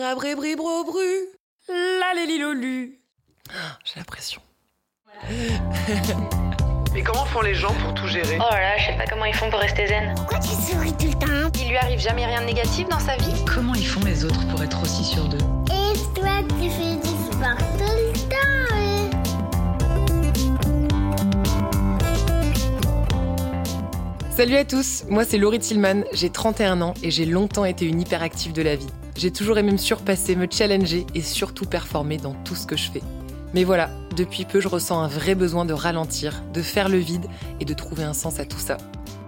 Rabribribro-bru. 0.00 1.28
La 1.68 2.14
lélilolu. 2.14 3.00
J'ai 3.84 3.98
la 3.98 4.04
pression. 4.04 4.40
Et 6.96 7.02
comment 7.02 7.26
font 7.26 7.42
les 7.42 7.54
gens 7.54 7.74
pour 7.74 7.92
tout 7.92 8.06
gérer? 8.08 8.38
Oh 8.40 8.48
là 8.50 8.60
là, 8.60 8.78
je 8.78 8.86
sais 8.86 8.96
pas 8.96 9.04
comment 9.06 9.26
ils 9.26 9.34
font 9.34 9.50
pour 9.50 9.60
rester 9.60 9.86
zen. 9.88 10.14
Pourquoi 10.16 10.38
tu 10.38 10.48
souris 10.48 10.94
tout 10.94 11.06
le 11.06 11.12
temps? 11.12 11.50
Il 11.60 11.68
lui 11.68 11.76
arrive 11.76 12.00
jamais 12.00 12.24
rien 12.24 12.40
de 12.40 12.46
négatif 12.46 12.88
dans 12.88 12.98
sa 12.98 13.16
vie? 13.16 13.44
Comment 13.44 13.74
ils 13.74 13.86
font 13.86 14.00
les 14.06 14.24
autres 14.24 14.48
pour 14.48 14.62
être 14.62 14.82
aussi 14.82 15.04
sûrs 15.04 15.28
d'eux? 15.28 15.36
Et 15.68 15.92
toi, 16.18 16.38
tu 16.48 16.70
fais 16.70 16.96
du 16.96 17.08
sport 17.30 17.58
tout 17.76 17.84
le 17.84 18.12
temps 18.30 18.36
hein? 18.72 19.10
Salut 24.30 24.56
à 24.56 24.64
tous, 24.64 25.04
moi 25.10 25.24
c'est 25.26 25.36
Laurie 25.36 25.58
Tillman, 25.58 26.04
j'ai 26.12 26.30
31 26.30 26.80
ans 26.80 26.94
et 27.02 27.10
j'ai 27.10 27.26
longtemps 27.26 27.66
été 27.66 27.84
une 27.84 28.00
hyperactive 28.00 28.54
de 28.54 28.62
la 28.62 28.76
vie. 28.76 28.88
J'ai 29.16 29.30
toujours 29.30 29.58
aimé 29.58 29.72
me 29.72 29.76
surpasser, 29.76 30.36
me 30.36 30.46
challenger 30.50 31.06
et 31.14 31.22
surtout 31.22 31.66
performer 31.66 32.16
dans 32.16 32.34
tout 32.44 32.54
ce 32.54 32.66
que 32.66 32.76
je 32.76 32.90
fais. 32.90 33.02
Mais 33.52 33.64
voilà, 33.64 33.90
depuis 34.16 34.44
peu 34.44 34.60
je 34.60 34.68
ressens 34.68 35.00
un 35.00 35.08
vrai 35.08 35.34
besoin 35.34 35.64
de 35.64 35.72
ralentir, 35.72 36.42
de 36.54 36.62
faire 36.62 36.88
le 36.88 36.98
vide 36.98 37.26
et 37.58 37.64
de 37.64 37.74
trouver 37.74 38.04
un 38.04 38.12
sens 38.12 38.38
à 38.38 38.44
tout 38.44 38.58
ça. 38.58 38.76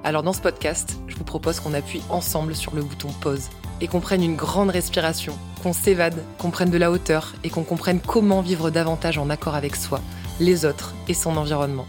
Alors 0.05 0.23
dans 0.23 0.33
ce 0.33 0.41
podcast, 0.41 0.97
je 1.09 1.17
vous 1.17 1.25
propose 1.25 1.61
qu'on 1.61 1.75
appuie 1.75 2.03
ensemble 2.09 2.55
sur 2.55 2.75
le 2.75 2.83
bouton 2.83 3.09
pause 3.21 3.49
et 3.81 3.89
qu'on 3.89 4.01
prenne 4.01 4.23
une 4.23 4.37
grande 4.37 4.71
respiration, 4.71 5.37
qu'on 5.63 5.73
s'évade, 5.73 6.23
qu'on 6.39 6.51
prenne 6.51 6.71
de 6.71 6.79
la 6.79 6.91
hauteur 6.91 7.35
et 7.43 7.51
qu'on 7.51 7.65
comprenne 7.65 8.01
comment 8.01 8.41
vivre 8.41 8.71
davantage 8.71 9.19
en 9.19 9.31
accord 9.31 9.57
avec 9.57 9.75
soi, 9.75 10.01
les 10.41 10.65
autres 10.65 10.95
et 11.09 11.15
son 11.15 11.37
environnement. 11.37 11.87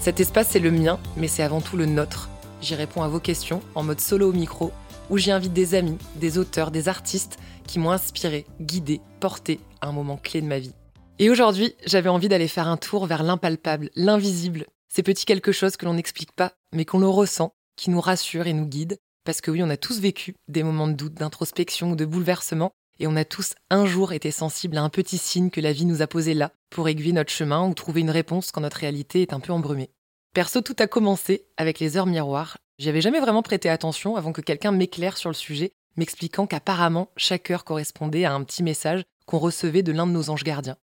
Cet 0.00 0.20
espace 0.20 0.48
c'est 0.50 0.58
le 0.58 0.70
mien, 0.70 0.98
mais 1.16 1.28
c'est 1.28 1.42
avant 1.42 1.60
tout 1.60 1.76
le 1.76 1.86
nôtre. 1.86 2.28
J'y 2.60 2.74
réponds 2.74 3.02
à 3.02 3.08
vos 3.08 3.20
questions 3.20 3.60
en 3.74 3.82
mode 3.82 4.00
solo 4.00 4.28
au 4.28 4.32
micro, 4.32 4.72
où 5.12 5.18
j'y 5.18 5.30
des 5.50 5.74
amis, 5.74 5.98
des 6.16 6.38
auteurs, 6.38 6.70
des 6.70 6.88
artistes 6.88 7.36
qui 7.66 7.78
m'ont 7.78 7.90
inspiré, 7.90 8.46
guidé, 8.62 9.02
porté 9.20 9.60
à 9.82 9.88
un 9.88 9.92
moment 9.92 10.16
clé 10.16 10.40
de 10.40 10.46
ma 10.46 10.58
vie. 10.58 10.72
Et 11.18 11.28
aujourd'hui, 11.28 11.74
j'avais 11.84 12.08
envie 12.08 12.28
d'aller 12.28 12.48
faire 12.48 12.66
un 12.66 12.78
tour 12.78 13.04
vers 13.04 13.22
l'impalpable, 13.22 13.90
l'invisible, 13.94 14.64
ces 14.88 15.02
petits 15.02 15.26
quelque 15.26 15.52
chose 15.52 15.76
que 15.76 15.84
l'on 15.84 15.92
n'explique 15.92 16.32
pas, 16.32 16.54
mais 16.72 16.86
qu'on 16.86 16.98
le 16.98 17.08
ressent, 17.08 17.52
qui 17.76 17.90
nous 17.90 18.00
rassure 18.00 18.46
et 18.46 18.54
nous 18.54 18.64
guide. 18.64 18.96
Parce 19.26 19.42
que 19.42 19.50
oui, 19.50 19.62
on 19.62 19.68
a 19.68 19.76
tous 19.76 20.00
vécu 20.00 20.34
des 20.48 20.62
moments 20.62 20.88
de 20.88 20.94
doute, 20.94 21.14
d'introspection 21.14 21.90
ou 21.90 21.94
de 21.94 22.06
bouleversement, 22.06 22.72
et 22.98 23.06
on 23.06 23.14
a 23.14 23.26
tous 23.26 23.52
un 23.68 23.84
jour 23.84 24.14
été 24.14 24.30
sensibles 24.30 24.78
à 24.78 24.82
un 24.82 24.88
petit 24.88 25.18
signe 25.18 25.50
que 25.50 25.60
la 25.60 25.74
vie 25.74 25.84
nous 25.84 26.00
a 26.00 26.06
posé 26.06 26.32
là, 26.32 26.52
pour 26.70 26.88
aiguiller 26.88 27.12
notre 27.12 27.30
chemin 27.30 27.68
ou 27.68 27.74
trouver 27.74 28.00
une 28.00 28.08
réponse 28.08 28.50
quand 28.50 28.62
notre 28.62 28.78
réalité 28.78 29.20
est 29.20 29.34
un 29.34 29.40
peu 29.40 29.52
embrumée. 29.52 29.90
Perso, 30.32 30.62
tout 30.62 30.76
a 30.78 30.86
commencé 30.86 31.44
avec 31.58 31.80
les 31.80 31.98
heures 31.98 32.06
miroirs. 32.06 32.56
J'y 32.78 32.88
avais 32.88 33.00
jamais 33.00 33.20
vraiment 33.20 33.42
prêté 33.42 33.68
attention 33.68 34.16
avant 34.16 34.32
que 34.32 34.40
quelqu'un 34.40 34.72
m'éclaire 34.72 35.16
sur 35.16 35.30
le 35.30 35.34
sujet, 35.34 35.72
m'expliquant 35.96 36.46
qu'apparemment 36.46 37.10
chaque 37.16 37.50
heure 37.50 37.64
correspondait 37.64 38.24
à 38.24 38.32
un 38.32 38.42
petit 38.44 38.62
message 38.62 39.04
qu'on 39.26 39.38
recevait 39.38 39.82
de 39.82 39.92
l'un 39.92 40.06
de 40.06 40.12
nos 40.12 40.30
anges 40.30 40.44
gardiens. 40.44 40.78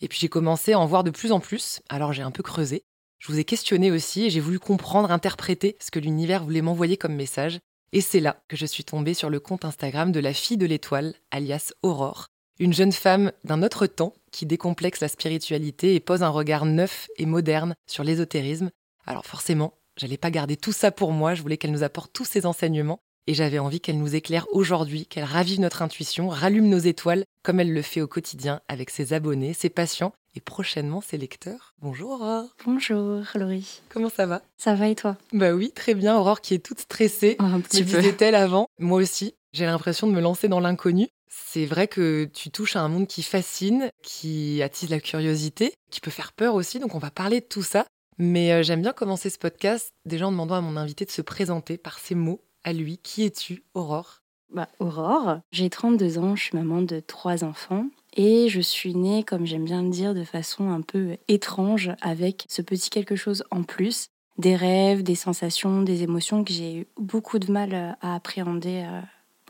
Et 0.00 0.08
puis 0.08 0.18
j'ai 0.20 0.28
commencé 0.28 0.72
à 0.72 0.78
en 0.78 0.86
voir 0.86 1.04
de 1.04 1.10
plus 1.10 1.32
en 1.32 1.40
plus, 1.40 1.80
alors 1.88 2.12
j'ai 2.12 2.22
un 2.22 2.30
peu 2.30 2.42
creusé. 2.42 2.84
Je 3.18 3.32
vous 3.32 3.38
ai 3.38 3.44
questionné 3.44 3.90
aussi 3.90 4.24
et 4.24 4.30
j'ai 4.30 4.40
voulu 4.40 4.58
comprendre, 4.58 5.10
interpréter 5.10 5.76
ce 5.80 5.90
que 5.90 5.98
l'univers 5.98 6.44
voulait 6.44 6.62
m'envoyer 6.62 6.96
comme 6.96 7.14
message. 7.14 7.58
Et 7.92 8.00
c'est 8.00 8.20
là 8.20 8.42
que 8.48 8.56
je 8.56 8.66
suis 8.66 8.84
tombée 8.84 9.14
sur 9.14 9.30
le 9.30 9.40
compte 9.40 9.64
Instagram 9.64 10.12
de 10.12 10.20
la 10.20 10.34
fille 10.34 10.56
de 10.56 10.66
l'étoile, 10.66 11.14
alias 11.30 11.72
Aurore, 11.82 12.28
une 12.58 12.72
jeune 12.72 12.92
femme 12.92 13.32
d'un 13.44 13.62
autre 13.62 13.86
temps 13.86 14.14
qui 14.32 14.46
décomplexe 14.46 15.00
la 15.00 15.08
spiritualité 15.08 15.94
et 15.94 16.00
pose 16.00 16.22
un 16.22 16.28
regard 16.28 16.64
neuf 16.66 17.08
et 17.16 17.26
moderne 17.26 17.74
sur 17.86 18.02
l'ésotérisme. 18.02 18.70
Alors 19.06 19.26
forcément, 19.26 19.74
j'allais 19.96 20.16
pas 20.16 20.30
garder 20.30 20.56
tout 20.56 20.72
ça 20.72 20.90
pour 20.90 21.12
moi, 21.12 21.34
je 21.34 21.42
voulais 21.42 21.56
qu'elle 21.56 21.72
nous 21.72 21.82
apporte 21.82 22.12
tous 22.12 22.24
ces 22.24 22.46
enseignements 22.46 23.00
et 23.26 23.34
j'avais 23.34 23.58
envie 23.58 23.80
qu'elle 23.80 23.98
nous 23.98 24.14
éclaire 24.14 24.46
aujourd'hui, 24.52 25.06
qu'elle 25.06 25.24
ravive 25.24 25.60
notre 25.60 25.82
intuition, 25.82 26.28
rallume 26.28 26.68
nos 26.68 26.78
étoiles, 26.78 27.24
comme 27.42 27.60
elle 27.60 27.72
le 27.72 27.82
fait 27.82 28.00
au 28.00 28.06
quotidien 28.06 28.60
avec 28.68 28.90
ses 28.90 29.12
abonnés, 29.12 29.54
ses 29.54 29.70
patients 29.70 30.12
et 30.34 30.40
prochainement 30.40 31.00
ses 31.00 31.16
lecteurs. 31.16 31.74
Bonjour 31.80 32.12
Aurore. 32.12 32.54
Bonjour 32.66 33.22
Laurie. 33.34 33.80
Comment 33.88 34.10
ça 34.10 34.26
va? 34.26 34.42
Ça 34.58 34.74
va 34.74 34.88
et 34.88 34.94
toi? 34.94 35.16
Bah 35.32 35.52
oui, 35.52 35.70
très 35.74 35.94
bien. 35.94 36.18
Aurore 36.18 36.40
qui 36.40 36.54
est 36.54 36.58
toute 36.64 36.80
stressée. 36.80 37.36
Un 37.38 37.60
petit 37.60 37.84
peu. 37.84 37.98
disait-elle 37.98 38.34
avant. 38.34 38.66
Moi 38.78 39.00
aussi, 39.00 39.34
j'ai 39.52 39.64
l'impression 39.64 40.06
de 40.06 40.12
me 40.12 40.20
lancer 40.20 40.48
dans 40.48 40.60
l'inconnu. 40.60 41.08
C'est 41.28 41.66
vrai 41.66 41.88
que 41.88 42.28
tu 42.32 42.50
touches 42.50 42.76
à 42.76 42.80
un 42.80 42.88
monde 42.88 43.06
qui 43.06 43.22
fascine, 43.22 43.90
qui 44.02 44.62
attise 44.62 44.90
la 44.90 45.00
curiosité, 45.00 45.72
qui 45.90 46.00
peut 46.00 46.10
faire 46.10 46.32
peur 46.32 46.54
aussi, 46.54 46.78
donc 46.78 46.94
on 46.94 46.98
va 46.98 47.10
parler 47.10 47.40
de 47.40 47.46
tout 47.46 47.62
ça. 47.62 47.86
Mais 48.18 48.52
euh, 48.52 48.62
j'aime 48.62 48.82
bien 48.82 48.92
commencer 48.92 49.30
ce 49.30 49.38
podcast 49.38 49.90
déjà 50.04 50.26
en 50.26 50.30
demandant 50.32 50.54
à 50.56 50.60
mon 50.60 50.76
invité 50.76 51.04
de 51.04 51.10
se 51.10 51.22
présenter 51.22 51.76
par 51.78 51.98
ses 51.98 52.14
mots 52.14 52.40
à 52.62 52.72
lui. 52.72 52.98
Qui 52.98 53.24
es-tu, 53.24 53.64
Aurore? 53.74 54.20
Bah, 54.52 54.68
Aurore, 54.78 55.38
j'ai 55.52 55.68
32 55.68 56.18
ans, 56.18 56.36
je 56.36 56.44
suis 56.44 56.56
maman 56.56 56.80
de 56.82 57.00
trois 57.00 57.42
enfants 57.42 57.86
et 58.16 58.48
je 58.48 58.60
suis 58.60 58.94
née, 58.94 59.24
comme 59.24 59.46
j'aime 59.46 59.64
bien 59.64 59.82
le 59.82 59.90
dire, 59.90 60.14
de 60.14 60.22
façon 60.22 60.70
un 60.70 60.80
peu 60.80 61.16
étrange 61.26 61.90
avec 62.00 62.44
ce 62.48 62.62
petit 62.62 62.88
quelque 62.90 63.16
chose 63.16 63.42
en 63.50 63.64
plus, 63.64 64.08
des 64.38 64.54
rêves, 64.54 65.02
des 65.02 65.16
sensations, 65.16 65.82
des 65.82 66.04
émotions 66.04 66.44
que 66.44 66.52
j'ai 66.52 66.76
eu 66.76 66.86
beaucoup 66.96 67.40
de 67.40 67.50
mal 67.50 67.74
euh, 67.74 67.90
à 68.00 68.14
appréhender 68.14 68.84
euh, 68.88 69.00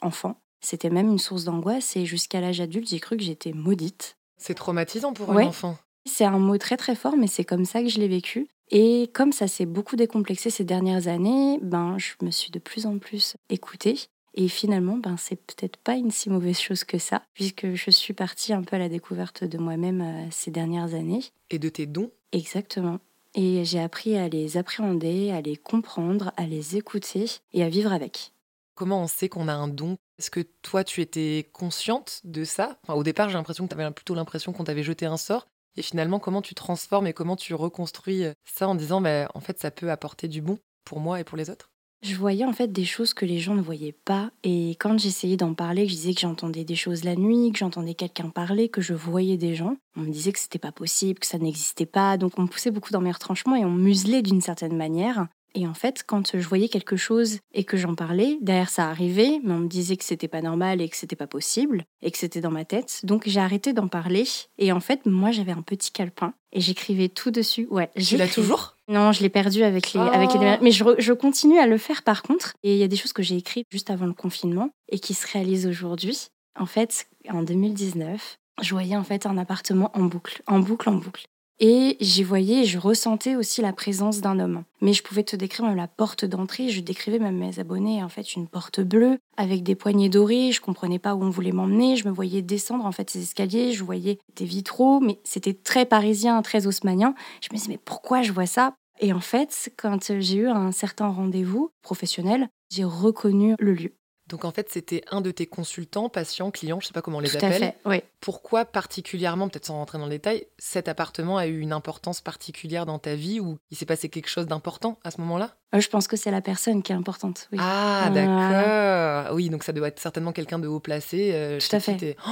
enfant. 0.01 0.41
C'était 0.63 0.89
même 0.91 1.09
une 1.11 1.19
source 1.19 1.45
d'angoisse 1.45 1.97
et 1.97 2.07
jusqu'à 2.07 2.41
l'âge 2.41 2.63
adulte, 2.63 2.89
j'ai 2.89 3.01
cru 3.01 3.19
que 3.19 3.23
j'étais 3.23 3.53
maudite. 3.53 4.17
C'est 4.39 4.55
traumatisant 4.55 5.13
pour 5.13 5.29
Ouais. 5.29 5.45
un 5.45 5.49
enfant. 5.49 5.77
C'est 6.07 6.25
un 6.25 6.39
mot 6.39 6.59
très 6.59 6.77
très 6.77 6.95
fort, 6.95 7.17
mais 7.17 7.27
c'est 7.27 7.45
comme 7.45 7.65
ça 7.65 7.83
que 7.83 7.89
je 7.89 7.99
l'ai 7.99 8.09
vécu. 8.09 8.49
Et 8.71 9.11
comme 9.13 9.33
ça 9.33 9.47
s'est 9.49 9.67
beaucoup 9.67 9.97
décomplexé 9.97 10.51
ces 10.51 10.65
dernières 10.65 11.09
années, 11.09 11.59
ben 11.63 11.97
je 11.99 12.13
me 12.23 12.31
suis 12.31 12.51
de 12.51 12.59
plus 12.59 12.87
en 12.87 12.99
plus 12.99 13.37
écoutée. 13.49 13.99
Et 14.35 14.49
finalement, 14.49 14.97
ben 14.97 15.17
c'est 15.17 15.37
peut-être 15.37 15.77
pas 15.77 15.95
une 15.95 16.11
si 16.11 16.29
mauvaise 16.29 16.59
chose 16.59 16.85
que 16.85 16.99
ça, 16.99 17.23
puisque 17.35 17.75
je 17.75 17.91
suis 17.91 18.15
partie 18.15 18.53
un 18.53 18.63
peu 18.63 18.77
à 18.77 18.81
la 18.81 18.89
découverte 18.89 19.45
de 19.45 19.59
moi-même 19.59 20.01
euh, 20.01 20.27
ces 20.31 20.51
dernières 20.51 20.95
années. 20.95 21.23
Et 21.51 21.59
de 21.59 21.69
tes 21.69 21.87
dons? 21.87 22.11
Exactement. 22.33 22.99
Et 23.35 23.65
j'ai 23.65 23.81
appris 23.81 24.17
à 24.17 24.29
les 24.29 24.57
appréhender, 24.57 25.31
à 25.31 25.41
les 25.41 25.57
comprendre, 25.57 26.33
à 26.37 26.47
les 26.47 26.77
écouter 26.77 27.27
et 27.53 27.63
à 27.63 27.69
vivre 27.69 27.93
avec. 27.93 28.33
Comment 28.75 29.03
on 29.03 29.07
sait 29.07 29.29
qu'on 29.29 29.49
a 29.49 29.53
un 29.53 29.69
don? 29.69 29.97
Est-ce 30.19 30.31
que 30.31 30.41
toi, 30.63 30.85
tu 30.85 31.01
étais 31.01 31.49
consciente 31.53 32.21
de 32.25 32.45
ça? 32.45 32.79
Enfin, 32.83 32.95
Au 32.95 33.03
départ, 33.03 33.29
j'ai 33.29 33.37
l'impression 33.37 33.67
que 33.67 33.75
tu 33.75 33.81
avais 33.81 33.91
plutôt 33.93 34.15
l'impression 34.15 34.53
qu'on 34.53 34.65
t'avait 34.65 34.83
jeté 34.83 35.07
un 35.07 35.17
sort. 35.17 35.47
Et 35.77 35.83
finalement, 35.83 36.19
comment 36.19 36.43
tu 36.43 36.55
transformes 36.55 37.07
et 37.07 37.13
comment 37.13 37.37
tu 37.37 37.55
reconstruis 37.55 38.25
ça 38.45 38.69
en 38.69 38.75
disant, 38.75 39.01
bah, 39.01 39.29
en 39.35 39.41
fait, 39.41 39.59
ça 39.59 39.71
peut 39.71 39.91
apporter 39.91 40.29
du 40.29 40.41
bon 40.41 40.59
pour 40.85 41.01
moi 41.01 41.21
et 41.21 41.25
pour 41.25 41.37
les 41.37 41.51
autres? 41.51 41.71
Je 42.05 42.17
voyais 42.17 42.45
en 42.45 42.53
fait 42.53 42.71
des 42.71 42.85
choses 42.85 43.15
que 43.15 43.25
les 43.25 43.39
gens 43.39 43.55
ne 43.55 43.63
voyaient 43.63 43.97
pas. 44.05 44.31
Et 44.43 44.73
quand 44.73 44.99
j'essayais 44.99 45.39
d'en 45.39 45.55
parler, 45.55 45.89
je 45.89 45.95
disais 45.95 46.13
que 46.13 46.21
j'entendais 46.21 46.63
des 46.63 46.75
choses 46.77 47.03
la 47.03 47.17
nuit, 47.17 47.51
que 47.51 47.59
j'entendais 47.59 47.95
quelqu'un 47.95 48.29
parler, 48.29 48.69
que 48.69 48.83
je 48.83 48.93
voyais 48.93 49.39
des 49.39 49.55
gens, 49.55 49.79
on 49.97 50.03
me 50.03 50.11
disait 50.11 50.33
que 50.33 50.39
c'était 50.39 50.59
pas 50.59 50.71
possible, 50.71 51.19
que 51.19 51.27
ça 51.27 51.39
n'existait 51.39 51.87
pas. 51.87 52.19
Donc 52.19 52.39
on 52.39 52.43
me 52.43 52.47
poussait 52.47 52.71
beaucoup 52.71 52.93
dans 52.93 53.01
mes 53.01 53.11
retranchements 53.11 53.57
et 53.57 53.65
on 53.65 53.71
muselait 53.71 54.21
d'une 54.21 54.43
certaine 54.43 54.77
manière. 54.77 55.29
Et 55.55 55.67
en 55.69 55.75
fait, 55.75 56.03
quand 56.07 56.37
je 56.37 56.47
voyais 56.49 56.69
quelque 56.69 56.97
chose 56.97 57.39
et 57.53 57.63
que 57.65 57.77
j'en 57.77 57.95
parlais, 57.95 58.39
derrière 58.41 58.69
ça 58.71 58.89
arrivait, 58.89 59.41
mais 59.45 59.53
on 59.53 59.59
me 59.59 59.69
disait 59.69 59.97
que 59.97 60.05
c'était 60.05 60.27
pas 60.29 60.43
normal 60.43 60.81
et 60.81 60.89
que 60.89 60.97
c'était 60.97 61.15
pas 61.17 61.29
possible 61.29 61.85
et 62.03 62.11
que 62.11 62.19
c'était 62.19 62.41
dans 62.41 62.51
ma 62.51 62.65
tête. 62.65 63.01
Donc 63.05 63.23
j'ai 63.27 63.39
arrêté 63.41 63.73
d'en 63.73 63.87
parler. 63.87 64.25
Et 64.59 64.73
en 64.73 64.81
fait, 64.81 65.07
moi 65.07 65.31
j'avais 65.31 65.53
un 65.53 65.63
petit 65.63 65.93
calepin 65.93 66.35
et 66.53 66.61
j'écrivais 66.61 67.09
tout 67.09 67.31
dessus. 67.31 67.69
Ouais, 67.71 67.91
Tu 67.97 68.17
l'as 68.17 68.29
toujours? 68.29 68.77
Non, 68.89 69.13
je 69.13 69.23
l'ai 69.23 69.29
perdu 69.31 69.63
avec 69.63 69.93
les, 69.93 70.01
Oh. 70.01 70.03
avec 70.13 70.35
les. 70.35 70.59
Mais 70.61 70.73
je, 70.73 70.85
je 70.99 71.13
continue 71.13 71.59
à 71.59 71.67
le 71.67 71.79
faire 71.79 72.03
par 72.03 72.23
contre. 72.23 72.55
Et 72.65 72.75
il 72.75 72.79
y 72.79 72.83
a 72.83 72.89
des 72.89 72.97
choses 72.97 73.13
que 73.13 73.23
j'ai 73.23 73.37
écrites 73.37 73.67
juste 73.71 73.91
avant 73.91 74.07
le 74.07 74.13
confinement 74.13 74.71
et 74.91 74.99
qui 74.99 75.15
se 75.15 75.27
réalisent 75.33 75.67
aujourd'hui. 75.67 76.27
En 76.59 76.67
fait, 76.67 77.07
en 77.31 77.43
2019, 77.43 78.39
je 78.63 78.71
voyais 78.71 78.97
en 78.97 79.05
fait 79.05 79.27
un 79.27 79.39
appartement 79.39 79.91
en 79.95 80.03
boucle, 80.03 80.43
en 80.47 80.59
boucle, 80.61 80.89
en 80.89 80.95
boucle. 80.95 81.25
Et 81.61 81.97
j'y 82.01 82.25
voyais 82.25 82.65
je 82.65 82.79
ressentais 82.79 83.37
aussi 83.37 83.63
la 83.63 83.73
présence 83.73 84.21
d'un 84.21 84.41
homme. 84.41 84.65
Mais 84.81 84.93
je 84.93 85.03
pouvais 85.03 85.23
te 85.23 85.37
décrire 85.37 85.67
même 85.67 85.77
la 85.77 85.87
porte 85.87 86.25
d'entrée. 86.25 86.69
Je 86.69 86.81
décrivais 86.81 87.21
même 87.21 87.39
mes 87.39 87.61
abonnés 87.61 88.03
en 88.03 88.09
fait 88.09 88.35
une 88.35 88.49
porte 88.49 88.81
bleue 88.81 89.19
avec 89.37 89.63
des 89.63 89.77
poignées 89.77 90.09
dorées. 90.09 90.51
Je 90.51 90.61
comprenais 90.61 90.99
pas 90.99 91.15
où 91.15 91.23
on 91.23 91.31
voulait 91.31 91.53
m'emmener. 91.53 91.97
Je 91.97 92.09
me 92.09 92.13
voyais 92.13 92.43
descendre 92.43 92.85
en 92.85 92.93
fait 92.93 93.09
ces 93.09 93.23
escaliers. 93.23 93.73
Je 93.73 93.85
voyais 93.85 94.19
des 94.35 94.45
vitraux, 94.45 94.99
mais 95.01 95.21
c'était 95.23 95.55
très 95.55 95.87
parisien, 95.87 96.43
très 96.43 96.67
haussmanien. 96.67 97.15
Je 97.41 97.49
me 97.53 97.57
disais 97.57 97.71
mais 97.71 97.81
pourquoi 97.83 98.23
je 98.23 98.33
vois 98.33 98.47
ça? 98.47 98.75
Et 99.01 99.13
en 99.13 99.21
fait, 99.21 99.73
quand 99.77 100.21
j'ai 100.21 100.37
eu 100.39 100.49
un 100.49 100.73
certain 100.73 101.09
rendez-vous 101.09 101.71
professionnel, 101.83 102.49
j'ai 102.71 102.85
reconnu 102.85 103.55
le 103.59 103.75
lieu. 103.75 103.95
Donc 104.29 104.45
en 104.47 104.51
fait, 104.53 104.69
c'était 104.71 105.03
un 105.11 105.21
de 105.21 105.31
tes 105.31 105.47
consultants, 105.47 106.09
patients, 106.09 106.51
clients, 106.51 106.81
je 106.81 106.87
sais 106.87 106.93
pas 106.95 107.03
comment 107.03 107.19
on 107.19 107.21
les 107.21 107.29
Tout 107.29 107.37
à 107.43 107.47
appelle. 107.47 107.61
fait. 107.63 107.75
Oui. 107.85 108.03
Pourquoi 108.21 108.65
particulièrement, 108.65 109.49
peut-être 109.49 109.67
sans 109.67 109.75
rentrer 109.75 109.99
dans 109.99 110.05
le 110.05 110.11
détail, 110.11 110.47
cet 110.59 110.89
appartement 110.89 111.37
a 111.37 111.47
eu 111.47 111.59
une 111.61 111.73
importance 111.75 112.23
particulière 112.23 112.87
dans 112.87 112.99
ta 112.99 113.15
vie 113.17 113.39
ou 113.41 113.59
il 113.71 113.77
s'est 113.77 113.85
passé 113.85 114.09
quelque 114.09 114.29
chose 114.29 114.47
d'important 114.47 114.99
à 115.05 115.11
ce 115.11 115.21
moment-là? 115.21 115.51
Euh, 115.75 115.81
Je 115.81 115.89
pense 115.91 116.09
que 116.09 116.17
c'est 116.17 116.31
la 116.31 116.41
personne 116.41 116.83
qui 116.83 116.93
est 116.93 116.95
importante. 116.95 117.49
Oui. 117.53 117.59
Ah, 117.61 118.11
d'accord. 118.15 119.35
Oui, 119.35 119.51
donc 119.51 119.63
ça 119.63 119.73
doit 119.73 119.89
être 119.89 120.01
certainement 120.01 120.33
quelqu'un 120.33 120.59
de 120.59 120.69
haut 120.69 120.81
placé. 120.81 121.31
euh, 121.35 121.59
Tout 121.59 121.77
à 121.77 121.81
fait. 121.81 122.17
Oh, 122.27 122.31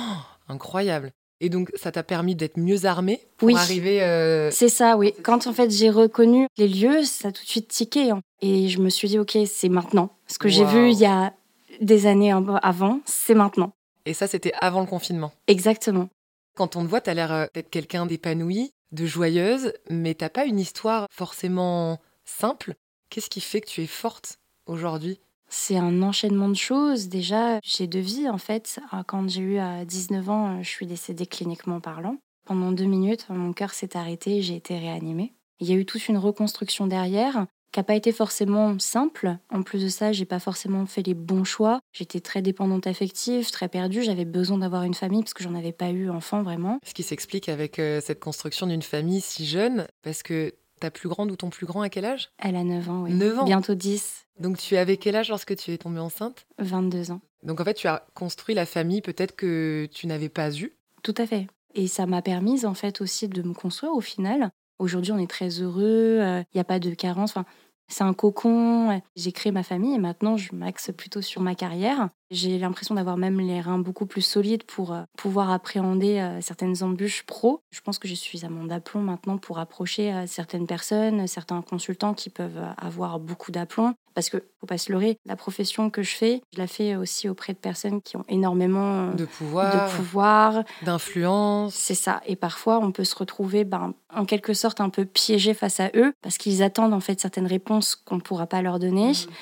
incroyable. 0.48 1.10
Et 1.40 1.48
donc, 1.48 1.70
ça 1.74 1.90
t'a 1.90 2.04
permis 2.04 2.36
d'être 2.36 2.56
mieux 2.56 2.84
armé 2.86 3.20
pour 3.36 3.48
Oui. 3.48 3.56
arriver. 3.56 4.02
euh, 4.02 4.50
C'est 4.52 4.68
ça, 4.68 4.96
oui. 4.96 5.12
Quand 5.24 5.46
en 5.48 5.52
fait 5.52 5.70
j'ai 5.70 5.90
reconnu 5.90 6.46
les 6.56 6.68
lieux, 6.68 7.02
ça 7.02 7.28
a 7.28 7.32
tout 7.32 7.42
de 7.42 7.48
suite 7.48 7.66
tiqué. 7.68 8.10
hein. 8.12 8.20
Et 8.42 8.68
je 8.68 8.78
me 8.78 8.88
suis 8.88 9.08
dit, 9.08 9.18
ok, 9.18 9.36
c'est 9.46 9.68
maintenant. 9.68 10.10
Ce 10.28 10.38
que 10.38 10.48
j'ai 10.48 10.64
vu 10.64 10.90
il 10.92 10.98
y 10.98 11.04
a 11.06 11.32
des 11.80 12.06
années 12.06 12.32
av- 12.32 12.58
avant, 12.62 13.00
c'est 13.04 13.34
maintenant. 13.34 13.72
Et 14.06 14.14
ça, 14.14 14.26
c'était 14.26 14.52
avant 14.60 14.80
le 14.80 14.86
confinement. 14.86 15.32
Exactement. 15.46 16.08
Quand 16.54 16.76
on 16.76 16.82
te 16.84 16.88
voit, 16.88 17.00
t'as 17.00 17.14
l'air 17.14 17.32
euh, 17.32 17.46
d'être 17.54 17.70
quelqu'un 17.70 18.04
d'épanoui, 18.06 18.72
de 18.90 19.06
joyeuse, 19.06 19.72
mais 19.90 20.14
t'as 20.14 20.28
pas 20.28 20.44
une 20.44 20.58
histoire 20.60 21.06
forcément 21.10 21.98
simple. 22.24 22.74
Qu'est-ce 23.10 23.30
qui 23.30 23.40
fait 23.40 23.60
que 23.60 23.68
tu 23.68 23.82
es 23.82 23.86
forte 23.86 24.38
aujourd'hui? 24.66 25.20
C'est 25.48 25.76
un 25.76 26.02
enchaînement 26.02 26.48
de 26.48 26.56
choses. 26.56 27.08
Déjà, 27.08 27.58
j'ai 27.62 27.86
deux 27.86 28.00
vies 28.00 28.28
en 28.28 28.38
fait. 28.38 28.80
Ah, 28.90 29.04
Quand 29.06 29.28
j'ai 29.28 29.40
eu 29.42 29.58
à 29.58 29.84
19 29.84 30.28
ans, 30.30 30.62
je 30.62 30.68
suis 30.68 30.86
décédée 30.86 31.26
cliniquement 31.26 31.80
parlant. 31.80 32.16
Pendant 32.46 32.72
deux 32.72 32.86
minutes, 32.86 33.26
mon 33.28 33.52
cœur 33.52 33.72
s'est 33.72 33.96
arrêté 33.96 34.38
et 34.38 34.42
j'ai 34.42 34.56
été 34.56 34.76
réanimée. 34.78 35.32
Il 35.60 35.68
y 35.68 35.72
a 35.72 35.76
eu 35.76 35.84
toute 35.86 36.08
une 36.08 36.18
reconstruction 36.18 36.86
derrière 36.86 37.46
qui 37.72 37.80
n'a 37.80 37.84
pas 37.84 37.94
été 37.94 38.12
forcément 38.12 38.78
simple. 38.78 39.36
En 39.50 39.62
plus 39.62 39.82
de 39.82 39.88
ça, 39.88 40.12
j'ai 40.12 40.26
pas 40.26 40.38
forcément 40.38 40.84
fait 40.86 41.02
les 41.02 41.14
bons 41.14 41.44
choix. 41.44 41.80
J'étais 41.92 42.20
très 42.20 42.42
dépendante 42.42 42.86
affective, 42.86 43.50
très 43.50 43.68
perdue. 43.68 44.02
J'avais 44.02 44.26
besoin 44.26 44.58
d'avoir 44.58 44.82
une 44.84 44.94
famille 44.94 45.22
parce 45.22 45.34
que 45.34 45.42
j'en 45.42 45.54
avais 45.54 45.72
pas 45.72 45.90
eu 45.90 46.10
enfant 46.10 46.42
vraiment. 46.42 46.78
Ce 46.84 46.92
qui 46.92 47.02
s'explique 47.02 47.48
avec 47.48 47.78
euh, 47.78 48.00
cette 48.02 48.20
construction 48.20 48.66
d'une 48.66 48.82
famille 48.82 49.22
si 49.22 49.46
jeune, 49.46 49.86
parce 50.02 50.22
que 50.22 50.54
ta 50.80 50.90
plus 50.90 51.08
grande 51.08 51.30
ou 51.30 51.36
ton 51.36 51.48
plus 51.48 51.64
grand 51.64 51.80
à 51.80 51.88
quel 51.88 52.04
âge? 52.04 52.30
Elle 52.38 52.56
a 52.56 52.64
9 52.64 52.90
ans, 52.90 53.02
oui. 53.04 53.14
9 53.14 53.38
ans. 53.38 53.44
Bientôt 53.44 53.74
10, 53.74 54.26
Donc 54.40 54.58
tu 54.58 54.76
avais 54.76 54.96
quel 54.96 55.16
âge 55.16 55.30
lorsque 55.30 55.56
tu 55.56 55.72
es 55.72 55.78
tombée 55.78 56.00
enceinte? 56.00 56.44
22 56.58 57.12
ans. 57.12 57.20
Donc 57.42 57.60
en 57.60 57.64
fait, 57.64 57.74
tu 57.74 57.86
as 57.86 58.04
construit 58.14 58.54
la 58.54 58.66
famille 58.66 59.00
peut-être 59.00 59.34
que 59.34 59.88
tu 59.92 60.06
n'avais 60.06 60.28
pas 60.28 60.54
eue. 60.54 60.74
Tout 61.02 61.14
à 61.16 61.26
fait. 61.26 61.46
Et 61.74 61.86
ça 61.86 62.04
m'a 62.04 62.20
permis 62.20 62.66
en 62.66 62.74
fait 62.74 63.00
aussi 63.00 63.28
de 63.28 63.42
me 63.42 63.54
construire 63.54 63.94
au 63.94 64.00
final. 64.00 64.50
Aujourd'hui, 64.78 65.12
on 65.12 65.18
est 65.18 65.30
très 65.30 65.48
heureux, 65.48 66.18
il 66.20 66.56
n'y 66.56 66.60
a 66.60 66.64
pas 66.64 66.80
de 66.80 66.92
carence. 66.94 67.30
Enfin, 67.30 67.46
c'est 67.92 68.04
un 68.04 68.14
cocon. 68.14 69.00
J'ai 69.14 69.32
créé 69.32 69.52
ma 69.52 69.62
famille 69.62 69.94
et 69.94 69.98
maintenant, 69.98 70.36
je 70.36 70.54
m'axe 70.54 70.90
plutôt 70.96 71.20
sur 71.20 71.42
ma 71.42 71.54
carrière. 71.54 72.08
J'ai 72.32 72.58
l'impression 72.58 72.94
d'avoir 72.94 73.18
même 73.18 73.40
les 73.40 73.60
reins 73.60 73.78
beaucoup 73.78 74.06
plus 74.06 74.22
solides 74.22 74.62
pour 74.62 74.94
euh, 74.94 75.02
pouvoir 75.18 75.50
appréhender 75.50 76.18
euh, 76.18 76.40
certaines 76.40 76.82
embûches 76.82 77.24
pro. 77.24 77.60
Je 77.70 77.82
pense 77.82 77.98
que 77.98 78.08
j'ai 78.08 78.14
suffisamment 78.14 78.64
d'aplomb 78.64 79.02
maintenant 79.02 79.36
pour 79.36 79.58
approcher 79.58 80.10
euh, 80.10 80.26
certaines 80.26 80.66
personnes, 80.66 81.26
certains 81.26 81.60
consultants 81.60 82.14
qui 82.14 82.30
peuvent 82.30 82.58
avoir 82.78 83.20
beaucoup 83.20 83.52
d'aplomb. 83.52 83.92
Parce 84.14 84.30
que, 84.30 84.38
faut 84.60 84.66
pas 84.66 84.78
se 84.78 84.90
leurrer, 84.90 85.18
la 85.26 85.36
profession 85.36 85.90
que 85.90 86.02
je 86.02 86.14
fais, 86.14 86.42
je 86.54 86.58
la 86.58 86.66
fais 86.66 86.96
aussi 86.96 87.28
auprès 87.28 87.52
de 87.52 87.58
personnes 87.58 88.00
qui 88.00 88.16
ont 88.16 88.24
énormément 88.28 89.08
De 89.08 89.26
pouvoir, 89.26 89.90
de 89.90 89.96
pouvoir, 89.96 90.64
d'influence. 90.82 91.74
c'est 91.74 91.94
ça. 91.94 92.22
Et 92.26 92.36
parfois, 92.36 92.78
on 92.78 92.92
peut 92.92 93.04
se 93.04 93.14
retrouver 93.14 93.64
ben, 93.64 93.92
en 94.14 94.24
quelque 94.24 94.54
sorte 94.54 94.80
un 94.80 94.88
peu 94.88 95.04
piégé 95.04 95.52
face 95.52 95.80
à 95.80 95.90
eux 95.94 96.14
parce 96.22 96.38
qu'ils 96.38 96.62
attendent 96.62 96.94
en 96.94 97.00
fait 97.00 97.20
certaines 97.20 97.46
réponses 97.46 97.94
qu'on 97.94 98.16
ne 98.16 98.20
pourra 98.20 98.46
pas 98.46 98.62
leur 98.62 98.78
donner. 98.78 99.08
Mhm. 99.08 99.32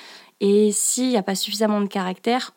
Et 0.41 0.73
s'il 0.73 1.09
n'y 1.09 1.17
a 1.17 1.23
pas 1.23 1.35
suffisamment 1.35 1.81
de 1.81 1.87
caractère, 1.87 2.53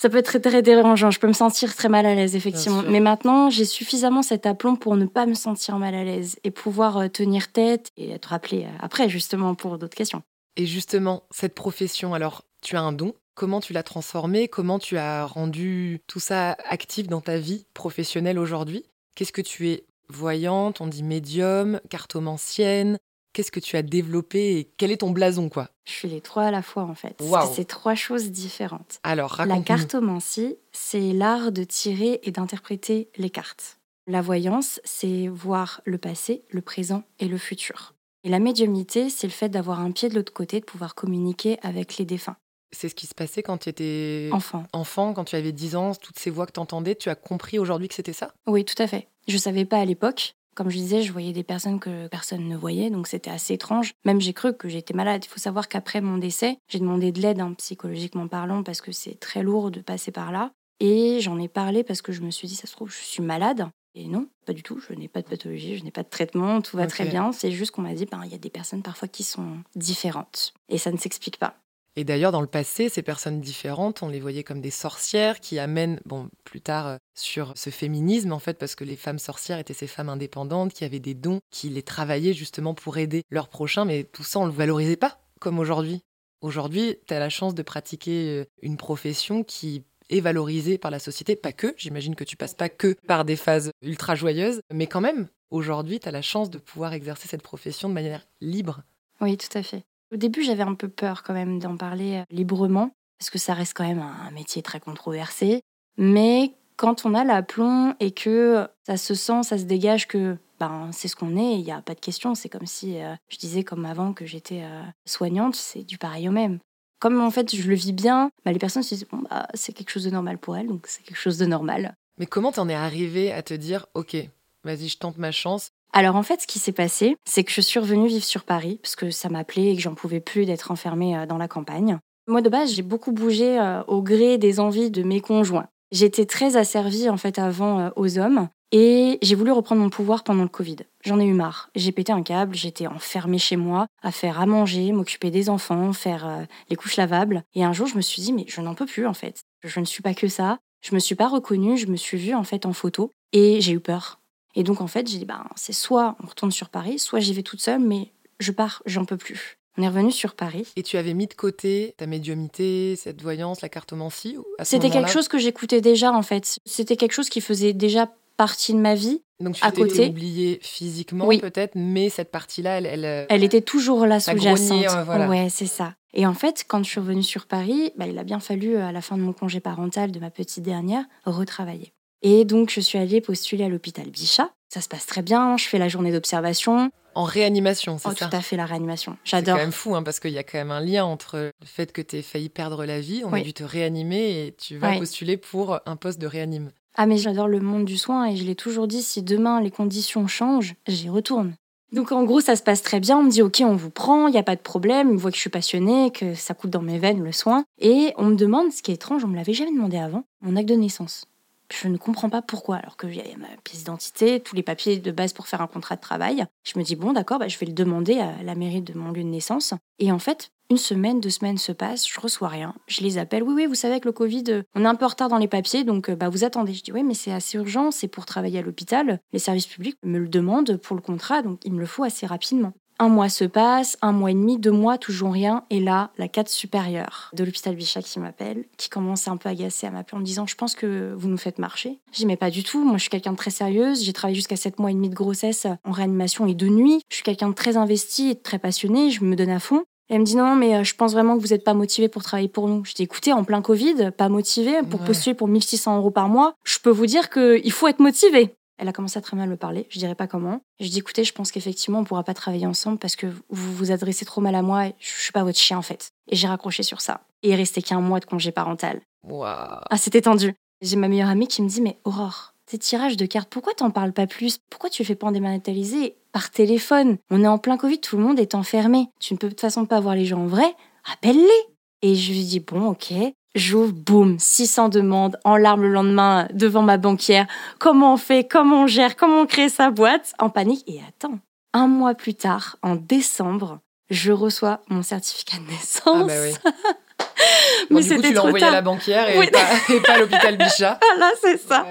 ça 0.00 0.08
peut 0.08 0.18
être 0.18 0.38
très, 0.38 0.62
dérangeant. 0.62 1.10
Je 1.10 1.18
peux 1.18 1.26
me 1.26 1.32
sentir 1.32 1.74
très 1.74 1.88
mal 1.88 2.06
à 2.06 2.14
l'aise, 2.14 2.36
effectivement. 2.36 2.82
Mais 2.88 3.00
maintenant, 3.00 3.50
j'ai 3.50 3.64
suffisamment 3.64 4.22
cet 4.22 4.46
aplomb 4.46 4.76
pour 4.76 4.96
ne 4.96 5.06
pas 5.06 5.26
me 5.26 5.34
sentir 5.34 5.76
mal 5.78 5.94
à 5.94 6.04
l'aise 6.04 6.38
et 6.44 6.52
pouvoir 6.52 6.98
euh, 6.98 7.08
tenir 7.08 7.50
tête 7.50 7.90
et 7.96 8.12
être 8.12 8.26
rappelé 8.26 8.64
euh, 8.64 8.78
après, 8.80 9.08
justement, 9.08 9.56
pour 9.56 9.76
d'autres 9.76 9.96
questions. 9.96 10.22
Et 10.56 10.66
justement, 10.66 11.24
cette 11.32 11.54
profession, 11.54 12.14
alors 12.14 12.44
tu 12.62 12.76
as 12.76 12.80
un 12.80 12.92
don. 12.92 13.12
Comment 13.34 13.60
tu 13.60 13.72
l'as 13.72 13.82
transformé 13.82 14.48
Comment 14.48 14.78
tu 14.78 14.98
as 14.98 15.24
rendu 15.24 16.00
tout 16.06 16.20
ça 16.20 16.56
actif 16.68 17.08
dans 17.08 17.20
ta 17.20 17.38
vie 17.38 17.66
professionnelle 17.74 18.38
aujourd'hui? 18.38 18.84
Qu'est-ce 19.14 19.32
que 19.32 19.42
tu 19.42 19.68
es 19.68 19.84
voyante? 20.08 20.80
On 20.80 20.86
dit 20.86 21.02
médium, 21.02 21.80
cartomancienne 21.88 22.98
Qu'est-ce 23.38 23.52
que 23.52 23.60
tu 23.60 23.76
as 23.76 23.82
développé 23.82 24.58
et 24.58 24.64
quel 24.78 24.90
est 24.90 24.96
ton 24.96 25.12
blason 25.12 25.48
quoi 25.48 25.68
Je 25.86 25.92
suis 25.92 26.08
les 26.08 26.20
trois 26.20 26.46
à 26.46 26.50
la 26.50 26.60
fois, 26.60 26.82
en 26.82 26.96
fait. 26.96 27.22
C'est 27.54 27.68
trois 27.68 27.94
choses 27.94 28.32
différentes. 28.32 28.98
Alors 29.04 29.36
La 29.38 29.44
raconte 29.44 29.64
cartomancie, 29.64 30.56
c'est 30.72 31.12
l'art 31.12 31.52
de 31.52 31.62
tirer 31.62 32.18
et 32.24 32.32
d'interpréter 32.32 33.10
les 33.16 33.30
cartes. 33.30 33.78
La 34.08 34.22
voyance, 34.22 34.80
c'est 34.82 35.28
voir 35.28 35.82
le 35.84 35.98
passé, 35.98 36.42
le 36.50 36.62
présent 36.62 37.04
et 37.20 37.28
le 37.28 37.38
futur. 37.38 37.94
Et 38.24 38.28
la 38.28 38.40
médiumnité, 38.40 39.08
c'est 39.08 39.28
le 39.28 39.32
fait 39.32 39.50
d'avoir 39.50 39.78
un 39.78 39.92
pied 39.92 40.08
de 40.08 40.16
l'autre 40.16 40.32
côté, 40.32 40.58
de 40.58 40.64
pouvoir 40.64 40.96
communiquer 40.96 41.58
avec 41.62 41.96
les 41.96 42.04
défunts. 42.04 42.38
C'est 42.72 42.88
ce 42.88 42.96
qui 42.96 43.06
se 43.06 43.14
passait 43.14 43.44
quand 43.44 43.58
tu 43.58 43.68
étais 43.68 44.30
Enfant. 44.32 44.64
enfant, 44.72 45.14
quand 45.14 45.22
tu 45.24 45.36
avais 45.36 45.52
10 45.52 45.76
ans, 45.76 45.94
toutes 45.94 46.18
ces 46.18 46.30
voix 46.30 46.46
que 46.46 46.52
tu 46.52 46.60
entendais, 46.60 46.96
tu 46.96 47.08
as 47.08 47.14
compris 47.14 47.60
aujourd'hui 47.60 47.86
que 47.86 47.94
c'était 47.94 48.12
ça? 48.12 48.34
Oui, 48.48 48.64
tout 48.64 48.82
à 48.82 48.88
fait. 48.88 49.06
Je 49.28 49.36
savais 49.36 49.64
pas 49.64 49.78
à 49.78 49.84
l'époque. 49.84 50.34
Comme 50.58 50.70
je 50.70 50.76
disais, 50.76 51.02
je 51.02 51.12
voyais 51.12 51.32
des 51.32 51.44
personnes 51.44 51.78
que 51.78 52.08
personne 52.08 52.48
ne 52.48 52.56
voyait, 52.56 52.90
donc 52.90 53.06
c'était 53.06 53.30
assez 53.30 53.54
étrange. 53.54 53.92
Même 54.04 54.20
j'ai 54.20 54.32
cru 54.32 54.56
que 54.56 54.68
j'étais 54.68 54.92
malade. 54.92 55.24
Il 55.24 55.28
faut 55.28 55.38
savoir 55.38 55.68
qu'après 55.68 56.00
mon 56.00 56.18
décès, 56.18 56.58
j'ai 56.66 56.80
demandé 56.80 57.12
de 57.12 57.22
l'aide, 57.22 57.38
hein, 57.38 57.54
psychologiquement 57.58 58.26
parlant, 58.26 58.64
parce 58.64 58.80
que 58.80 58.90
c'est 58.90 59.20
très 59.20 59.44
lourd 59.44 59.70
de 59.70 59.80
passer 59.80 60.10
par 60.10 60.32
là. 60.32 60.50
Et 60.80 61.20
j'en 61.20 61.38
ai 61.38 61.46
parlé 61.46 61.84
parce 61.84 62.02
que 62.02 62.10
je 62.10 62.22
me 62.22 62.32
suis 62.32 62.48
dit, 62.48 62.56
ça 62.56 62.66
se 62.66 62.72
trouve, 62.72 62.90
je 62.90 62.96
suis 62.96 63.22
malade. 63.22 63.68
Et 63.94 64.08
non, 64.08 64.26
pas 64.46 64.52
du 64.52 64.64
tout. 64.64 64.80
Je 64.80 64.94
n'ai 64.94 65.06
pas 65.06 65.22
de 65.22 65.28
pathologie, 65.28 65.78
je 65.78 65.84
n'ai 65.84 65.92
pas 65.92 66.02
de 66.02 66.08
traitement, 66.08 66.60
tout 66.60 66.76
va 66.76 66.88
très 66.88 67.04
bien. 67.04 67.30
C'est 67.30 67.52
juste 67.52 67.70
qu'on 67.70 67.82
m'a 67.82 67.94
dit, 67.94 68.06
ben, 68.06 68.22
il 68.24 68.32
y 68.32 68.34
a 68.34 68.38
des 68.38 68.50
personnes 68.50 68.82
parfois 68.82 69.06
qui 69.06 69.22
sont 69.22 69.58
différentes. 69.76 70.54
Et 70.68 70.78
ça 70.78 70.90
ne 70.90 70.96
s'explique 70.96 71.38
pas. 71.38 71.54
Et 71.98 72.04
d'ailleurs, 72.04 72.30
dans 72.30 72.40
le 72.40 72.46
passé, 72.46 72.88
ces 72.88 73.02
personnes 73.02 73.40
différentes, 73.40 74.04
on 74.04 74.08
les 74.08 74.20
voyait 74.20 74.44
comme 74.44 74.60
des 74.60 74.70
sorcières 74.70 75.40
qui 75.40 75.58
amènent, 75.58 76.00
bon, 76.04 76.28
plus 76.44 76.60
tard, 76.60 76.86
euh, 76.86 76.96
sur 77.16 77.52
ce 77.56 77.70
féminisme, 77.70 78.32
en 78.32 78.38
fait, 78.38 78.56
parce 78.56 78.76
que 78.76 78.84
les 78.84 78.94
femmes 78.94 79.18
sorcières 79.18 79.58
étaient 79.58 79.74
ces 79.74 79.88
femmes 79.88 80.08
indépendantes 80.08 80.72
qui 80.72 80.84
avaient 80.84 81.00
des 81.00 81.14
dons, 81.14 81.40
qui 81.50 81.70
les 81.70 81.82
travaillaient 81.82 82.34
justement 82.34 82.72
pour 82.72 82.98
aider 82.98 83.24
leurs 83.30 83.48
prochains, 83.48 83.84
mais 83.84 84.04
tout 84.04 84.22
ça, 84.22 84.38
on 84.38 84.46
le 84.46 84.52
valorisait 84.52 84.96
pas, 84.96 85.20
comme 85.40 85.58
aujourd'hui. 85.58 86.04
Aujourd'hui, 86.40 86.98
tu 87.08 87.14
as 87.14 87.18
la 87.18 87.30
chance 87.30 87.56
de 87.56 87.64
pratiquer 87.64 88.28
euh, 88.28 88.44
une 88.62 88.76
profession 88.76 89.42
qui 89.42 89.82
est 90.08 90.20
valorisée 90.20 90.78
par 90.78 90.92
la 90.92 91.00
société, 91.00 91.34
pas 91.34 91.50
que, 91.50 91.74
j'imagine 91.76 92.14
que 92.14 92.22
tu 92.22 92.36
passes 92.36 92.54
pas 92.54 92.68
que 92.68 92.94
par 93.08 93.24
des 93.24 93.34
phases 93.34 93.72
ultra 93.82 94.14
joyeuses, 94.14 94.60
mais 94.72 94.86
quand 94.86 95.00
même, 95.00 95.26
aujourd'hui, 95.50 95.98
tu 95.98 96.08
as 96.08 96.12
la 96.12 96.22
chance 96.22 96.48
de 96.48 96.58
pouvoir 96.58 96.92
exercer 96.92 97.26
cette 97.26 97.42
profession 97.42 97.88
de 97.88 97.94
manière 97.94 98.24
libre. 98.40 98.84
Oui, 99.20 99.36
tout 99.36 99.58
à 99.58 99.64
fait. 99.64 99.82
Au 100.12 100.16
début, 100.16 100.42
j'avais 100.42 100.62
un 100.62 100.74
peu 100.74 100.88
peur 100.88 101.22
quand 101.22 101.34
même 101.34 101.58
d'en 101.58 101.76
parler 101.76 102.18
euh, 102.18 102.24
librement, 102.30 102.90
parce 103.18 103.30
que 103.30 103.38
ça 103.38 103.54
reste 103.54 103.74
quand 103.74 103.86
même 103.86 104.00
un 104.00 104.30
métier 104.30 104.62
très 104.62 104.80
controversé. 104.80 105.60
Mais 105.98 106.54
quand 106.76 107.04
on 107.04 107.14
a 107.14 107.24
l'aplomb 107.24 107.94
et 108.00 108.12
que 108.12 108.66
ça 108.86 108.96
se 108.96 109.14
sent, 109.14 109.42
ça 109.42 109.58
se 109.58 109.64
dégage 109.64 110.06
que 110.06 110.36
ben, 110.60 110.90
c'est 110.92 111.08
ce 111.08 111.16
qu'on 111.16 111.36
est, 111.36 111.54
il 111.58 111.64
n'y 111.64 111.72
a 111.72 111.82
pas 111.82 111.94
de 111.94 112.00
question. 112.00 112.34
C'est 112.34 112.48
comme 112.48 112.66
si 112.66 113.00
euh, 113.00 113.14
je 113.28 113.36
disais 113.36 113.64
comme 113.64 113.84
avant 113.84 114.12
que 114.12 114.24
j'étais 114.24 114.62
euh, 114.62 114.82
soignante, 115.04 115.54
c'est 115.54 115.82
du 115.82 115.98
pareil 115.98 116.28
au 116.28 116.32
même. 116.32 116.58
Comme 117.00 117.20
en 117.20 117.30
fait 117.30 117.54
je 117.54 117.68
le 117.68 117.74
vis 117.74 117.92
bien, 117.92 118.30
bah, 118.44 118.52
les 118.52 118.58
personnes 118.58 118.82
se 118.82 118.94
disent 118.94 119.06
bon, 119.10 119.22
bah, 119.30 119.46
c'est 119.54 119.72
quelque 119.72 119.90
chose 119.90 120.04
de 120.04 120.10
normal 120.10 120.38
pour 120.38 120.56
elles, 120.56 120.66
donc 120.66 120.86
c'est 120.86 121.02
quelque 121.02 121.18
chose 121.18 121.38
de 121.38 121.46
normal. 121.46 121.94
Mais 122.18 122.26
comment 122.26 122.50
t'en 122.50 122.68
es 122.68 122.74
arrivé 122.74 123.30
à 123.30 123.42
te 123.42 123.54
dire, 123.54 123.86
ok, 123.94 124.16
vas-y, 124.64 124.88
je 124.88 124.98
tente 124.98 125.18
ma 125.18 125.30
chance 125.30 125.70
Alors 125.92 126.16
en 126.16 126.22
fait, 126.22 126.42
ce 126.42 126.46
qui 126.46 126.58
s'est 126.58 126.72
passé, 126.72 127.16
c'est 127.24 127.44
que 127.44 127.52
je 127.52 127.60
suis 127.60 127.80
revenue 127.80 128.08
vivre 128.08 128.24
sur 128.24 128.44
Paris 128.44 128.78
parce 128.82 128.96
que 128.96 129.10
ça 129.10 129.28
m'appelait 129.28 129.72
et 129.72 129.76
que 129.76 129.82
j'en 129.82 129.94
pouvais 129.94 130.20
plus 130.20 130.44
d'être 130.44 130.70
enfermée 130.70 131.16
euh, 131.16 131.26
dans 131.26 131.38
la 131.38 131.48
campagne. 131.48 131.98
Moi 132.26 132.42
de 132.42 132.48
base, 132.48 132.74
j'ai 132.74 132.82
beaucoup 132.82 133.12
bougé 133.12 133.58
euh, 133.58 133.82
au 133.84 134.02
gré 134.02 134.36
des 134.36 134.60
envies 134.60 134.90
de 134.90 135.02
mes 135.02 135.20
conjoints. 135.20 135.68
J'étais 135.90 136.26
très 136.26 136.56
asservie 136.56 137.08
en 137.08 137.16
fait 137.16 137.38
avant 137.38 137.80
euh, 137.80 137.90
aux 137.96 138.18
hommes 138.18 138.48
et 138.70 139.18
j'ai 139.22 139.34
voulu 139.34 139.50
reprendre 139.50 139.80
mon 139.80 139.88
pouvoir 139.88 140.24
pendant 140.24 140.42
le 140.42 140.48
Covid. 140.48 140.76
J'en 141.04 141.18
ai 141.18 141.24
eu 141.24 141.32
marre. 141.32 141.70
J'ai 141.74 141.90
pété 141.90 142.12
un 142.12 142.22
câble, 142.22 142.54
j'étais 142.54 142.86
enfermée 142.86 143.38
chez 143.38 143.56
moi 143.56 143.86
à 144.02 144.12
faire 144.12 144.38
à 144.38 144.44
manger, 144.44 144.92
m'occuper 144.92 145.30
des 145.30 145.48
enfants, 145.48 145.94
faire 145.94 146.46
les 146.68 146.76
couches 146.76 146.96
lavables. 146.96 147.44
Et 147.54 147.64
un 147.64 147.72
jour, 147.72 147.86
je 147.86 147.96
me 147.96 148.02
suis 148.02 148.20
dit 148.20 148.34
mais 148.34 148.44
je 148.46 148.60
n'en 148.60 148.74
peux 148.74 148.84
plus 148.84 149.06
en 149.06 149.14
fait. 149.14 149.40
Je 149.64 149.80
ne 149.80 149.86
suis 149.86 150.02
pas 150.02 150.12
que 150.12 150.28
ça. 150.28 150.58
Je 150.82 150.94
me 150.94 151.00
suis 151.00 151.14
pas 151.14 151.28
reconnue, 151.28 151.78
je 151.78 151.86
me 151.86 151.96
suis 151.96 152.18
vue 152.18 152.34
en 152.34 152.44
fait 152.44 152.66
en 152.66 152.74
photo 152.74 153.10
et 153.32 153.62
j'ai 153.62 153.72
eu 153.72 153.80
peur. 153.80 154.20
Et 154.54 154.62
donc, 154.62 154.80
en 154.80 154.86
fait, 154.86 155.06
j'ai 155.08 155.18
dit, 155.18 155.24
ben, 155.24 155.44
c'est 155.56 155.72
soit 155.72 156.16
on 156.22 156.26
retourne 156.26 156.50
sur 156.50 156.68
Paris, 156.68 156.98
soit 156.98 157.20
j'y 157.20 157.32
vais 157.34 157.42
toute 157.42 157.60
seule, 157.60 157.80
mais 157.80 158.12
je 158.40 158.52
pars, 158.52 158.82
j'en 158.86 159.04
peux 159.04 159.16
plus. 159.16 159.58
On 159.76 159.82
est 159.82 159.88
revenu 159.88 160.10
sur 160.10 160.34
Paris. 160.34 160.66
et 160.74 160.82
tu 160.82 160.96
avais 160.96 161.14
mis 161.14 161.28
de 161.28 161.34
côté 161.34 161.94
ta 161.98 162.06
médiumnité, 162.06 162.96
cette 162.96 163.22
voyance, 163.22 163.60
la 163.60 163.68
cartomancie 163.68 164.36
C'était 164.62 164.90
quelque 164.90 165.10
chose 165.10 165.28
que 165.28 165.38
j'écoutais 165.38 165.80
déjà, 165.80 166.12
en 166.12 166.22
fait. 166.22 166.58
C'était 166.64 166.96
quelque 166.96 167.12
chose 167.12 167.28
qui 167.28 167.40
faisait 167.40 167.72
déjà 167.72 168.10
partie 168.36 168.72
de 168.72 168.78
ma 168.78 168.94
vie. 168.94 169.22
Donc 169.40 169.54
tu 169.54 169.64
à 169.64 169.70
côté. 169.70 170.08
oubliée 170.08 170.58
physiquement 170.62 171.26
Oui. 171.26 171.38
peut-être, 171.38 171.76
mais 171.76 172.08
cette 172.08 172.32
partie-là, 172.32 172.78
elle, 172.78 172.86
elle, 172.86 173.04
euh, 173.04 173.26
Elle 173.28 173.44
était 173.44 173.60
toujours 173.60 174.04
là 174.04 174.18
sous-jacente. 174.18 174.80
ouais, 174.80 175.04
voilà. 175.04 175.28
Ouais, 175.28 175.48
c'est 175.48 175.66
ça. 175.66 175.94
Et 176.12 176.26
en 176.26 176.34
fait, 176.34 176.64
quand 176.66 176.82
je 176.82 176.90
suis 176.90 176.98
revenue 177.00 177.22
sur 177.22 177.46
Paris, 177.46 177.92
bah, 177.96 178.06
il 178.08 178.18
a 178.18 178.24
bien 178.24 178.40
fallu, 178.40 178.76
à 178.78 178.90
la 178.90 179.00
fin 179.00 179.16
de 179.16 179.22
mon 179.22 179.32
congé 179.32 179.60
parental 179.60 180.10
de 180.10 180.18
ma 180.18 180.30
petite 180.30 180.64
dernière, 180.64 181.04
retravailler. 181.24 181.92
Et 182.22 182.44
donc, 182.44 182.70
je 182.70 182.80
suis 182.80 182.98
allée 182.98 183.20
postuler 183.20 183.64
à 183.64 183.68
l'hôpital 183.68 184.08
Bichat. 184.10 184.50
Ça 184.72 184.80
se 184.80 184.88
passe 184.88 185.06
très 185.06 185.22
bien, 185.22 185.56
je 185.56 185.64
fais 185.66 185.78
la 185.78 185.88
journée 185.88 186.12
d'observation. 186.12 186.90
en 187.14 187.24
réanimation, 187.24 187.98
c'est 187.98 188.08
Oh, 188.08 188.12
ça 188.16 188.28
tout 188.28 188.36
à 188.36 188.40
fait, 188.40 188.56
la 188.56 188.66
réanimation. 188.66 189.16
C'est 189.24 189.30
quand 189.30 189.36
J'adore. 189.38 189.56
même 189.56 189.72
fou, 189.72 189.96
hein, 189.96 190.02
parce 190.04 190.20
qu'il 190.20 190.30
y 190.32 190.38
a 190.38 190.44
quand 190.44 190.58
même 190.58 190.70
un 190.70 190.80
lien 190.80 191.04
entre 191.04 191.38
le 191.38 191.66
fait 191.66 191.90
que 191.90 192.00
tu 192.02 192.16
aies 192.16 192.22
failli 192.22 192.48
perdre 192.48 192.84
la 192.84 193.00
vie, 193.00 193.22
on 193.24 193.32
a 193.32 193.40
dû 193.40 193.52
te 193.54 193.64
réanimer 193.64 194.46
et 194.46 194.52
tu 194.52 194.76
vas 194.76 194.90
Oui. 194.90 194.98
postuler 195.00 195.36
pour 195.36 195.80
un 195.84 195.96
poste 195.96 196.20
de 196.20 196.26
réanime. 196.28 196.70
Ah 196.96 197.06
mais 197.06 197.16
j'adore 197.16 197.48
le 197.48 197.60
monde 197.60 197.84
du 197.86 197.96
soin 197.96 198.26
et 198.26 198.36
je 198.36 198.44
l'ai 198.44 198.54
toujours 198.54 198.86
dit, 198.88 199.02
si 199.02 199.22
demain 199.22 199.60
les 199.60 199.70
conditions 199.70 200.26
changent, 200.28 200.74
j'y 200.86 201.08
retourne. 201.08 201.54
Donc 201.92 202.12
en 202.12 202.22
gros 202.24 202.40
ça 202.40 202.54
se 202.54 202.62
passe 202.62 202.82
très 202.82 203.00
bien, 203.00 203.18
on 203.18 203.22
me 203.22 203.30
dit 203.30 203.40
ok 203.42 203.62
on 203.64 203.74
vous 203.74 203.90
prend, 203.90 204.26
il 204.28 204.32
n'y 204.32 204.38
a 204.38 204.42
pas 204.42 204.56
de 204.56 204.60
problème, 204.60 205.10
on 205.10 205.16
voit 205.16 205.30
que 205.30 205.36
je 205.36 205.40
suis 205.40 205.50
passionnée, 205.50 206.10
que 206.12 206.34
ça 206.34 206.52
coule 206.54 206.70
dans 206.70 206.82
mes 206.82 206.98
veines 206.98 207.24
le 207.24 207.32
soin. 207.32 207.64
Et 207.78 208.12
on 208.18 208.26
me 208.26 208.36
demande, 208.36 208.70
ce 208.72 208.82
qui 208.82 208.90
est 208.90 208.94
étrange, 208.94 209.24
on 209.24 209.28
me 209.28 209.36
l'avait 209.36 209.54
jamais 209.54 209.72
demandé 209.72 209.96
avant, 209.96 210.24
mon 210.42 210.54
acte 210.56 210.68
de 210.68 210.74
naissance. 210.74 211.24
Je 211.70 211.88
ne 211.88 211.98
comprends 211.98 212.30
pas 212.30 212.42
pourquoi, 212.42 212.76
alors 212.76 212.96
que 212.96 213.10
j'ai 213.10 213.36
ma 213.36 213.48
pièce 213.62 213.80
d'identité, 213.80 214.40
tous 214.40 214.56
les 214.56 214.62
papiers 214.62 214.98
de 214.98 215.10
base 215.10 215.32
pour 215.32 215.46
faire 215.46 215.60
un 215.60 215.66
contrat 215.66 215.96
de 215.96 216.00
travail. 216.00 216.46
Je 216.64 216.78
me 216.78 216.84
dis, 216.84 216.96
bon, 216.96 217.12
d'accord, 217.12 217.38
bah, 217.38 217.48
je 217.48 217.58
vais 217.58 217.66
le 217.66 217.72
demander 217.72 218.18
à 218.18 218.42
la 218.42 218.54
mairie 218.54 218.82
de 218.82 218.94
mon 218.94 219.12
lieu 219.12 219.22
de 219.22 219.28
naissance. 219.28 219.74
Et 219.98 220.10
en 220.10 220.18
fait, 220.18 220.50
une 220.70 220.76
semaine, 220.76 221.20
deux 221.20 221.30
semaines 221.30 221.58
se 221.58 221.72
passent, 221.72 222.08
je 222.08 222.20
reçois 222.20 222.48
rien. 222.48 222.74
Je 222.86 223.02
les 223.02 223.18
appelle. 223.18 223.42
Oui, 223.42 223.54
oui, 223.54 223.66
vous 223.66 223.74
savez, 223.74 223.92
avec 223.92 224.04
le 224.04 224.12
Covid, 224.12 224.44
euh, 224.48 224.62
on 224.74 224.84
est 224.84 224.88
un 224.88 224.94
peu 224.94 225.04
en 225.04 225.08
retard 225.08 225.28
dans 225.28 225.38
les 225.38 225.48
papiers, 225.48 225.84
donc 225.84 226.08
euh, 226.08 226.16
bah, 226.16 226.28
vous 226.28 226.44
attendez. 226.44 226.72
Je 226.74 226.82
dis, 226.82 226.92
oui, 226.92 227.02
mais 227.02 227.14
c'est 227.14 227.32
assez 227.32 227.58
urgent, 227.58 227.90
c'est 227.90 228.08
pour 228.08 228.26
travailler 228.26 228.58
à 228.58 228.62
l'hôpital. 228.62 229.20
Les 229.32 229.38
services 229.38 229.66
publics 229.66 229.98
me 230.02 230.18
le 230.18 230.28
demandent 230.28 230.76
pour 230.78 230.96
le 230.96 231.02
contrat, 231.02 231.42
donc 231.42 231.60
il 231.64 231.74
me 231.74 231.80
le 231.80 231.86
faut 231.86 232.04
assez 232.04 232.26
rapidement. 232.26 232.72
Un 233.00 233.08
mois 233.08 233.28
se 233.28 233.44
passe, 233.44 233.96
un 234.02 234.10
mois 234.10 234.32
et 234.32 234.34
demi, 234.34 234.58
deux 234.58 234.72
mois, 234.72 234.98
toujours 234.98 235.32
rien. 235.32 235.62
Et 235.70 235.78
là, 235.78 236.10
la 236.18 236.26
cadre 236.26 236.48
supérieure 236.48 237.30
de 237.32 237.44
l'hôpital 237.44 237.76
Bichat 237.76 238.02
qui 238.02 238.18
m'appelle, 238.18 238.64
qui 238.76 238.88
commence 238.88 239.28
un 239.28 239.36
peu 239.36 239.48
agacée 239.48 239.86
à 239.86 239.90
m'appeler 239.92 240.16
en 240.16 240.20
me 240.20 240.24
disant 240.24 240.46
Je 240.46 240.56
pense 240.56 240.74
que 240.74 241.14
vous 241.16 241.28
nous 241.28 241.36
faites 241.36 241.58
marcher. 241.60 241.98
Je 242.12 242.16
dis 242.18 242.26
Mais 242.26 242.36
pas 242.36 242.50
du 242.50 242.64
tout. 242.64 242.82
Moi, 242.84 242.96
je 242.96 243.02
suis 243.02 243.10
quelqu'un 243.10 243.32
de 243.32 243.36
très 243.36 243.50
sérieuse. 243.52 244.02
J'ai 244.02 244.12
travaillé 244.12 244.34
jusqu'à 244.34 244.56
sept 244.56 244.80
mois 244.80 244.90
et 244.90 244.94
demi 244.94 245.08
de 245.10 245.14
grossesse 245.14 245.66
en 245.84 245.92
réanimation 245.92 246.46
et 246.46 246.54
de 246.54 246.66
nuit. 246.66 247.00
Je 247.08 247.14
suis 247.16 247.24
quelqu'un 247.24 247.50
de 247.50 247.54
très 247.54 247.76
investi 247.76 248.30
et 248.30 248.34
de 248.34 248.40
très 248.40 248.58
passionné. 248.58 249.10
Je 249.10 249.22
me 249.22 249.36
donne 249.36 249.50
à 249.50 249.60
fond. 249.60 249.84
elle 250.10 250.20
me 250.20 250.24
dit 250.24 250.34
non, 250.36 250.56
mais 250.56 250.74
euh, 250.74 250.82
je 250.84 250.94
pense 250.96 251.12
vraiment 251.12 251.36
que 251.36 251.42
vous 251.42 251.48
n'êtes 251.48 251.64
pas 251.64 251.74
motivé 251.74 252.08
pour 252.08 252.22
travailler 252.24 252.48
pour 252.48 252.66
nous. 252.66 252.84
Je 252.84 252.94
dis 252.94 253.02
écoutez, 253.04 253.32
en 253.32 253.44
plein 253.44 253.62
Covid, 253.62 254.10
pas 254.16 254.28
motivé 254.28 254.82
pour 254.90 255.00
Ouais. 255.02 255.06
postuler 255.06 255.34
pour 255.34 255.46
1600 255.46 255.98
euros 255.98 256.10
par 256.10 256.28
mois. 256.28 256.54
Je 256.64 256.78
peux 256.80 256.90
vous 256.90 257.06
dire 257.06 257.30
qu'il 257.30 257.70
faut 257.72 257.86
être 257.86 258.00
motivé. 258.00 258.54
Elle 258.78 258.88
a 258.88 258.92
commencé 258.92 259.18
à 259.18 259.20
très 259.20 259.36
mal 259.36 259.48
me 259.48 259.56
parler, 259.56 259.86
je 259.90 259.98
dirais 259.98 260.14
pas 260.14 260.26
comment. 260.26 260.60
Je 260.80 260.88
dis 260.88 260.98
écoutez, 260.98 261.24
je 261.24 261.32
pense 261.32 261.50
qu'effectivement 261.50 261.98
on 261.98 262.04
pourra 262.04 262.22
pas 262.22 262.34
travailler 262.34 262.66
ensemble 262.66 262.98
parce 262.98 263.16
que 263.16 263.26
vous 263.26 263.74
vous 263.74 263.90
adressez 263.90 264.24
trop 264.24 264.40
mal 264.40 264.54
à 264.54 264.62
moi 264.62 264.86
et 264.86 264.94
je 264.98 265.08
suis 265.08 265.32
pas 265.32 265.42
votre 265.42 265.58
chien 265.58 265.76
en 265.76 265.82
fait. 265.82 266.10
Et 266.28 266.36
j'ai 266.36 266.46
raccroché 266.46 266.82
sur 266.82 267.00
ça. 267.00 267.22
Et 267.42 267.50
il 267.50 267.54
restait 267.54 267.82
qu'un 267.82 268.00
mois 268.00 268.20
de 268.20 268.24
congé 268.24 268.52
parental. 268.52 269.00
Waouh. 269.24 269.80
Ah, 269.90 269.96
c'était 269.96 270.22
tendu. 270.22 270.54
J'ai 270.80 270.96
ma 270.96 271.08
meilleure 271.08 271.28
amie 271.28 271.48
qui 271.48 271.60
me 271.62 271.68
dit 271.68 271.80
Mais 271.80 271.98
Aurore, 272.04 272.54
tes 272.66 272.78
tirages 272.78 273.16
de 273.16 273.26
cartes, 273.26 273.48
pourquoi 273.50 273.74
t'en 273.74 273.90
parles 273.90 274.12
pas 274.12 274.26
plus? 274.26 274.58
Pourquoi 274.70 274.90
tu 274.90 275.04
fais 275.04 275.16
pas 275.16 275.26
en 275.26 275.32
dématérialisé? 275.32 276.16
Par 276.32 276.50
téléphone 276.50 277.18
On 277.30 277.42
est 277.42 277.48
en 277.48 277.58
plein 277.58 277.76
Covid, 277.76 278.00
tout 278.00 278.16
le 278.16 278.22
monde 278.22 278.38
est 278.38 278.54
enfermé. 278.54 279.08
Tu 279.18 279.34
ne 279.34 279.38
peux 279.38 279.48
de 279.48 279.52
toute 279.52 279.60
façon 279.60 279.86
pas 279.86 279.98
voir 279.98 280.14
les 280.14 280.24
gens 280.24 280.42
en 280.42 280.46
vrai. 280.46 280.74
Appelle-les 281.12 282.08
Et 282.08 282.14
je 282.14 282.32
lui 282.32 282.44
dis 282.44 282.60
Bon, 282.60 282.86
ok. 282.86 283.12
J'ouvre, 283.54 283.92
boum, 283.92 284.38
600 284.38 284.88
demandes 284.90 285.38
en 285.44 285.56
larmes 285.56 285.82
le 285.82 285.88
lendemain 285.88 286.46
devant 286.52 286.82
ma 286.82 286.96
banquière. 286.98 287.46
Comment 287.78 288.14
on 288.14 288.16
fait? 288.16 288.44
Comment 288.44 288.82
on 288.82 288.86
gère? 288.86 289.16
Comment 289.16 289.40
on 289.42 289.46
crée 289.46 289.68
sa 289.68 289.90
boîte? 289.90 290.34
En 290.38 290.50
panique. 290.50 290.84
Et 290.86 291.00
attends, 291.08 291.38
un 291.72 291.86
mois 291.88 292.14
plus 292.14 292.34
tard, 292.34 292.76
en 292.82 292.94
décembre, 292.94 293.80
je 294.10 294.32
reçois 294.32 294.80
mon 294.88 295.02
certificat 295.02 295.56
de 295.58 295.70
naissance. 295.70 296.02
Ah 296.06 296.24
bah 296.24 296.34
oui. 296.42 296.54
Mais 297.90 298.00
Bon, 298.02 298.06
du 298.06 298.16
coup, 298.16 298.22
tu 298.22 298.32
l'as 298.34 298.44
envoyé 298.44 298.66
à 298.66 298.70
la 298.70 298.82
banquière 298.82 299.28
et, 299.30 299.38
Oui. 299.38 299.50
pas, 299.50 299.92
et 299.94 300.00
pas 300.00 300.12
à 300.14 300.18
l'hôpital 300.18 300.56
Bichat. 300.58 300.98
Ah 301.02 301.18
là, 301.18 301.30
c'est 301.40 301.58
ça. 301.58 301.86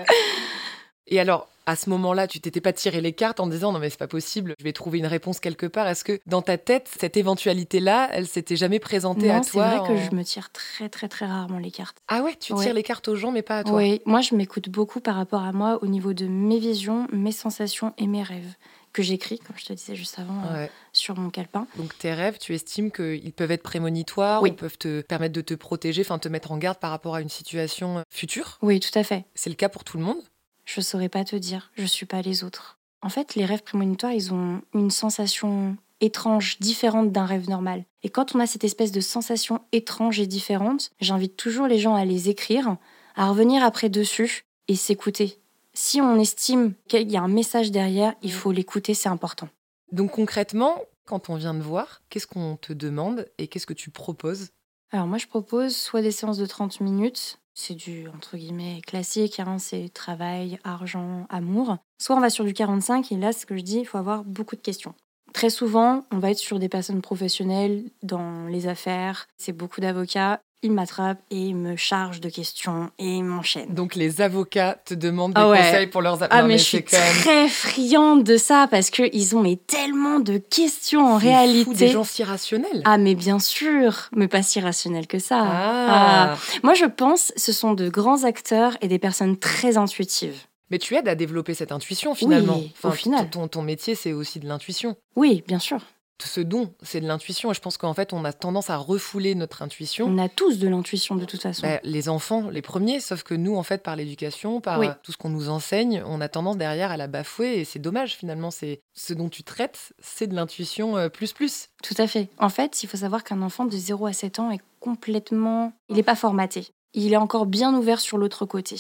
Et 1.08 1.20
alors, 1.20 1.48
à 1.68 1.76
ce 1.76 1.90
moment-là, 1.92 2.28
tu 2.28 2.40
t'étais 2.40 2.62
pas 2.62 2.74
tiré 2.74 3.02
les 3.02 3.12
cartes 3.14 3.40
en 3.42 3.46
disant 3.48 3.74
non 3.74 3.80
mais 3.80 3.90
c'est 3.90 4.00
pas 4.00 4.08
possible, 4.08 4.56
je 4.58 4.64
vais 4.64 4.72
trouver 4.74 5.00
une 5.00 5.06
réponse 5.06 5.40
quelque 5.40 5.66
part. 5.68 5.88
Est-ce 5.88 6.04
que 6.06 6.20
dans 6.26 6.42
ta 6.42 6.58
tête, 6.58 6.90
cette 7.00 7.18
éventualité-là, 7.18 8.10
elle 8.14 8.26
s'était 8.26 8.56
jamais 8.56 8.80
présentée 8.80 9.30
à 9.30 9.36
Non, 9.38 9.44
c'est 9.44 9.52
toi 9.52 9.68
vrai 9.82 9.88
que 9.96 10.02
je 10.10 10.16
me 10.16 10.24
tire 10.24 10.50
très 10.52 10.88
très 10.90 11.10
très 11.10 11.26
rarement 11.28 11.60
les 11.60 11.70
cartes. 11.72 11.98
Ah 12.08 12.24
ouais, 12.24 12.36
tu 12.40 12.54
Ouais. 12.54 12.64
tires 12.64 12.74
les 12.74 12.84
cartes 12.84 13.08
aux 13.10 13.16
gens 13.16 13.32
mais 13.32 13.42
pas 13.42 13.60
à 13.60 13.64
toi. 13.64 13.74
Oui, 13.76 14.02
moi 14.06 14.22
je 14.22 14.34
m'écoute 14.34 14.70
beaucoup 14.70 15.02
par 15.02 15.16
rapport 15.16 15.44
à 15.44 15.52
moi 15.52 15.78
au 15.84 15.88
niveau 15.88 16.14
de 16.14 16.26
mes 16.26 16.58
visions, 16.60 17.06
mes 17.12 17.34
sensations 17.34 17.94
et 17.98 18.08
mes 18.08 18.24
rêves 18.24 18.56
que 18.94 19.04
j'écris, 19.04 19.38
comme 19.38 19.58
je 19.60 19.66
te 19.66 19.74
disais 19.74 19.96
juste 19.96 20.18
avant, 20.18 20.42
euh, 20.46 20.66
sur 20.94 21.18
mon 21.20 21.30
calepin. 21.30 21.68
Donc 21.78 21.96
tes 21.98 22.14
rêves, 22.14 22.38
tu 22.40 22.56
estimes 22.56 22.92
qu'ils 22.92 23.34
peuvent 23.34 23.52
être 23.52 23.62
prémonitoires 23.62 24.42
Oui. 24.42 24.52
ou 24.52 24.54
peuvent 24.54 24.78
te 24.78 25.02
permettre 25.02 25.34
de 25.34 25.42
te 25.42 25.54
protéger, 25.54 26.02
enfin 26.02 26.18
te 26.18 26.30
mettre 26.30 26.52
en 26.52 26.58
garde 26.58 26.80
par 26.80 26.90
rapport 26.92 27.14
à 27.14 27.22
une 27.22 27.30
situation 27.30 28.00
euh, 28.00 28.02
future? 28.10 28.58
Oui, 28.64 28.80
tout 28.80 28.98
à 28.98 29.04
fait. 29.04 29.26
C'est 29.36 29.50
le 29.52 29.56
cas 29.56 29.70
pour 29.70 29.84
tout 29.84 29.98
le 29.98 30.04
monde? 30.04 30.22
Je 30.68 30.82
saurais 30.82 31.08
pas 31.08 31.24
te 31.24 31.38
dire, 31.38 31.72
je 31.78 31.86
suis 31.86 32.06
pas 32.06 32.22
les 32.22 32.44
autres. 32.44 32.78
En 33.02 33.08
fait, 33.08 33.36
les 33.36 33.46
rêves 33.46 33.64
prémonitoires, 33.64 34.12
ils 34.12 34.34
ont 34.34 34.62
une 34.74 34.92
sensation 34.92 35.78
étrange, 36.02 36.60
différente 36.60 37.14
d'un 37.14 37.26
rêve 37.26 37.50
normal. 37.50 37.86
Et 38.04 38.10
quand 38.10 38.36
on 38.36 38.42
a 38.42 38.46
cette 38.46 38.66
espèce 38.66 38.92
de 38.92 39.00
sensation 39.00 39.62
étrange 39.72 40.20
et 40.20 40.28
différente, 40.28 40.92
j'invite 41.00 41.38
toujours 41.38 41.68
les 41.68 41.80
gens 41.80 41.96
à 41.96 42.04
les 42.04 42.28
écrire, 42.28 42.76
à 43.16 43.30
revenir 43.30 43.64
après 43.64 43.88
dessus 43.88 44.42
et 44.68 44.76
s'écouter. 44.76 45.40
Si 45.74 46.02
on 46.02 46.20
estime 46.20 46.74
qu'il 46.90 47.10
y 47.10 47.16
a 47.16 47.22
un 47.22 47.30
message 47.30 47.72
derrière, 47.72 48.14
il 48.22 48.34
faut 48.34 48.52
l'écouter, 48.52 48.94
c'est 48.94 49.10
important. 49.10 49.48
Donc 49.94 50.12
concrètement, 50.12 50.82
quand 51.06 51.30
on 51.30 51.36
vient 51.36 51.56
te 51.56 51.64
voir, 51.64 52.02
qu'est-ce 52.10 52.28
qu'on 52.28 52.58
te 52.58 52.74
demande 52.74 53.26
et 53.38 53.48
qu'est-ce 53.48 53.68
que 53.68 53.74
tu 53.74 53.90
proposes? 53.90 54.50
Alors 54.92 55.08
moi, 55.08 55.18
je 55.18 55.28
propose 55.28 55.78
soit 55.78 56.02
des 56.02 56.12
séances 56.12 56.38
de 56.38 56.46
30 56.46 56.82
minutes, 56.82 57.40
c'est 57.58 57.74
du, 57.74 58.08
entre 58.08 58.38
guillemets, 58.38 58.82
classique, 58.86 59.40
hein, 59.40 59.58
c'est 59.58 59.90
travail, 59.90 60.60
argent, 60.64 61.26
amour. 61.30 61.78
Soit 62.00 62.16
on 62.16 62.20
va 62.20 62.30
sur 62.30 62.46
du 62.46 62.54
45, 62.54 63.12
et 63.12 63.18
là, 63.18 63.34
ce 63.34 63.46
que 63.46 63.58
je 63.58 63.64
dis, 63.64 63.80
il 63.80 63.86
faut 63.86 63.98
avoir 63.98 64.24
beaucoup 64.24 64.56
de 64.56 64.62
questions. 64.62 64.94
Très 65.34 65.50
souvent, 65.50 66.06
on 66.12 66.20
va 66.20 66.32
être 66.32 66.38
sur 66.38 66.60
des 66.60 66.70
personnes 66.70 67.02
professionnelles 67.02 67.90
dans 68.04 68.46
les 68.46 68.68
affaires, 68.68 69.28
c'est 69.38 69.54
beaucoup 69.54 69.82
d'avocats. 69.82 70.42
Ils 70.64 70.72
m'attrapent 70.72 71.22
et 71.30 71.54
me 71.54 71.76
chargent 71.76 72.20
de 72.20 72.30
questions 72.30 72.90
et 72.98 73.06
ils 73.18 73.24
m'enchaînent. 73.24 73.74
Donc 73.76 73.94
les 73.94 74.22
avocats 74.22 74.76
te 74.86 74.96
demandent 74.96 75.34
des 75.36 75.40
Ah 75.42 75.50
ouais. 75.50 75.58
conseils 75.60 75.88
pour 75.88 76.02
leurs 76.02 76.24
Ah 76.32 76.42
Non, 76.42 76.48
mais, 76.48 76.58
je 76.58 76.64
suis 76.64 76.84
quand 76.84 76.98
même 76.98 77.16
très 77.18 77.48
friande 77.48 78.24
de 78.24 78.38
ça 78.38 78.68
parce 78.70 78.90
que 78.90 79.04
ils 79.14 79.36
ont 79.36 79.42
mais 79.42 79.58
tellement 79.58 80.20
de 80.20 80.38
questions 80.38 81.06
en 81.14 81.20
c'est 81.20 81.28
réalité. 81.28 81.64
fou, 81.66 81.74
des 81.76 81.88
gens 81.90 82.04
si 82.04 82.24
rationnels. 82.24 82.82
Ah 82.86 82.98
mais 82.98 83.14
bien 83.14 83.38
sûr, 83.38 84.10
mais 84.16 84.28
pas 84.28 84.42
si 84.42 84.60
rationnel 84.60 85.06
que 85.06 85.20
ça. 85.20 85.44
Ah. 85.46 86.36
Moi, 86.64 86.74
je 86.74 86.86
pense 86.86 87.32
ce 87.36 87.52
sont 87.54 87.74
de 87.74 87.88
grands 87.90 88.24
acteurs 88.24 88.78
et 88.82 88.88
des 88.88 89.00
personnes 89.00 89.38
très 89.38 89.78
intuitives. 89.78 90.40
Mais 90.72 90.80
tu 90.80 90.96
aides 90.96 91.08
à 91.08 91.16
développer 91.16 91.54
cette 91.54 91.72
intuition 91.72 92.16
finalement. 92.16 92.58
Oui, 92.58 92.74
au 92.84 92.92
final. 92.92 93.30
Ton, 93.30 93.48
ton 93.48 93.62
métier, 93.62 93.96
c'est 93.96 94.12
aussi 94.12 94.40
de 94.40 94.48
l'intuition. 94.48 94.96
Oui, 95.16 95.44
bien 95.48 95.60
sûr. 95.60 95.80
Ce 96.24 96.42
don, 96.42 96.74
c'est 96.82 97.00
de 97.02 97.08
l'intuition. 97.08 97.52
Et 97.52 97.54
je 97.54 97.62
pense 97.62 97.78
qu'en 97.78 97.94
fait, 97.94 98.12
on 98.12 98.26
a 98.26 98.34
tendance 98.34 98.70
à 98.70 98.78
refouler 98.78 99.36
notre 99.36 99.62
intuition. 99.62 100.08
On 100.08 100.18
a 100.18 100.30
tous 100.30 100.58
de 100.58 100.68
l'intuition 100.68 101.16
de 101.16 101.26
toute 101.26 101.42
façon. 101.42 101.62
Bah, 101.62 101.80
les 101.84 102.10
enfants, 102.10 102.50
les 102.50 102.62
premiers, 102.64 103.00
sauf 103.00 103.24
que 103.24 103.36
nous, 103.36 103.56
en 103.56 103.64
fait, 103.64 103.84
par 103.84 103.96
l'éducation, 103.96 104.60
par 104.60 104.80
Oui. 104.80 104.88
euh, 104.88 104.92
tout 105.04 105.12
ce 105.12 105.18
qu'on 105.18 105.30
nous 105.30 105.50
enseigne, 105.50 106.02
on 106.06 106.20
a 106.22 106.28
tendance 106.28 106.58
derrière 106.58 106.92
à 106.92 106.98
la 106.98 107.08
bafouer 107.08 107.60
et 107.60 107.66
c'est 107.66 107.80
dommage 107.80 108.16
finalement. 108.16 108.50
C'est 108.50 108.82
ce 108.96 109.14
dont 109.14 109.30
tu 109.30 109.44
traites, 109.44 109.94
c'est 110.00 110.28
de 110.28 110.36
l'intuition 110.36 110.98
euh, 110.98 111.10
plus 111.10 111.34
plus. 111.34 111.70
Tout 111.84 111.96
à 112.00 112.08
fait. 112.08 112.30
En 112.40 112.50
fait, 112.50 112.82
il 112.84 112.88
faut 112.88 112.98
savoir 112.98 113.24
qu'un 113.24 113.42
enfant 113.44 113.66
de 113.66 113.78
0 113.78 114.08
à 114.08 114.14
7 114.14 114.40
ans 114.40 114.52
est 114.52 114.62
complètement... 114.80 115.74
Il 115.90 115.96
n'est 115.98 116.04
pas 116.04 116.16
formaté. 116.16 116.68
Il 116.94 117.14
est 117.14 117.18
encore 117.18 117.46
bien 117.46 117.74
ouvert 117.76 118.00
sur 118.00 118.18
l'autre 118.18 118.46
côté. 118.46 118.76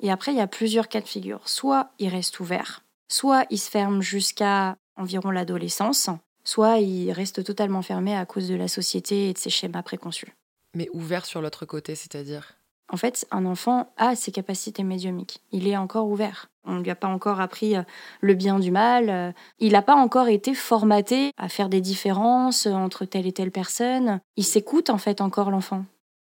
Et 0.00 0.10
après, 0.10 0.32
il 0.32 0.38
y 0.38 0.40
a 0.40 0.46
plusieurs 0.46 0.88
cas 0.88 1.00
de 1.00 1.06
figure. 1.08 1.40
Soit 1.48 1.90
il 1.98 2.08
reste 2.08 2.40
ouvert, 2.40 2.82
soit 3.08 3.44
il 3.50 3.58
se 3.58 3.68
ferme 3.68 4.00
jusqu'à 4.00 4.76
environ 4.96 5.30
l'adolescence, 5.30 6.08
soit 6.48 6.78
il 6.78 7.12
reste 7.12 7.44
totalement 7.44 7.82
fermé 7.82 8.16
à 8.16 8.24
cause 8.24 8.48
de 8.48 8.54
la 8.54 8.68
société 8.68 9.28
et 9.28 9.34
de 9.34 9.38
ses 9.38 9.50
schémas 9.50 9.82
préconçus. 9.82 10.32
Mais 10.74 10.88
ouvert 10.94 11.26
sur 11.26 11.42
l'autre 11.42 11.66
côté, 11.66 11.94
c'est-à-dire? 11.94 12.54
En 12.90 12.96
fait, 12.96 13.26
un 13.30 13.44
enfant 13.44 13.92
a 13.98 14.16
ses 14.16 14.32
capacités 14.32 14.82
médiumiques. 14.82 15.42
Il 15.52 15.68
est 15.68 15.76
encore 15.76 16.08
ouvert. 16.08 16.48
On 16.64 16.76
ne 16.76 16.82
lui 16.82 16.90
a 16.90 16.94
pas 16.94 17.08
encore 17.08 17.40
appris 17.42 17.76
euh, 17.76 17.82
le 18.22 18.32
bien 18.34 18.58
du 18.58 18.70
mal. 18.70 19.10
euh, 19.10 19.30
Il 19.58 19.72
n'a 19.72 19.82
pas 19.82 19.94
encore 19.94 20.28
été 20.28 20.54
formaté 20.54 21.32
à 21.36 21.50
faire 21.50 21.68
des 21.68 21.82
différences 21.82 22.64
entre 22.64 23.04
telle 23.04 23.26
et 23.26 23.32
telle 23.32 23.50
personne. 23.50 24.20
Il 24.36 24.44
s'écoute 24.44 24.88
en 24.88 24.96
fait 24.96 25.20
encore 25.20 25.50
l'enfant. 25.50 25.84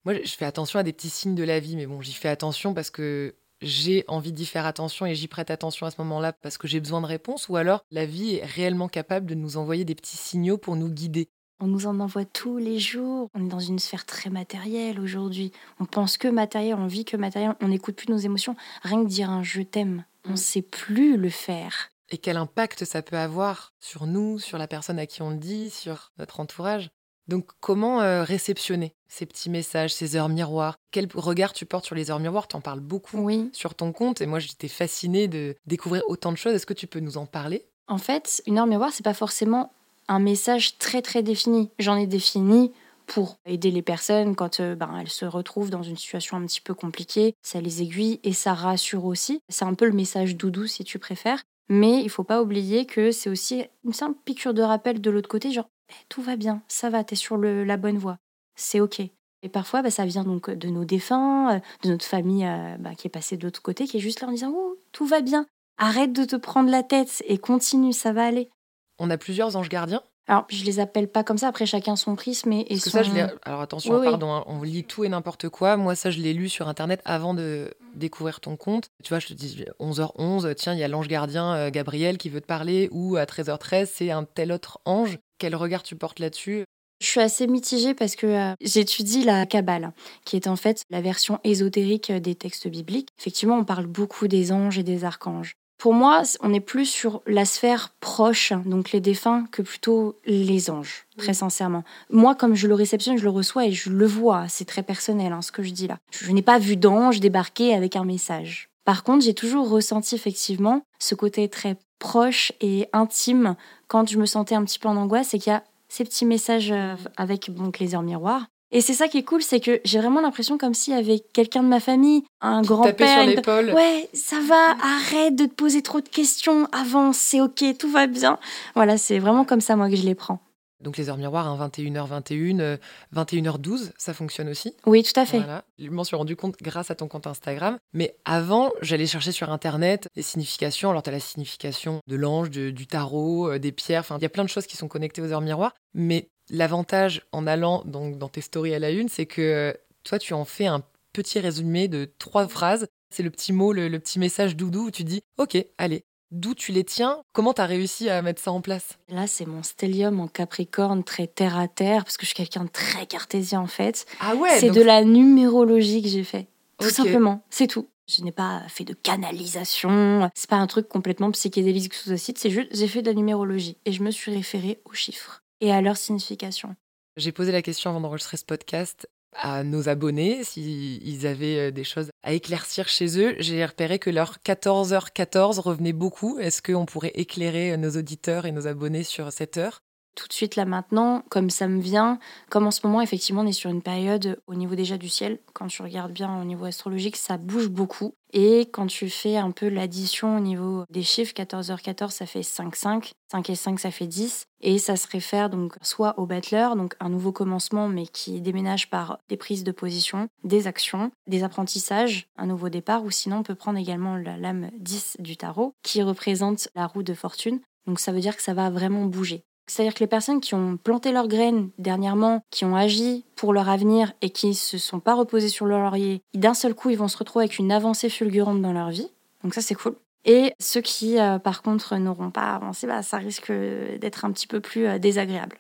Moi, 0.05 0.15
je 0.25 0.35
fais 0.35 0.45
attention 0.45 0.81
à 0.81 0.83
des 0.83 0.93
petits 0.93 1.11
signes 1.11 1.37
de 1.37 1.45
la 1.45 1.61
vie, 1.61 1.77
mais 1.77 1.87
bon, 1.87 2.03
j'y 2.03 2.15
fais 2.15 2.29
attention 2.29 2.75
parce 2.75 2.91
que 2.91 3.37
j'ai 3.61 4.05
envie 4.09 4.33
d'y 4.33 4.47
faire 4.47 4.67
attention 4.67 5.07
et 5.07 5.15
j'y 5.15 5.29
prête 5.29 5.51
attention 5.51 5.87
à 5.87 5.91
ce 5.91 6.01
moment-là 6.01 6.33
parce 6.33 6.59
que 6.59 6.67
j'ai 6.69 6.81
besoin 6.81 7.01
de 7.01 7.07
réponses, 7.07 7.49
ou 7.49 7.57
alors 7.57 7.85
la 7.91 8.07
vie 8.07 8.37
est 8.37 8.45
réellement 8.45 8.89
capable 8.89 9.27
de 9.27 9.35
nous 9.35 9.57
envoyer 9.57 9.85
des 9.85 9.95
petits 9.95 10.17
signaux 10.17 10.59
pour 10.59 10.77
nous 10.77 10.89
guider. 10.89 11.29
On 11.63 11.67
nous 11.67 11.87
en 11.87 12.01
envoie 12.01 12.25
tous 12.25 12.57
les 12.57 12.79
jours. 12.79 13.29
On 13.35 13.45
est 13.45 13.49
dans 13.51 13.59
une 13.61 13.79
sphère 13.79 14.07
très 14.07 14.31
matérielle 14.31 14.99
aujourd'hui. 14.99 15.53
On 15.79 15.85
pense 15.85 16.17
que 16.17 16.29
matériel, 16.29 16.75
on 16.77 16.87
vit 16.87 17.05
que 17.05 17.19
matériel. 17.19 17.55
On 17.61 17.69
n'écoute 17.69 17.97
plus 17.97 18.09
nos 18.09 18.17
émotions. 18.17 18.57
Rien 18.83 19.03
que 19.05 19.09
dire 19.09 19.29
un 19.29 19.43
je 19.43 19.61
t'aime, 19.61 20.05
on 20.25 20.31
ne 20.31 20.35
Mm. 20.35 20.39
sait 20.39 20.63
plus 20.63 21.17
le 21.19 21.29
faire. 21.29 21.91
Et 22.09 22.17
quel 22.19 22.39
impact 22.39 22.85
ça 22.87 23.03
peut 23.03 23.19
avoir 23.19 23.75
sur 23.79 24.07
nous, 24.07 24.39
sur 24.39 24.57
la 24.59 24.67
personne 24.69 24.99
à 24.99 25.07
qui 25.07 25.21
on 25.23 25.31
le 25.31 25.37
dit, 25.37 25.69
sur 25.71 26.13
notre 26.19 26.41
entourage? 26.41 26.91
Donc 27.31 27.47
comment 27.61 28.01
euh, 28.01 28.25
réceptionner 28.25 28.93
ces 29.09 29.25
petits 29.25 29.51
messages, 29.51 29.95
ces 29.95 30.17
heures 30.17 30.29
miroirs? 30.29 30.75
Quel 30.91 31.09
regard 31.15 31.53
tu 31.53 31.65
portes 31.65 31.85
sur 31.85 31.95
les 31.95 32.11
heures 32.11 32.19
miroirs? 32.19 32.49
Tu 32.49 32.57
en 32.57 32.61
parles 32.61 32.81
beaucoup 32.81 33.19
Oui. 33.19 33.51
sur 33.53 33.77
ton 33.77 33.93
compte 33.93 34.21
et 34.21 34.27
moi 34.27 34.41
j'étais 34.41 34.67
fascinée 34.67 35.29
de 35.29 35.55
découvrir 35.65 36.03
autant 36.09 36.33
de 36.33 36.37
choses. 36.37 36.55
Est-ce 36.55 36.67
que 36.67 36.75
tu 36.75 36.89
peux 36.89 36.99
nous 36.99 37.19
en 37.19 37.27
parler? 37.27 37.65
En 37.87 37.99
fait, 37.99 38.43
une 38.47 38.59
heure 38.59 38.67
miroir, 38.67 38.91
c'est 38.93 39.05
pas 39.05 39.15
forcément 39.15 39.73
un 40.09 40.19
message 40.19 40.77
très 40.79 41.03
très 41.03 41.23
défini. 41.23 41.71
J'en 41.79 41.97
ai 41.97 42.09
défini 42.09 42.73
pour 43.07 43.37
aider 43.47 43.71
les 43.71 43.83
personnes 43.83 44.35
quand 44.35 44.59
euh, 44.59 44.75
ben, 44.75 44.93
elles 45.01 45.09
se 45.09 45.25
retrouvent 45.25 45.71
dans 45.71 45.85
une 45.85 45.97
situation 45.97 46.37
un 46.37 46.45
petit 46.47 46.61
peu 46.61 46.75
compliquée. 46.75 47.35
Ça 47.43 47.61
les 47.61 47.81
aiguille 47.81 48.19
et 48.25 48.33
ça 48.33 48.55
rassure 48.55 49.05
aussi. 49.05 49.39
C'est 49.49 49.65
un 49.65 49.75
peu 49.75 49.87
le 49.87 49.93
message 49.93 50.35
doudou 50.35 50.67
si 50.67 50.83
tu 50.83 50.99
préfères. 50.99 51.43
Mais 51.69 52.03
il 52.03 52.11
faut 52.11 52.25
pas 52.25 52.43
oublier 52.43 52.87
que 52.87 53.13
c'est 53.13 53.31
aussi 53.31 53.63
une 53.85 53.93
simple 53.93 54.19
piqûre 54.25 54.53
de 54.53 54.63
rappel 54.63 55.01
de 55.01 55.11
l'autre 55.11 55.29
côté, 55.29 55.53
genre 55.53 55.69
Eh, 55.91 55.95
tout 56.09 56.23
va 56.23 56.37
bien, 56.37 56.63
ça 56.69 56.91
va, 56.91 57.05
t'es 57.05 57.17
sur 57.17 57.37
le- 57.37 57.65
la 57.65 57.77
bonne 57.77 57.99
voie. 57.99 58.19
C'est 58.57 58.81
ok. 58.81 59.01
Et 59.43 59.49
parfois, 59.49 59.83
bah, 59.83 59.91
ça 59.91 60.05
vient 60.05 60.25
donc 60.25 60.51
de 60.51 60.69
nos 60.69 60.85
défunts, 60.85 61.57
euh, 61.57 61.61
de 61.83 61.89
notre 61.91 62.05
famille 62.05 62.45
euh, 62.47 62.77
bah, 62.79 62.95
qui 62.95 63.07
est 63.07 63.11
passée 63.11 63.37
de 63.37 63.45
l'autre 63.45 63.63
côté, 63.63 63.87
qui 63.87 63.97
est 63.97 64.01
juste 64.01 64.21
là 64.21 64.29
en 64.29 64.33
disant 64.33 64.53
Oh, 64.55 64.77
tout 64.93 65.07
va 65.07 65.21
bien, 65.23 65.47
arrête 65.79 66.13
de 66.13 66.25
te 66.25 66.37
prendre 66.37 66.71
la 66.71 66.83
tête 66.83 67.23
et 67.27 67.39
continue, 67.39 67.93
ça 67.93 68.13
va 68.13 68.27
aller. 68.27 68.51
On 68.99 69.09
a 69.11 69.17
plusieurs 69.17 69.57
anges 69.57 69.71
gardiens? 69.71 70.03
Alors, 70.29 70.45
je 70.49 70.63
les 70.65 70.79
appelle 70.79 71.09
pas 71.11 71.25
comme 71.25 71.39
ça, 71.39 71.49
après 71.49 71.67
chacun 71.67 71.97
son 71.97 72.15
prisme 72.15 72.53
et, 72.53 72.61
et 72.61 72.65
Parce 72.75 72.85
que 72.85 72.91
son... 72.91 72.99
ça, 72.99 73.03
je 73.03 73.15
l'ai- 73.15 73.27
Alors 73.43 73.63
attention, 73.63 73.99
oui. 73.99 74.05
pardon, 74.05 74.31
hein, 74.33 74.45
on 74.47 74.63
lit 74.63 74.85
tout 74.85 75.03
et 75.05 75.09
n'importe 75.09 75.49
quoi. 75.49 75.77
Moi, 75.77 75.97
ça, 75.97 76.11
je 76.11 76.21
l'ai 76.21 76.35
lu 76.35 76.49
sur 76.49 76.69
Internet 76.69 77.01
avant 77.05 77.35
de 77.35 77.75
découvrir 77.95 78.41
ton 78.41 78.57
compte. 78.57 78.91
Tu 79.03 79.09
vois, 79.09 79.19
je 79.19 79.27
te 79.29 79.33
dis 79.33 79.65
11h11, 79.81 80.55
tiens, 80.55 80.75
il 80.75 80.79
y 80.79 80.85
a 80.85 80.89
l'ange 80.89 81.09
gardien 81.09 81.55
euh, 81.55 81.71
Gabriel 81.71 82.17
qui 82.19 82.29
veut 82.29 82.41
te 82.43 82.47
parler, 82.47 82.89
ou 82.93 83.17
à 83.17 83.25
13h13, 83.25 83.91
c'est 83.93 84.11
un 84.11 84.25
tel 84.25 84.53
autre 84.53 84.81
ange. 84.85 85.19
Quel 85.41 85.57
regard 85.57 85.83
tu 85.83 85.97
portes 85.97 86.19
là-dessus? 86.19 86.65
Je 87.01 87.07
suis 87.07 87.21
assez 87.21 87.47
mitigée 87.47 87.95
parce 87.95 88.15
que 88.15 88.27
euh, 88.27 88.53
j'étudie 88.61 89.25
la 89.25 89.47
Kabbale, 89.47 89.95
qui 90.27 90.37
est 90.37 90.47
en 90.47 90.55
fait 90.55 90.83
la 90.91 91.01
version 91.01 91.41
ésotérique 91.45 92.13
des 92.13 92.35
textes 92.35 92.69
bibliques. 92.69 93.09
Effectivement, 93.19 93.57
on 93.57 93.65
parle 93.65 93.87
beaucoup 93.87 94.29
des 94.29 94.53
anges 94.53 94.79
et 94.79 94.83
des 94.83 95.03
archanges. 95.05 95.55
Pour 95.79 95.95
moi, 95.95 96.25
on 96.43 96.53
est 96.53 96.61
plus 96.61 96.85
sur 96.85 97.23
la 97.27 97.47
sphère 97.47 97.95
proche, 98.01 98.53
donc 98.67 98.93
les 98.93 99.01
défunts, 99.01 99.47
que 99.51 99.63
plutôt 99.63 100.21
les 100.27 100.69
anges, 100.69 101.07
très 101.17 101.33
sincèrement. 101.33 101.85
Moi, 102.11 102.35
comme 102.35 102.55
je 102.55 102.69
le 102.69 102.75
réceptionne, 102.75 103.17
je 103.17 103.25
le 103.25 103.31
reçois 103.31 103.65
et 103.65 103.73
je 103.73 103.89
le 103.89 104.07
vois. 104.07 104.45
C'est 104.49 104.67
très 104.67 104.83
personnel, 104.83 105.33
hein, 105.33 105.41
ce 105.41 105.53
que 105.53 105.63
je 105.63 105.71
dis 105.71 105.87
là. 105.87 105.97
Je 106.11 106.31
n'ai 106.33 106.43
pas 106.43 106.59
vu 106.59 106.77
d'ange 106.77 107.19
débarquer 107.19 107.73
avec 107.73 107.97
un 107.97 108.05
message. 108.05 108.69
Par 108.85 109.05
contre, 109.05 109.25
j'ai 109.25 109.33
toujours 109.33 109.71
ressenti 109.71 110.15
effectivement 110.15 110.83
ce 110.99 111.15
côté 111.15 111.49
très 111.49 111.79
proche 111.99 112.53
et 112.61 112.89
intime 112.93 113.57
quand 113.91 114.09
je 114.09 114.19
me 114.19 114.25
sentais 114.25 114.55
un 114.55 114.65
petit 114.65 114.79
peu 114.79 114.89
en 114.89 114.97
angoisse 114.97 115.35
et 115.35 115.39
qu'il 115.39 115.53
y 115.53 115.57
a 115.57 115.65
ces 115.89 116.05
petits 116.05 116.25
messages 116.25 116.71
euh, 116.71 116.95
avec 117.17 117.53
donc 117.53 117.81
les 117.81 117.95
heures 117.95 118.03
miroirs. 118.03 118.47
Et 118.73 118.81
c'est 118.81 118.95
ça 118.95 119.09
qui 119.09 119.19
est 119.19 119.25
cool, 119.25 119.43
c'est 119.43 119.59
que 119.59 119.81
j'ai 119.85 119.99
vraiment 119.99 120.21
l'impression 120.21 120.57
comme 120.57 120.75
s'il 120.75 120.95
y 120.95 120.97
avait 120.97 121.19
quelqu'un 121.33 121.65
de 121.65 121.69
ma 121.69 121.81
famille, 121.81 122.23
un 122.41 122.63
grand-père. 122.63 123.25
sur 123.25 123.29
l'épaule. 123.29 123.73
Ouais, 123.75 124.09
ça 124.15 124.39
va, 124.39 124.77
arrête 124.81 125.35
de 125.35 125.47
te 125.47 125.55
poser 125.55 125.83
trop 125.83 126.01
de 126.01 126.09
questions, 126.09 126.69
avance, 126.71 127.17
c'est 127.17 127.41
ok, 127.41 127.65
tout 127.77 127.91
va 127.91 128.07
bien. 128.07 128.39
Voilà, 128.77 128.97
c'est 128.97 129.19
vraiment 129.19 129.45
comme 129.45 129.61
ça 129.61 129.75
moi 129.75 129.91
que 129.91 129.97
je 129.97 130.05
les 130.05 130.15
prends. 130.15 130.39
Donc 130.81 130.97
les 130.97 131.09
heures 131.11 131.17
miroirs, 131.19 131.47
hein, 131.47 131.69
21h21, 131.69 132.61
euh, 132.61 132.77
21h12, 133.15 133.93
ça 133.99 134.15
fonctionne 134.15 134.49
aussi. 134.49 134.75
Oui, 134.87 135.03
tout 135.03 135.19
à 135.19 135.27
fait. 135.27 135.39
Voilà. 135.39 135.65
Je 135.79 135.91
m'en 135.91 136.05
suis 136.05 136.17
rendu 136.17 136.37
compte 136.37 136.57
grâce 136.63 136.91
à 136.91 136.95
ton 136.95 137.09
compte 137.09 137.27
Instagram. 137.27 137.79
Mais 137.93 138.17
avant, 138.25 138.73
j'allais 138.81 139.07
chercher 139.07 139.33
sur 139.33 139.51
Internet 139.51 140.09
les 140.17 140.23
significations. 140.23 140.91
Alors, 140.91 141.03
tu 141.03 141.11
as 141.11 141.13
la 141.13 141.21
signification 141.21 142.01
de 142.07 142.17
l'ange, 142.17 142.51
de- 142.51 142.71
du 142.71 142.87
tarot, 142.87 143.51
euh, 143.53 143.59
des 143.59 143.73
pierres. 143.73 144.01
Enfin, 144.01 144.17
il 144.19 144.23
y 144.23 144.27
a 144.27 144.31
plein 144.31 144.45
de 144.45 144.49
choses 144.49 144.67
qui 144.67 144.77
sont 144.77 144.89
connectées 144.89 145.23
aux 145.23 145.33
heures 145.33 145.41
miroirs. 145.41 145.75
Mais 145.95 146.29
l'avantage 146.51 147.23
en 147.33 147.47
allant 147.47 147.83
donc, 147.85 148.19
dans 148.19 148.29
tes 148.29 148.41
stories 148.41 148.75
à 148.75 148.79
la 148.79 148.91
une, 148.91 149.09
c'est 149.09 149.27
que 149.27 149.41
euh, 149.43 149.73
toi, 150.05 150.19
tu 150.19 150.35
en 150.35 150.45
fais 150.45 150.67
un 150.67 150.83
petit 151.13 151.41
résumé 151.41 151.89
de 151.89 152.11
trois 152.19 152.47
phrases. 152.49 152.87
C'est 153.13 153.23
le 153.25 153.31
petit 153.31 153.53
mot, 153.53 153.73
le, 153.73 153.89
le 153.89 153.99
petit 153.99 154.19
message 154.21 154.55
doudou 154.57 154.87
où 154.87 154.91
tu 154.93 155.03
dis 155.03 155.21
Ok, 155.37 155.57
allez, 155.79 156.05
d'où 156.31 156.55
tu 156.55 156.73
les 156.73 156.85
tiens? 156.85 157.21
Comment 157.33 157.53
tu 157.53 157.61
as 157.61 157.67
réussi 157.67 158.09
à 158.09 158.23
mettre 158.23 158.43
ça 158.43 158.53
en 158.53 158.61
place? 158.61 158.99
Là, 159.09 159.27
c'est 159.27 159.47
mon 159.47 159.63
stellium 159.63 160.21
en 160.21 160.29
capricorne, 160.29 161.05
très 161.05 161.27
terre 161.27 161.59
à 161.59 161.69
terre, 161.69 162.05
parce 162.05 162.17
que 162.17 162.23
je 162.23 162.29
suis 162.29 162.37
quelqu'un 162.37 162.65
de 162.65 162.71
très 162.71 163.07
cartésien 163.07 163.61
en 163.61 163.67
fait. 163.67 164.07
Ah 164.21 164.35
ouais 164.37 164.59
c'est 164.59 164.69
donc- 164.69 164.77
de 164.77 164.83
la 164.83 165.05
numérologie 165.05 166.03
que 166.03 166.09
j'ai 166.09 166.25
fait. 166.25 166.47
Tout 166.79 166.91
simplement, 166.91 167.43
c'est 167.51 167.67
tout. 167.67 167.89
Je 168.09 168.25
n'ai 168.25 168.33
pas 168.33 168.63
fait 168.69 168.85
de 168.85 168.95
canalisation, 168.95 170.31
c'est 170.35 170.51
pas 170.51 170.57
un 170.57 170.67
truc 170.67 170.89
complètement 170.89 171.31
psychédélique 171.31 171.95
sous 171.95 172.11
acide, 172.11 172.39
c'est 172.39 172.51
juste 172.51 172.69
j'ai 172.73 172.89
fait 172.89 173.03
de 173.03 173.07
la 173.09 173.15
numérologie 173.15 173.77
et 173.85 173.93
je 173.93 174.03
me 174.03 174.11
suis 174.11 174.33
référée 174.35 174.81
aux 174.85 174.95
chiffres 174.95 175.43
et 175.61 175.73
à 175.73 175.81
leur 175.81 175.97
signification. 175.97 176.75
J'ai 177.17 177.33
posé 177.33 177.53
la 177.53 177.63
question 177.63 177.91
avant 177.91 178.01
d'enregistrer 178.01 178.37
ce 178.37 178.45
podcast 178.45 179.09
à 179.33 179.65
nos 179.65 179.89
abonnés 179.89 180.45
s'ils 180.45 181.27
avaient 181.27 181.69
euh, 181.69 181.71
des 181.71 181.85
choses 181.85 182.11
à 182.23 182.33
éclaircir 182.33 182.89
chez 182.89 183.19
eux. 183.21 183.35
J'ai 183.39 183.65
repéré 183.65 183.99
que 183.99 184.11
leur 184.11 184.39
14h14 184.45 185.61
revenait 185.61 185.93
beaucoup. 185.93 186.39
Est-ce 186.39 186.63
qu'on 186.63 186.87
pourrait 186.87 187.13
éclairer 187.15 187.73
euh, 187.73 187.77
nos 187.77 187.91
auditeurs 187.91 188.47
et 188.47 188.53
nos 188.53 188.67
abonnés 188.67 189.05
sur 189.05 189.33
cette 189.33 189.57
heure? 189.57 189.83
Tout 190.15 190.27
de 190.29 190.33
suite 190.33 190.57
là 190.57 190.65
maintenant, 190.65 191.23
comme 191.31 191.51
ça 191.51 191.69
me 191.69 191.81
vient, 191.81 192.19
comme 192.51 192.67
en 192.67 192.71
ce 192.71 192.87
moment 192.87 193.01
effectivement 193.01 193.43
on 193.43 193.47
est 193.47 193.53
sur 193.53 193.71
une 193.71 193.83
période 193.83 194.41
au 194.47 194.55
niveau 194.55 194.75
déjà 194.75 194.99
du 194.99 195.09
ciel, 195.09 195.39
quand 195.53 195.69
tu 195.69 195.83
regardes 195.83 196.13
bien 196.13 196.41
au 196.41 196.45
niveau 196.45 196.65
astrologique, 196.65 197.17
ça 197.17 197.39
bouge 197.39 197.69
beaucoup. 197.69 198.15
Et 198.33 198.61
quand 198.73 198.87
tu 198.87 199.09
fais 199.09 199.37
un 199.37 199.51
peu 199.51 199.69
l'addition 199.69 200.37
au 200.37 200.41
niveau 200.41 200.85
des 200.91 201.03
chiffres, 201.03 201.33
14h14 201.35 202.11
ça 202.11 202.27
fait 202.27 202.43
5, 202.43 202.77
5, 202.77 203.13
5 203.31 203.51
et 203.51 203.55
5 203.55 203.81
ça 203.81 203.91
fait 203.91 204.07
10. 204.07 204.45
Et 204.63 204.79
ça 204.79 204.97
se 204.97 205.09
réfère 205.09 205.49
donc 205.49 205.77
soit 205.83 206.19
au 206.19 206.27
battleur, 206.27 206.77
donc 206.77 206.95
un 207.01 207.09
nouveau 207.09 207.33
commencement 207.33 207.89
mais 207.89 208.07
qui 208.07 208.41
déménage 208.41 208.91
par 208.91 209.19
des 209.29 209.37
prises 209.37 209.65
de 209.65 209.73
position, 209.73 210.29
des 210.45 210.67
actions, 210.67 211.11
des 211.27 211.45
apprentissages, 211.45 212.27
un 212.37 212.47
nouveau 212.47 212.69
départ, 212.69 213.05
ou 213.05 213.11
sinon 213.11 213.39
on 213.39 213.43
peut 213.43 213.55
prendre 213.55 213.79
également 213.79 214.17
la 214.17 214.37
lame 214.37 214.71
10 214.79 215.17
du 215.21 215.37
tarot 215.37 215.75
qui 215.83 216.03
représente 216.03 216.69
la 216.75 216.87
roue 216.87 217.03
de 217.03 217.15
fortune. 217.15 217.61
Donc 217.87 217.99
ça 217.99 218.13
veut 218.13 218.21
dire 218.21 218.37
que 218.37 218.43
ça 218.43 218.55
va 218.55 218.71
vraiment 218.71 219.07
bouger. 219.07 219.45
C'est-à-dire 219.71 219.95
que 219.95 220.01
les 220.01 220.09
personnes 220.09 220.41
qui 220.41 220.55
ont 220.55 220.77
planté 220.77 221.13
leurs 221.13 221.29
graines 221.29 221.71
dernièrement, 221.79 222.43
qui 222.51 222.65
ont 222.65 222.75
agi 222.75 223.25
pour 223.37 223.53
leur 223.53 223.69
avenir 223.69 224.13
et 224.21 224.31
qui 224.31 224.55
se 224.55 224.79
sont 224.79 224.99
pas 224.99 225.15
reposées 225.15 225.49
sur 225.49 225.65
leur 225.65 225.79
laurier, 225.79 226.23
d'un 226.35 226.55
seul 226.55 226.75
coup, 226.75 226.91
ils 226.91 226.99
vont 226.99 227.07
se 227.07 227.17
retrouver 227.17 227.45
avec 227.45 227.59
une 227.59 227.71
avancée 227.71 228.09
fulgurante 228.09 228.61
dans 228.61 228.73
leur 228.73 228.91
vie. 228.91 229.09
Donc 229.45 229.55
ça, 229.55 229.61
c'est 229.61 229.77
cool. 229.77 229.95
Et 230.25 230.55
ceux 230.59 230.81
qui, 230.81 231.21
euh, 231.21 231.39
par 231.39 231.63
contre, 231.63 231.97
n'auront 231.97 232.33
pas 232.33 232.55
avancé, 232.55 232.89
bah, 232.89 233.03
ça 233.03 233.19
risque 233.19 233.53
d'être 233.53 234.25
un 234.25 234.33
petit 234.33 234.49
peu 234.49 234.61
plus 234.61 234.87
euh, 234.87 234.99
désagréable. 234.99 235.59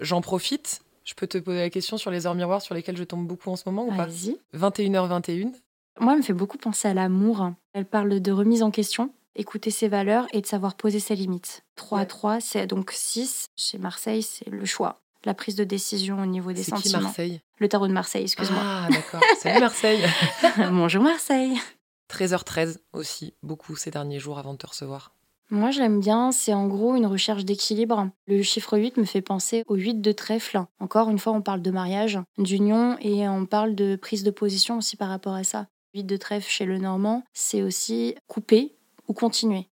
J'en 0.00 0.20
profite. 0.20 0.82
Je 1.04 1.14
peux 1.14 1.28
te 1.28 1.38
poser 1.38 1.60
la 1.60 1.70
question 1.70 1.98
sur 1.98 2.10
les 2.10 2.26
heures 2.26 2.34
miroirs 2.34 2.62
sur 2.62 2.74
lesquelles 2.74 2.96
je 2.96 3.04
tombe 3.04 3.28
beaucoup 3.28 3.50
en 3.50 3.56
ce 3.56 3.62
moment 3.66 3.86
ou 3.86 3.90
pas? 3.90 4.06
Vas-y. 4.06 4.38
21h21. 4.54 5.52
Moi, 6.00 6.12
elle 6.12 6.18
me 6.18 6.22
fait 6.22 6.32
beaucoup 6.32 6.58
penser 6.58 6.88
à 6.88 6.94
l'amour. 6.94 7.52
Elle 7.74 7.86
parle 7.86 8.20
de 8.20 8.32
remise 8.32 8.64
en 8.64 8.72
question, 8.72 9.10
écouter 9.36 9.70
ses 9.70 9.88
valeurs 9.88 10.26
et 10.32 10.40
de 10.40 10.46
savoir 10.46 10.74
poser 10.74 10.98
ses 11.00 11.14
limites. 11.14 11.62
3 11.76 11.98
à 11.98 12.00
Ouais. 12.02 12.06
3, 12.06 12.40
c'est 12.40 12.66
donc 12.66 12.90
6. 12.92 13.46
Chez 13.56 13.78
Marseille, 13.78 14.22
c'est 14.22 14.48
le 14.48 14.64
choix. 14.64 15.00
La 15.24 15.34
prise 15.34 15.56
de 15.56 15.64
décision 15.64 16.20
au 16.22 16.26
niveau 16.26 16.52
des 16.52 16.62
C'est 16.62 16.72
qui 16.72 16.82
sentiments. 16.88 17.02
Marseille? 17.04 17.40
Le 17.58 17.68
tarot 17.68 17.88
de 17.88 17.92
Marseille, 17.92 18.22
excuse-moi. 18.22 18.60
Ah 18.62 18.88
d'accord. 18.90 19.20
Salut 19.40 19.60
Marseille. 19.60 20.04
Bonjour 20.70 21.02
Marseille. 21.02 21.56
13h13 22.10 22.78
aussi, 22.92 23.34
beaucoup 23.42 23.76
ces 23.76 23.90
derniers 23.90 24.20
jours 24.20 24.38
avant 24.38 24.52
de 24.52 24.58
te 24.58 24.66
recevoir. 24.66 25.12
Moi, 25.50 25.70
je 25.70 25.80
l'aime 25.80 26.00
bien. 26.00 26.32
C'est 26.32 26.54
en 26.54 26.66
gros 26.66 26.96
une 26.96 27.06
recherche 27.06 27.44
d'équilibre. 27.44 28.08
Le 28.26 28.42
chiffre 28.42 28.78
8 28.78 28.96
me 28.96 29.04
fait 29.04 29.22
penser 29.22 29.62
au 29.66 29.74
8 29.76 30.00
de 30.00 30.12
trèfle. 30.12 30.60
Encore 30.80 31.08
une 31.08 31.18
fois, 31.18 31.32
on 31.32 31.42
parle 31.42 31.62
de 31.62 31.70
mariage, 31.70 32.18
d'union 32.38 32.96
et 33.00 33.28
on 33.28 33.46
parle 33.46 33.74
de 33.74 33.96
prise 33.96 34.22
de 34.24 34.30
position 34.30 34.78
aussi 34.78 34.96
par 34.96 35.08
rapport 35.08 35.34
à 35.34 35.44
ça. 35.44 35.66
8 35.94 36.04
de 36.04 36.16
trèfle 36.16 36.48
chez 36.50 36.64
le 36.64 36.78
Normand, 36.78 37.22
c'est 37.32 37.62
aussi 37.62 38.14
couper 38.26 38.75
ou 39.08 39.12
continuer. 39.14 39.68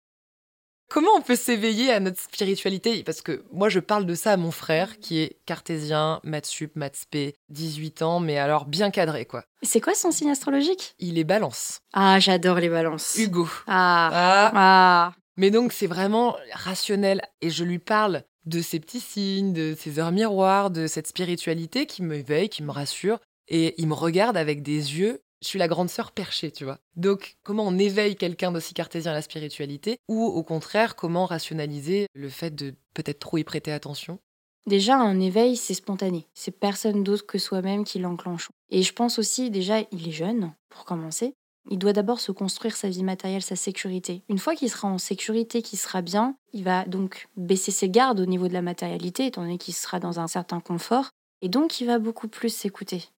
Comment 0.89 1.12
on 1.17 1.22
peut 1.22 1.36
s'éveiller 1.36 1.91
à 1.91 2.00
notre 2.00 2.19
spiritualité? 2.22 3.04
Parce 3.04 3.22
que 3.22 3.43
moi, 3.52 3.67
je 3.69 3.80
parle 3.80 4.06
de 4.06 4.13
ça 4.13 4.34
à 4.34 4.38
mon 4.38 4.52
frère, 4.52 5.00
qui 5.00 5.19
est 5.22 5.39
cartésien, 5.48 6.19
maths 6.24 6.46
sup, 6.46 6.76
maths 6.76 7.06
p, 7.10 7.34
18 7.50 8.04
ans, 8.04 8.19
mais 8.19 8.38
alors 8.38 8.65
bien 8.65 8.91
cadré, 8.91 9.26
quoi. 9.26 9.43
C'est 9.63 9.82
quoi 9.82 9.96
son 9.96 10.12
signe 10.12 10.30
astrologique? 10.30 10.93
Il 11.00 11.17
est 11.17 11.24
balance. 11.24 11.80
Ah, 11.93 12.19
j'adore 12.19 12.58
les 12.58 12.69
balances. 12.69 13.15
Hugo. 13.17 13.48
Ah, 13.65 14.10
Ah. 14.13 14.52
ah. 14.54 15.13
Mais 15.36 15.50
donc, 15.50 15.74
c'est 15.74 15.88
vraiment 15.88 16.38
rationnel. 16.52 17.22
Et 17.41 17.50
je 17.50 17.63
lui 17.63 17.80
parle 17.80 18.24
de 18.46 18.62
ces 18.62 18.80
petits 18.80 19.00
signes, 19.00 19.54
de 19.54 19.76
ces 19.80 19.98
heures 19.98 20.12
miroirs, 20.12 20.69
de 20.69 20.86
cette 20.86 21.08
spiritualité 21.08 21.88
qui 21.88 22.04
m'éveille, 22.04 22.50
qui 22.50 22.62
me 22.62 22.72
rassure. 22.72 23.19
Et 23.48 23.74
il 23.82 23.88
me 23.88 23.96
regarde 23.96 24.38
avec 24.38 24.62
des 24.62 25.00
yeux. 25.00 25.22
Je 25.43 25.49
suis 25.49 25.60
la 25.60 25.67
grande 25.67 25.89
sœur 25.89 26.13
perchée, 26.13 26.51
tu 26.51 26.63
vois. 26.63 26.79
Donc, 26.95 27.36
comment 27.43 27.67
on 27.67 27.77
éveille 27.77 28.15
quelqu'un 28.15 28.53
d'aussi 28.53 28.73
cartésien 28.73 29.12
à 29.12 29.15
la 29.15 29.21
spiritualité 29.21 29.97
Ou 30.08 30.23
au 30.23 30.41
contraire, 30.41 30.95
comment 30.95 31.25
rationaliser 31.25 32.08
le 32.13 32.29
fait 32.29 32.56
de 32.56 32.73
peut-être 32.93 33.19
trop 33.19 33.38
y 33.38 33.43
prêter 33.43 33.73
attention? 33.73 34.19
Déjà, 34.67 34.95
un 34.95 35.19
éveil, 35.19 35.58
c'est 35.58 35.73
spontané. 35.73 36.27
C'est 36.34 36.58
personne 36.58 37.03
d'autre 37.03 37.25
que 37.25 37.38
soi-même 37.38 37.84
qui 37.84 37.99
l'enclenche. 37.99 38.49
Et 38.69 38.84
je 38.84 38.93
pense 38.93 39.19
aussi, 39.19 39.51
déjà, 39.51 39.82
il 39.91 40.08
est 40.08 40.13
jeune, 40.13 40.53
pour 40.69 40.86
commencer. 40.86 41.34
Il 41.69 41.77
doit 41.77 41.91
d'abord 41.91 42.21
se 42.21 42.32
construire 42.32 42.77
sa 42.77 42.88
vie 42.88 43.03
matérielle, 43.03 43.41
sa 43.41 43.58
sécurité. 43.58 44.23
Une 44.29 44.38
fois 44.38 44.56
qu'il 44.56 44.69
sera 44.69 44.88
en 44.88 44.97
sécurité, 44.97 45.62
qu'il 45.62 45.79
sera 45.79 46.01
bien, 46.01 46.38
il 46.53 46.63
va 46.63 46.86
donc 46.86 47.27
baisser 47.36 47.71
ses 47.71 47.89
gardes 47.89 48.21
au 48.21 48.25
niveau 48.25 48.47
de 48.47 48.53
la 48.53 48.62
matérialité, 48.62 49.25
étant 49.25 49.41
donné 49.41 49.58
qu'il 49.58 49.73
sera 49.73 49.99
dans 49.99 50.21
un 50.21 50.27
certain 50.27 50.62
confort. 50.62 51.10
Et 51.41 51.49
donc, 51.49 51.82
il 51.82 51.88
va 51.88 51.99
beaucoup 51.99 52.29
plus 52.29 52.53
s'écouter. 52.53 53.10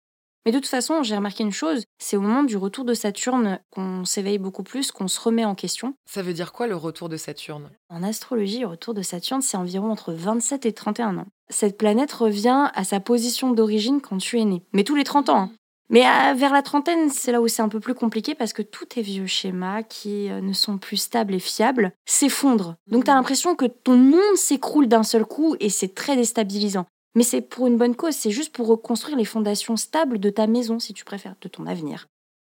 Mais 0.45 0.51
de 0.51 0.59
toute 0.59 0.67
façon, 0.67 1.01
j'ai 1.01 1.15
remarqué 1.15 1.43
une 1.43 1.51
chose, 1.51 1.83
c'est 1.97 2.17
au 2.17 2.21
moment 2.21 2.43
du 2.43 2.55
retour 2.55 2.85
de 2.85 2.93
Saturne 2.93 3.59
qu'on 3.71 4.05
s'éveille 4.05 4.37
beaucoup 4.37 4.61
plus, 4.61 4.91
qu'on 4.91 5.07
se 5.07 5.19
remet 5.19 5.43
en 5.43 5.55
question. 5.55 5.95
Ça 6.05 6.21
veut 6.21 6.33
dire 6.33 6.51
quoi 6.53 6.67
le 6.67 6.75
retour 6.75 7.09
de 7.09 7.17
Saturne? 7.17 7.71
En 7.89 8.03
astrologie, 8.03 8.59
le 8.59 8.67
retour 8.67 8.93
de 8.93 9.01
Saturne, 9.01 9.41
c'est 9.41 9.57
environ 9.57 9.91
entre 9.91 10.13
27 10.13 10.67
et 10.67 10.73
31 10.73 11.17
ans. 11.17 11.25
Cette 11.49 11.77
planète 11.77 12.11
revient 12.11 12.69
à 12.75 12.83
sa 12.83 12.99
position 12.99 13.51
d'origine 13.51 14.01
quand 14.01 14.19
tu 14.19 14.39
es 14.39 14.45
né. 14.45 14.61
Mais 14.73 14.83
tous 14.83 14.95
les 14.95 15.03
30 15.03 15.29
ans. 15.29 15.37
hein. 15.37 15.51
Mais 15.89 16.03
euh, 16.05 16.33
vers 16.33 16.51
la 16.51 16.63
trentaine, 16.63 17.09
c'est 17.09 17.31
là 17.31 17.41
où 17.41 17.47
c'est 17.47 17.61
un 17.61 17.69
peu 17.69 17.79
plus 17.79 17.93
compliqué 17.93 18.33
parce 18.33 18.53
que 18.53 18.63
tous 18.63 18.85
tes 18.85 19.01
vieux 19.03 19.27
schémas 19.27 19.83
qui 19.83 20.31
euh, 20.31 20.41
ne 20.41 20.53
sont 20.53 20.79
plus 20.79 20.97
stables 20.97 21.35
et 21.35 21.39
fiables 21.39 21.91
s'effondrent. 22.05 22.75
Donc 22.87 23.05
tu 23.05 23.11
as 23.11 23.13
l'impression 23.15 23.55
que 23.55 23.65
ton 23.65 23.95
monde 23.95 24.35
s'écroule 24.35 24.87
d'un 24.87 25.03
seul 25.03 25.25
coup 25.25 25.55
et 25.59 25.69
c'est 25.69 25.93
très 25.93 26.15
déstabilisant. 26.15 26.87
Mais 27.15 27.23
c'est 27.23 27.41
pour 27.41 27.67
une 27.67 27.77
bonne 27.77 27.95
cause, 27.95 28.15
c'est 28.15 28.31
juste 28.31 28.53
pour 28.53 28.67
reconstruire 28.67 29.17
les 29.17 29.25
fondations 29.25 29.77
stables 29.77 30.19
de 30.19 30.29
ta 30.29 30.47
maison, 30.47 30.79
si 30.79 30.93
tu 30.93 31.05
préfères, 31.05 31.35
de 31.41 31.47
ton 31.47 31.65
avenir. 31.65 32.07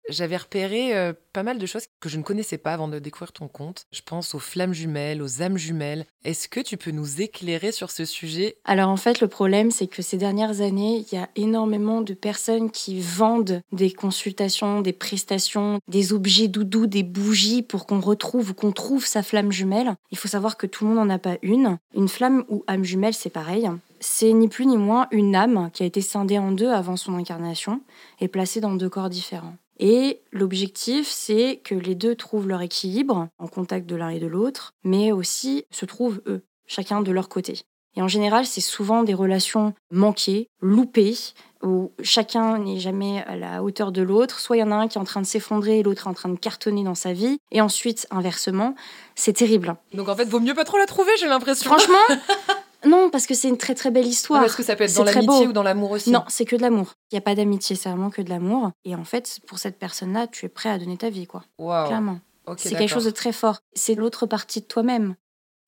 J'avais 0.09 0.37
repéré 0.37 0.97
euh, 0.97 1.13
pas 1.33 1.43
mal 1.43 1.59
de 1.59 1.67
choses 1.67 1.87
que 2.01 2.09
je 2.09 2.17
ne 2.17 2.23
connaissais 2.23 2.59
pas 2.59 2.73
avant 2.73 2.87
de 2.87 3.01
découvrir 3.01 3.33
ton 3.33 3.49
compte. 3.49 3.87
Je 3.91 4.03
pense 4.03 4.35
aux 4.37 4.39
flammes 4.39 4.73
jumelles, 4.73 5.21
aux 5.21 5.43
âmes 5.43 5.59
jumelles. 5.59 6.07
Est-ce 6.25 6.49
que 6.49 6.61
tu 6.61 6.77
peux 6.77 6.93
nous 6.93 7.21
éclairer 7.21 7.73
sur 7.73 7.91
ce 7.91 8.05
sujet? 8.05 8.57
Alors 8.65 8.89
en 8.89 8.97
fait, 8.97 9.21
le 9.21 9.27
problème, 9.27 9.73
c'est 9.73 9.89
que 9.89 10.03
ces 10.03 10.17
dernières 10.17 10.61
années, 10.61 11.05
il 11.11 11.15
y 11.15 11.21
a 11.21 11.29
énormément 11.35 12.03
de 12.03 12.15
personnes 12.15 12.71
qui 12.71 13.01
vendent 13.01 13.63
des 13.73 13.93
consultations, 13.93 14.81
des 14.81 14.93
prestations, 14.93 15.81
des 15.89 16.13
objets 16.13 16.49
doudous, 16.49 16.87
des 16.87 17.03
bougies 17.03 17.63
pour 17.63 17.87
qu'on 17.87 18.01
retrouve 18.01 18.51
ou 18.51 18.55
qu'on 18.55 18.73
trouve 18.73 19.07
sa 19.07 19.25
flamme 19.25 19.51
jumelle. 19.51 19.97
Il 20.13 20.19
faut 20.19 20.29
savoir 20.29 20.57
que 20.57 20.69
tout 20.69 20.85
le 20.85 20.95
monde 20.95 21.05
n'en 21.05 21.15
a 21.15 21.19
pas 21.19 21.39
une. 21.43 21.79
Une 21.97 22.09
flamme 22.09 22.45
ou 22.49 22.63
âme 22.69 22.85
jumelle, 22.85 23.15
c'est 23.15 23.31
pareil. 23.31 23.69
C'est 24.01 24.33
ni 24.33 24.49
plus 24.49 24.67
ni 24.67 24.77
moins 24.77 25.09
une 25.11 25.35
âme 25.35 25.71
qui 25.73 25.83
a 25.83 25.87
été 25.87 26.01
scindée 26.01 26.39
en 26.39 26.53
deux 26.53 26.71
avant 26.71 26.97
son 26.97 27.15
incarnation 27.15 27.81
et 28.21 28.29
placée 28.29 28.61
dans 28.61 28.75
deux 28.75 28.89
corps 28.89 29.11
différents. 29.11 29.57
Et 29.79 30.23
l'objectif, 30.33 31.09
c'est 31.09 31.61
que 31.63 31.75
les 31.75 31.95
deux 31.95 32.15
trouvent 32.15 32.49
leur 32.49 32.63
équilibre 32.63 33.29
en 33.39 33.47
contact 33.47 33.87
de 33.87 33.97
l'un 33.97 34.09
et 34.09 34.21
de 34.21 34.27
l'autre, 34.27 34.73
mais 34.85 35.13
aussi 35.13 35.65
se 35.71 35.85
trouvent 35.85 36.23
eux, 36.27 36.43
chacun 36.67 37.03
de 37.03 37.13
leur 37.13 37.29
côté. 37.29 37.61
Et 37.97 38.03
en 38.03 38.09
général, 38.09 38.45
c'est 38.45 38.61
souvent 38.61 39.03
des 39.03 39.15
relations 39.15 39.73
manquées, 39.91 40.51
loupées, 40.61 41.17
où 41.63 41.93
chacun 42.03 42.59
n'est 42.59 42.79
jamais 42.79 43.25
à 43.27 43.37
la 43.37 43.63
hauteur 43.63 43.91
de 43.91 44.03
l'autre. 44.03 44.39
Soit 44.39 44.59
il 44.59 44.61
y 44.61 44.63
en 44.63 44.71
a 44.71 44.75
un 44.75 44.87
qui 44.87 44.99
est 44.99 45.01
en 45.01 45.05
train 45.05 45.23
de 45.23 45.27
s'effondrer 45.27 45.79
et 45.79 45.83
l'autre 45.83 46.07
est 46.07 46.11
en 46.11 46.15
train 46.15 46.29
de 46.29 46.39
cartonner 46.39 46.85
dans 46.85 46.95
sa 46.95 47.15
vie. 47.15 47.39
Et 47.51 47.63
ensuite, 47.63 48.07
inversement, 48.11 48.75
c'est 49.15 49.33
terrible. 49.33 49.77
Donc 49.95 50.11
en 50.11 50.15
fait, 50.15 50.27
vaut 50.27 50.41
mieux 50.41 50.55
pas 50.55 50.65
trop 50.65 50.77
la 50.77 50.85
trouver, 50.85 51.11
j'ai 51.19 51.27
l'impression. 51.27 51.71
Franchement, 51.71 51.95
non, 52.87 53.11
parce 53.11 53.27
que 53.27 53.35
c'est 53.35 53.49
une 53.49 53.59
très 53.59 53.75
très 53.75 53.91
belle 53.91 54.07
histoire. 54.07 54.45
Est-ce 54.45 54.57
que 54.57 54.63
ça 54.63 54.77
peut 54.77 54.85
être 54.85 54.97
dans 54.97 55.05
l'amitié 55.05 55.47
ou 55.49 55.53
dans 55.53 55.63
l'amour 55.63 55.91
aussi 55.93 56.11
Non, 56.11 56.25
c'est 56.29 56.45
que 56.45 56.57
de 56.57 56.63
l'amour. 56.63 56.95
Il 57.11 57.15
n'y 57.15 57.19
a 57.19 57.23
pas 57.23 57.35
d'amitié, 57.35 57.77
c'est 57.77 57.89
vraiment 57.89 58.11
que 58.11 58.23
de 58.23 58.31
l'amour. 58.31 58.71
Et 58.85 58.95
en 58.95 59.05
fait, 59.05 59.41
pour 59.47 59.59
cette 59.59 59.79
personne-là, 59.79 60.27
tu 60.27 60.47
es 60.47 60.49
prêt 60.49 60.71
à 60.71 60.79
donner 60.79 60.97
ta 60.97 61.11
vie, 61.11 61.27
quoi. 61.27 61.45
Waouh. 61.59 61.87
Clairement. 61.87 62.21
C'est 62.57 62.77
quelque 62.77 62.91
chose 62.91 63.05
de 63.05 63.11
très 63.11 63.33
fort. 63.33 63.59
C'est 63.75 63.95
l'autre 63.95 64.27
partie 64.27 64.61
de 64.61 64.67
toi-même. 64.67 65.17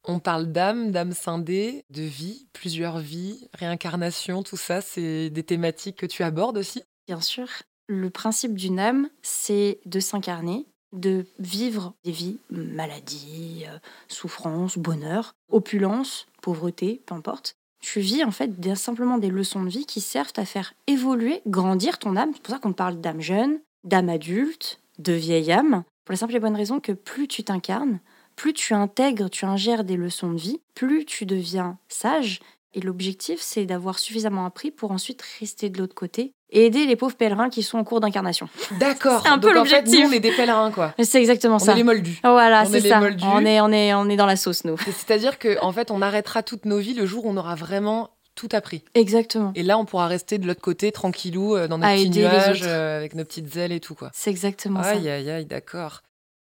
On 0.04 0.20
parle 0.20 0.46
d'âme, 0.46 0.90
d'âme 0.92 1.12
scindée, 1.12 1.84
de 1.90 2.02
vie, 2.02 2.46
plusieurs 2.52 2.98
vies, 2.98 3.48
réincarnation, 3.52 4.42
tout 4.42 4.56
ça, 4.56 4.80
c'est 4.80 5.28
des 5.28 5.42
thématiques 5.42 5.96
que 5.96 6.06
tu 6.06 6.22
abordes 6.22 6.56
aussi? 6.56 6.82
Bien 7.06 7.20
sûr, 7.20 7.48
le 7.88 8.10
principe 8.10 8.54
d'une 8.54 8.78
âme, 8.78 9.08
c'est 9.22 9.80
de 9.86 9.98
s'incarner, 9.98 10.66
de 10.92 11.26
vivre 11.38 11.94
des 12.04 12.12
vies, 12.12 12.38
maladie, 12.50 13.64
euh, 13.66 13.78
souffrance, 14.08 14.78
bonheur, 14.78 15.34
opulence, 15.50 16.26
pauvreté, 16.40 17.02
peu 17.06 17.14
importe. 17.14 17.54
Tu 17.80 18.00
vis 18.00 18.24
en 18.24 18.30
fait 18.30 18.74
simplement 18.74 19.18
des 19.18 19.30
leçons 19.30 19.62
de 19.62 19.68
vie 19.68 19.86
qui 19.86 20.00
servent 20.00 20.32
à 20.36 20.44
faire 20.44 20.74
évoluer, 20.86 21.42
grandir 21.46 21.98
ton 21.98 22.16
âme. 22.16 22.30
C'est 22.34 22.42
pour 22.42 22.54
ça 22.54 22.60
qu'on 22.60 22.72
parle 22.72 23.00
d'âme 23.00 23.20
jeune, 23.20 23.60
d'âme 23.84 24.08
adulte, 24.08 24.80
de 24.98 25.12
vieille 25.12 25.52
âme. 25.52 25.84
Pour 26.04 26.12
la 26.12 26.16
simple 26.16 26.34
et 26.36 26.40
bonne 26.40 26.56
raison 26.56 26.80
que 26.80 26.92
plus 26.92 27.28
tu 27.28 27.44
t'incarnes, 27.44 28.00
plus 28.34 28.52
tu 28.52 28.74
intègres, 28.74 29.30
tu 29.30 29.44
ingères 29.44 29.84
des 29.84 29.96
leçons 29.96 30.32
de 30.32 30.38
vie, 30.38 30.60
plus 30.74 31.04
tu 31.04 31.26
deviens 31.26 31.78
sage. 31.88 32.40
Et 32.74 32.80
l'objectif, 32.80 33.40
c'est 33.40 33.64
d'avoir 33.64 33.98
suffisamment 33.98 34.44
appris 34.46 34.70
pour 34.70 34.90
ensuite 34.90 35.22
rester 35.40 35.70
de 35.70 35.78
l'autre 35.78 35.94
côté 35.94 36.32
et 36.50 36.66
aider 36.66 36.86
les 36.86 36.96
pauvres 36.96 37.16
pèlerins 37.16 37.48
qui 37.50 37.62
sont 37.62 37.78
en 37.78 37.84
cours 37.84 38.00
d'incarnation. 38.00 38.48
D'accord. 38.78 39.20
C'est 39.24 39.28
un 39.30 39.38
peu 39.38 39.48
Donc 39.48 39.56
en 39.58 39.64
fait, 39.64 39.76
l'objectif. 39.82 40.00
nous, 40.04 40.08
on 40.08 40.12
est 40.12 40.20
des 40.20 40.32
pèlerins, 40.32 40.70
quoi. 40.70 40.94
C'est 41.02 41.18
exactement 41.18 41.56
On 41.56 41.58
ça. 41.58 41.72
est 41.72 41.76
les 41.76 41.82
moldus. 41.82 42.18
Voilà, 42.22 42.64
On 42.66 42.70
c'est 42.70 42.80
ça. 42.80 43.00
moldus. 43.00 43.24
On 43.26 43.44
est, 43.44 43.60
on, 43.60 43.70
est, 43.70 43.92
on 43.94 44.08
est 44.08 44.16
dans 44.16 44.24
la 44.26 44.36
sauce, 44.36 44.64
nous. 44.64 44.76
C'est-à-dire 44.78 45.38
que 45.38 45.58
en 45.62 45.72
fait, 45.72 45.90
on 45.90 46.00
arrêtera 46.02 46.42
toutes 46.42 46.64
nos 46.64 46.78
vies 46.78 46.94
le 46.94 47.04
jour 47.06 47.26
où 47.26 47.30
on 47.30 47.36
aura 47.36 47.54
vraiment 47.54 48.10
tout 48.34 48.48
appris. 48.52 48.82
Exactement. 48.94 49.52
Et 49.56 49.62
là, 49.62 49.78
on 49.78 49.84
pourra 49.84 50.06
rester 50.06 50.38
de 50.38 50.46
l'autre 50.46 50.60
côté, 50.60 50.92
tranquillou, 50.92 51.54
euh, 51.56 51.68
dans 51.68 51.76
nos 51.78 51.84
À 51.86 51.94
petits 51.94 52.10
nuages, 52.10 52.62
euh, 52.64 52.96
avec 52.98 53.14
nos 53.14 53.24
petites 53.24 53.56
ailes 53.56 53.72
et 53.72 53.80
tout, 53.80 53.94
quoi. 53.94 54.10
C'est 54.14 54.30
exactement 54.30 54.82
ça. 54.82 54.90
Aïe, 54.90 55.08
aïe, 55.08 55.28
aïe, 55.30 55.44
d'accord. 55.44 56.02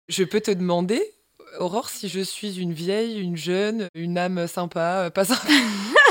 Je 0.10 0.24
peux 0.24 0.42
te 0.42 0.52
demander, 0.52 1.02
Aurore, 1.60 1.90
si 1.90 2.10
je 2.10 2.20
suis 2.20 2.60
une 2.60 2.74
vieille, 2.74 3.20
une 3.22 3.38
jeune, 3.38 3.88
une 3.94 4.18
âme 4.18 4.48
sympa, 4.48 5.04
euh, 5.06 5.10
pas 5.12 5.24
sympa 5.26 5.48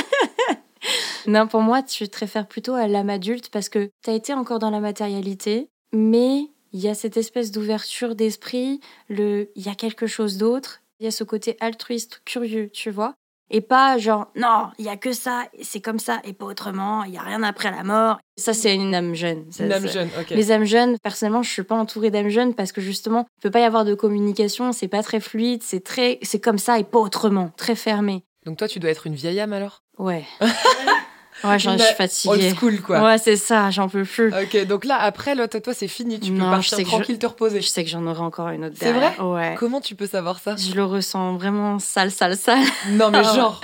Non, 1.27 1.47
pour 1.47 1.61
moi, 1.61 1.83
tu 1.83 2.09
te 2.09 2.19
réfères 2.19 2.47
plutôt 2.47 2.75
à 2.75 2.89
l'âme 2.89 3.11
adulte 3.11 3.51
parce 3.51 3.69
que 3.69 3.91
tu 4.03 4.11
as 4.11 4.15
été 4.15 4.35
encore 4.35 4.59
dans 4.59 4.71
la 4.71 4.81
matérialité, 4.81 5.69
mais 5.93 6.49
il 6.73 6.81
y 6.81 6.89
a 6.89 6.95
cette 6.95 7.17
espèce 7.17 7.51
d'ouverture 7.51 8.15
d'esprit, 8.15 8.81
le 9.09 9.51
il 9.55 9.67
y 9.67 9.69
a 9.69 9.75
quelque 9.75 10.07
chose 10.07 10.39
d'autre, 10.39 10.81
il 11.01 11.05
y 11.05 11.09
a 11.09 11.11
ce 11.11 11.25
côté 11.25 11.57
altruiste, 11.61 12.23
curieux, 12.25 12.71
tu 12.73 12.91
vois. 12.91 13.15
Et 13.55 13.61
pas 13.61 13.99
genre, 13.99 14.29
non, 14.35 14.71
il 14.79 14.87
y 14.87 14.89
a 14.89 14.97
que 14.97 15.13
ça, 15.13 15.45
c'est 15.61 15.83
comme 15.83 15.99
ça, 15.99 16.21
et 16.25 16.33
pas 16.33 16.47
autrement, 16.47 17.05
il 17.05 17.13
y 17.13 17.19
a 17.19 17.23
rien 17.23 17.43
après 17.43 17.71
la 17.71 17.83
mort. 17.83 18.19
Ça, 18.39 18.55
c'est 18.55 18.75
une 18.75 18.95
âme 18.95 19.15
jeune. 19.15 19.45
Ça, 19.51 19.67
Une 19.67 19.73
âme 19.73 19.87
jeune, 19.87 20.09
ok. 20.19 20.31
Les 20.31 20.51
âmes 20.53 20.65
jeunes, 20.65 20.97
personnellement, 21.03 21.43
je 21.43 21.51
suis 21.51 21.63
pas 21.63 21.75
entourée 21.75 22.11
d'âmes 22.11 22.31
jeunes 22.31 22.55
parce 22.55 22.73
que 22.73 22.81
justement, 22.81 23.27
il 23.37 23.43
peut 23.43 23.51
pas 23.51 23.61
y 23.61 23.65
avoir 23.65 23.85
de 23.85 23.95
communication, 23.95 24.73
c'est 24.73 24.89
pas 24.89 25.03
très 25.03 25.21
fluide, 25.21 25.63
c'est 25.63 25.85
très, 25.85 26.19
c'est 26.23 26.41
comme 26.41 26.57
ça 26.57 26.79
et 26.79 26.85
pas 26.85 26.99
autrement, 26.99 27.51
très 27.59 27.75
fermé. 27.75 28.25
Donc 28.47 28.57
toi, 28.57 28.69
tu 28.69 28.81
dois 28.81 28.91
être 28.91 29.07
une 29.07 29.15
vieille 29.15 29.39
âme 29.39 29.53
alors? 29.53 29.83
Ouais. 29.99 30.25
ouais, 31.45 31.59
je 31.59 31.69
suis 31.69 31.69
Old 31.69 31.81
fatiguée. 31.97 32.55
school, 32.55 32.81
quoi. 32.81 33.03
Ouais, 33.03 33.19
c'est 33.19 33.37
ça, 33.37 33.71
j'en 33.71 33.89
peux 33.89 34.05
plus. 34.05 34.33
Ok, 34.35 34.67
donc 34.67 34.85
là, 34.85 34.97
après, 34.99 35.35
là, 35.35 35.49
toi, 35.49 35.75
c'est 35.75 35.89
fini. 35.89 36.19
Tu 36.21 36.31
peux 36.33 36.39
Non, 36.39 36.61
je 36.61 36.71
partir 36.71 36.87
tranquille 36.87 37.19
te 37.19 37.27
reposer. 37.27 37.61
Je 37.61 37.69
sais 37.69 37.85
que 37.85 37.91
j'en 37.91 38.07
aurai 38.07 38.21
encore 38.21 38.49
une 38.49 38.65
autre 38.65 38.77
C'est 38.79 38.93
derrière. 38.93 39.27
Ouais. 39.27 39.55
Comment 39.59 39.81
tu 39.81 39.95
peux 39.95 40.07
savoir 40.07 40.39
ça? 40.41 40.57
Je 40.57 40.75
le 40.75 40.85
ressens 40.85 41.35
vraiment 41.37 41.79
sale, 41.79 42.11
sale, 42.11 42.37
sale. 42.37 42.65
Non, 42.91 43.11
mais 43.11 43.23
genre. 43.35 43.61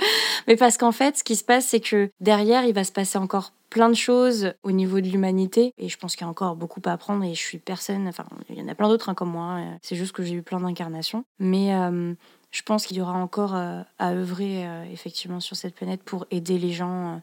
Mais 0.47 0.55
parce 0.55 0.77
qu'en 0.77 0.91
fait, 0.91 1.17
ce 1.17 1.23
qui 1.23 1.35
se 1.35 1.43
passe, 1.43 1.65
c'est 1.65 1.79
que 1.79 2.09
derrière, 2.19 2.63
il 2.65 2.73
va 2.73 2.83
se 2.83 2.91
passer 2.91 3.17
encore 3.17 3.51
plein 3.69 3.89
de 3.89 3.93
choses 3.95 4.53
au 4.63 4.71
niveau 4.71 4.99
de 4.99 5.07
l'humanité. 5.07 5.73
Et 5.77 5.89
je 5.89 5.97
pense 5.97 6.15
qu'il 6.15 6.25
y 6.25 6.27
a 6.27 6.29
encore 6.29 6.55
beaucoup 6.55 6.81
à 6.85 6.91
apprendre. 6.91 7.23
Et 7.23 7.35
je 7.35 7.39
suis 7.39 7.59
personne, 7.59 8.07
enfin, 8.07 8.25
il 8.49 8.57
y 8.57 8.61
en 8.61 8.67
a 8.67 8.73
plein 8.73 8.87
d'autres 8.89 9.09
hein, 9.09 9.13
comme 9.13 9.29
moi. 9.29 9.43
hein. 9.43 9.77
C'est 9.83 9.95
juste 9.95 10.11
que 10.11 10.23
j'ai 10.23 10.33
eu 10.33 10.41
plein 10.41 10.59
d'incarnations. 10.59 11.23
Mais 11.37 11.75
euh, 11.75 12.13
je 12.49 12.61
pense 12.63 12.87
qu'il 12.87 12.97
y 12.97 13.01
aura 13.01 13.13
encore 13.13 13.55
euh, 13.55 13.81
à 13.99 14.11
œuvrer 14.13 14.65
euh, 14.65 14.83
effectivement 14.91 15.39
sur 15.39 15.55
cette 15.55 15.75
planète 15.75 16.01
pour 16.01 16.25
aider 16.31 16.57
les 16.57 16.71
gens. 16.71 17.21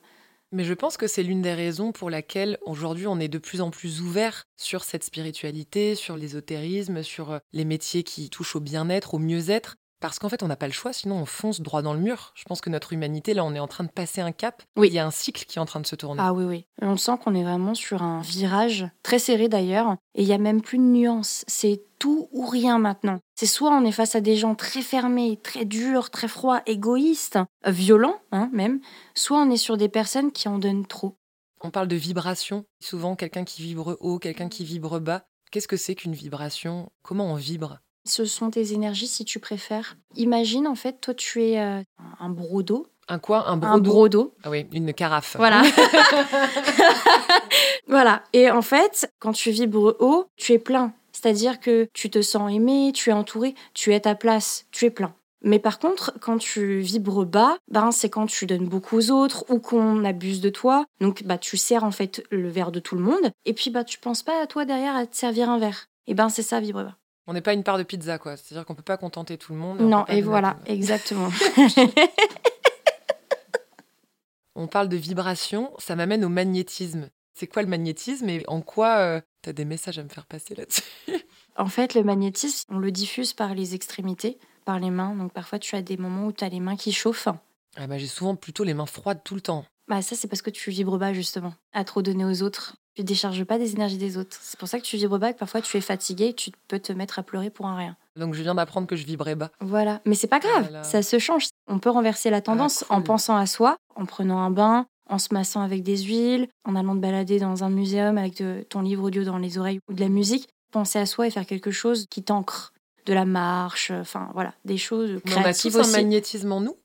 Mais 0.53 0.65
je 0.65 0.75
pense 0.75 0.97
que 0.97 1.07
c'est 1.07 1.23
l'une 1.23 1.43
des 1.43 1.55
raisons 1.55 1.93
pour 1.93 2.09
laquelle 2.09 2.59
aujourd'hui 2.65 3.07
on 3.07 3.19
est 3.19 3.29
de 3.29 3.39
plus 3.39 3.61
en 3.61 3.71
plus 3.71 4.01
ouvert 4.01 4.45
sur 4.57 4.85
cette 4.85 5.03
spiritualité, 5.03 5.95
sur 5.95 6.17
l'ésotérisme, 6.17 7.03
sur 7.03 7.33
euh, 7.33 7.39
les 7.53 7.65
métiers 7.65 8.05
qui 8.05 8.31
touchent 8.31 8.57
au 8.57 8.61
bien-être, 8.61 9.15
au 9.15 9.19
mieux-être. 9.19 9.77
Parce 10.01 10.19
qu'en 10.19 10.29
fait, 10.29 10.43
on 10.43 10.49
n'a 10.49 10.57
pas 10.57 10.67
le 10.67 10.73
choix, 10.73 10.93
sinon 10.93 11.17
on 11.17 11.27
fonce 11.27 11.61
droit 11.61 11.83
dans 11.83 11.95
le 11.95 12.01
mur. 12.01 12.33
Je 12.35 12.45
pense 12.45 12.61
que 12.61 12.71
notre 12.71 12.93
humanité, 12.93 13.35
là, 13.35 13.45
on 13.45 13.55
est 13.55 13.61
en 13.61 13.67
train 13.67 13.85
de 13.85 13.91
passer 13.91 14.21
un 14.21 14.33
cap. 14.33 14.63
Oui. 14.77 14.89
Il 14.89 14.95
y 14.95 14.99
a 14.99 15.07
un 15.07 15.11
cycle 15.11 15.45
qui 15.47 15.59
est 15.59 15.61
en 15.61 15.67
train 15.67 15.81
de 15.81 15.87
se 15.87 15.97
tourner. 15.97 16.21
Ah 16.23 16.33
oui, 16.33 16.45
oui. 16.45 16.67
On 16.83 16.97
sent 16.97 17.13
qu'on 17.23 17.35
est 17.35 17.43
vraiment 17.43 17.75
sur 17.75 18.03
un 18.03 18.21
virage 18.21 18.87
très 19.03 19.19
serré 19.19 19.49
d'ailleurs. 19.49 19.97
Et 20.15 20.23
il 20.23 20.29
y 20.29 20.33
a 20.33 20.39
même 20.39 20.61
plus 20.61 20.79
de 20.79 20.83
nuances. 20.83 21.45
C'est 21.47 21.83
tout 21.99 22.29
ou 22.33 22.47
rien 22.47 22.79
maintenant. 22.79 23.19
C'est 23.35 23.47
soit 23.47 23.71
on 23.71 23.85
est 23.85 23.93
face 23.93 24.15
à 24.15 24.21
des 24.21 24.37
gens 24.37 24.55
très 24.55 24.83
fermés, 24.83 25.41
très 25.43 25.65
durs, 25.65 26.11
très 26.11 26.29
froids, 26.29 26.63
égoïstes, 26.67 27.39
violents 27.67 28.21
hein, 28.33 28.51
même, 28.53 28.81
soit 29.15 29.39
on 29.39 29.51
est 29.51 29.57
sur 29.57 29.77
des 29.77 29.89
personnes 29.89 30.31
qui 30.31 30.49
en 30.49 30.59
donnent 30.59 30.87
trop. 30.87 31.17
On 31.63 31.71
parle 31.71 31.89
de 31.89 31.97
vibration. 31.97 32.65
Souvent, 32.81 33.17
quelqu'un 33.17 33.45
qui 33.45 33.63
vibre 33.63 33.97
haut, 34.01 34.19
quelqu'un 34.19 34.49
qui 34.49 34.65
vibre 34.65 35.01
bas. 35.01 35.25
Qu'est-ce 35.51 35.69
que 35.69 35.77
c'est 35.77 35.95
qu'une 35.95 36.15
vibration? 36.15 36.91
Comment 37.03 37.33
on 37.33 37.37
vibre? 37.37 37.79
Ce 38.07 38.25
sont 38.25 38.51
tes 38.51 38.73
énergies 38.73 39.07
si 39.07 39.25
tu 39.25 39.39
préfères. 39.39 39.97
Imagine 40.15 40.67
en 40.67 40.75
fait, 40.75 41.01
toi 41.01 41.15
tu 41.15 41.43
es 41.43 41.61
euh, 41.61 41.83
un 42.21 42.29
broc 42.29 42.63
d'eau. 42.63 42.87
Un 43.09 43.19
quoi? 43.19 43.49
Un 43.49 43.53
Un 43.53 43.57
brodo 43.57 43.91
broc 43.91 44.09
d'eau. 44.09 44.35
Ah 44.43 44.51
oui, 44.51 44.67
une 44.73 44.93
carafe. 44.93 45.37
Voilà. 45.37 45.63
voilà. 47.87 48.23
Et 48.33 48.51
en 48.51 48.63
fait, 48.63 49.13
quand 49.21 49.33
tu 49.33 49.51
vibres 49.51 49.97
haut, 50.01 50.27
tu 50.37 50.53
es 50.53 50.59
plein. 50.59 50.93
C'est-à-dire 51.13 51.61
que 51.61 51.89
tu 51.93 52.11
te 52.11 52.21
sens 52.21 52.53
aimé, 52.53 52.91
tu 52.95 53.11
es 53.11 53.13
entouré, 53.13 53.55
tu 53.75 53.93
es 53.93 53.95
à 53.95 54.01
ta 54.01 54.15
place, 54.15 54.67
tu 54.71 54.85
es 54.85 54.91
plein. 54.91 55.15
Mais 55.43 55.59
par 55.59 55.79
contre, 55.79 56.13
quand 56.21 56.39
tu 56.39 56.81
vibres 56.81 57.25
bas, 57.25 57.57
ben, 57.71 57.93
c'est 57.93 58.11
quand 58.11 58.27
tu 58.27 58.47
donnes 58.47 58.69
beaucoup 58.69 58.97
aux 58.97 59.11
autres 59.11 59.45
ou 59.49 59.61
qu'on 59.61 60.05
abuse 60.05 60.41
de 60.41 60.51
toi. 60.51 60.85
Donc, 61.01 61.23
bah, 61.23 61.39
tu 61.39 61.57
sers 61.57 61.85
en 61.85 61.91
fait 61.91 62.25
le 62.31 62.49
verre 62.49 62.73
de 62.73 62.81
tout 62.81 62.97
le 62.97 63.03
monde. 63.03 63.31
Et 63.45 63.53
puis, 63.53 63.71
bah, 63.71 63.85
tu 63.85 63.99
penses 63.99 64.23
pas 64.23 64.43
à 64.43 64.47
toi 64.47 64.65
derrière 64.65 64.97
à 64.97 65.07
te 65.07 65.17
servir 65.17 65.49
un 65.49 65.59
verre. 65.59 65.87
Et 66.07 66.15
ben, 66.15 66.29
c'est 66.29 66.43
ça, 66.43 66.61
vibrer 66.61 66.85
bas. 66.85 66.97
On 67.27 67.33
n'est 67.33 67.41
pas 67.41 67.55
une 67.55 67.65
part 67.65 67.79
de 67.79 67.83
pizza, 67.83 68.19
quoi. 68.19 68.37
C'est-à-dire 68.37 68.65
qu'on 68.65 68.75
peut 68.75 68.83
pas 68.83 68.97
contenter 68.97 69.37
tout 69.37 69.53
le 69.53 69.59
monde. 69.59 69.79
on 69.81 69.89
Non, 69.89 70.07
et 70.07 70.23
voilà, 70.23 70.59
exactement. 70.67 71.31
On 74.59 74.69
parle 74.69 74.89
de 74.89 74.97
vibration, 74.97 75.73
ça 75.79 75.97
m'amène 75.97 76.25
au 76.25 76.31
magnétisme. 76.31 77.11
C'est 77.35 77.47
quoi 77.47 77.61
le 77.61 77.69
magnétisme 77.69 78.29
et 78.31 78.43
en 78.49 78.63
quoi 78.63 78.97
euh, 78.97 79.21
t'as 79.43 79.53
des 79.53 79.67
messages 79.67 79.99
à 79.99 80.03
me 80.03 80.09
faire 80.09 80.27
passer 80.27 80.55
là-dessus? 80.55 80.83
En 81.59 81.69
fait, 81.69 81.95
le 81.95 82.03
magnétisme, 82.05 82.75
on 82.75 82.79
le 82.79 82.91
diffuse 82.93 83.33
par 83.33 83.55
les 83.55 83.75
extrémités, 83.75 84.39
par 84.67 84.79
les 84.79 84.91
mains. 84.91 85.15
Donc 85.15 85.33
parfois, 85.33 85.59
tu 85.59 85.75
as 85.75 85.81
des 85.81 85.97
moments 85.97 86.27
où 86.27 86.33
tu 86.33 86.45
as 86.45 86.51
les 86.51 86.61
mains 86.61 86.77
qui 86.77 86.93
chauffent. 86.93 87.29
ah 87.77 87.87
bah, 87.87 87.97
J'ai 87.97 88.07
souvent 88.09 88.37
plutôt 88.37 88.63
les 88.63 88.75
mains 88.75 88.85
froides 88.85 89.23
tout 89.25 89.35
le 89.35 89.41
temps. 89.41 89.65
Bah 89.89 90.03
ça, 90.03 90.17
c'est 90.17 90.29
parce 90.29 90.43
que 90.43 90.51
tu 90.51 90.71
vibres 90.71 90.99
bas, 90.99 91.15
justement. 91.15 91.55
À 91.73 91.85
trop 91.85 92.03
donner 92.03 92.27
aux 92.27 92.43
autres. 92.43 92.77
Tu 92.97 93.05
décharges 93.05 93.45
pas 93.45 93.59
des 93.59 93.75
énergies 93.75 93.99
des 93.99 94.17
autres. 94.17 94.39
C'est 94.41 94.59
pour 94.59 94.69
ça 94.69 94.79
que 94.79 94.85
tu 94.85 94.97
vibres 94.97 95.19
bas, 95.19 95.35
que 95.35 95.39
parfois 95.39 95.61
tu 95.61 95.77
es 95.77 95.83
fatigué, 95.83 96.33
tu 96.33 96.51
peux 96.67 96.79
te 96.79 96.93
mettre 96.95 97.19
à 97.19 97.23
pleurer 97.23 97.51
pour 97.51 97.67
un 97.67 97.77
rien. 97.77 97.95
Donc 98.17 98.33
je 98.33 98.43
viens 98.43 98.55
d'apprendre 98.55 98.87
que 98.87 98.97
je 98.97 99.05
vibrais 99.05 99.35
bas. 99.35 99.51
Voilà. 99.61 100.01
Mais 100.07 100.15
c'est 100.15 100.27
pas 100.29 100.39
grave, 100.39 100.63
Voilà. 100.63 100.83
ça 100.83 101.03
se 101.03 101.19
change. 101.19 101.49
On 101.69 101.79
peut 101.79 101.91
renverser 101.91 102.31
la 102.31 102.41
tendance 102.41 102.85
Ah, 102.85 102.87
cool. 102.89 102.97
en 102.97 103.03
pensant 103.03 103.37
à 103.37 103.45
soi, 103.45 103.77
en 103.97 104.07
prenant 104.07 104.39
un 104.41 104.51
bain, 104.51 104.87
en 105.11 105.19
se 105.19 105.29
massant 105.35 105.61
avec 105.61 105.83
des 105.83 105.99
huiles, 105.99 106.49
en 106.65 106.75
allant 106.75 106.95
te 106.97 107.01
balader 107.01 107.39
dans 107.39 107.65
un 107.65 107.69
muséum 107.69 108.17
avec 108.17 108.39
de- 108.43 108.65
ton 108.71 108.81
livre 108.81 109.05
audio 109.05 109.25
dans 109.25 109.37
les 109.37 109.59
oreilles 109.59 109.79
ou 109.91 109.93
de 109.93 110.01
la 110.01 110.09
musique. 110.09 110.49
Penser 110.73 110.99
à 110.99 111.05
soi 111.05 111.27
et 111.27 111.31
faire 111.31 111.45
quelque 111.47 111.71
chose 111.71 112.07
qui 112.11 112.23
t'ancre. 112.23 112.73
De 113.05 113.13
la 113.13 113.25
marche, 113.27 113.93
euh, 113.93 114.01
enfin 114.01 114.31
voilà, 114.33 114.53
des 114.65 114.79
choses 114.79 115.21
Mais 115.27 115.33
on 115.35 115.37
a 115.37 115.41
créatives 115.43 115.75
tous 115.75 115.79
un 115.89 115.93
magnétisme 115.93 116.51
en 116.51 116.61
nous. 116.61 116.77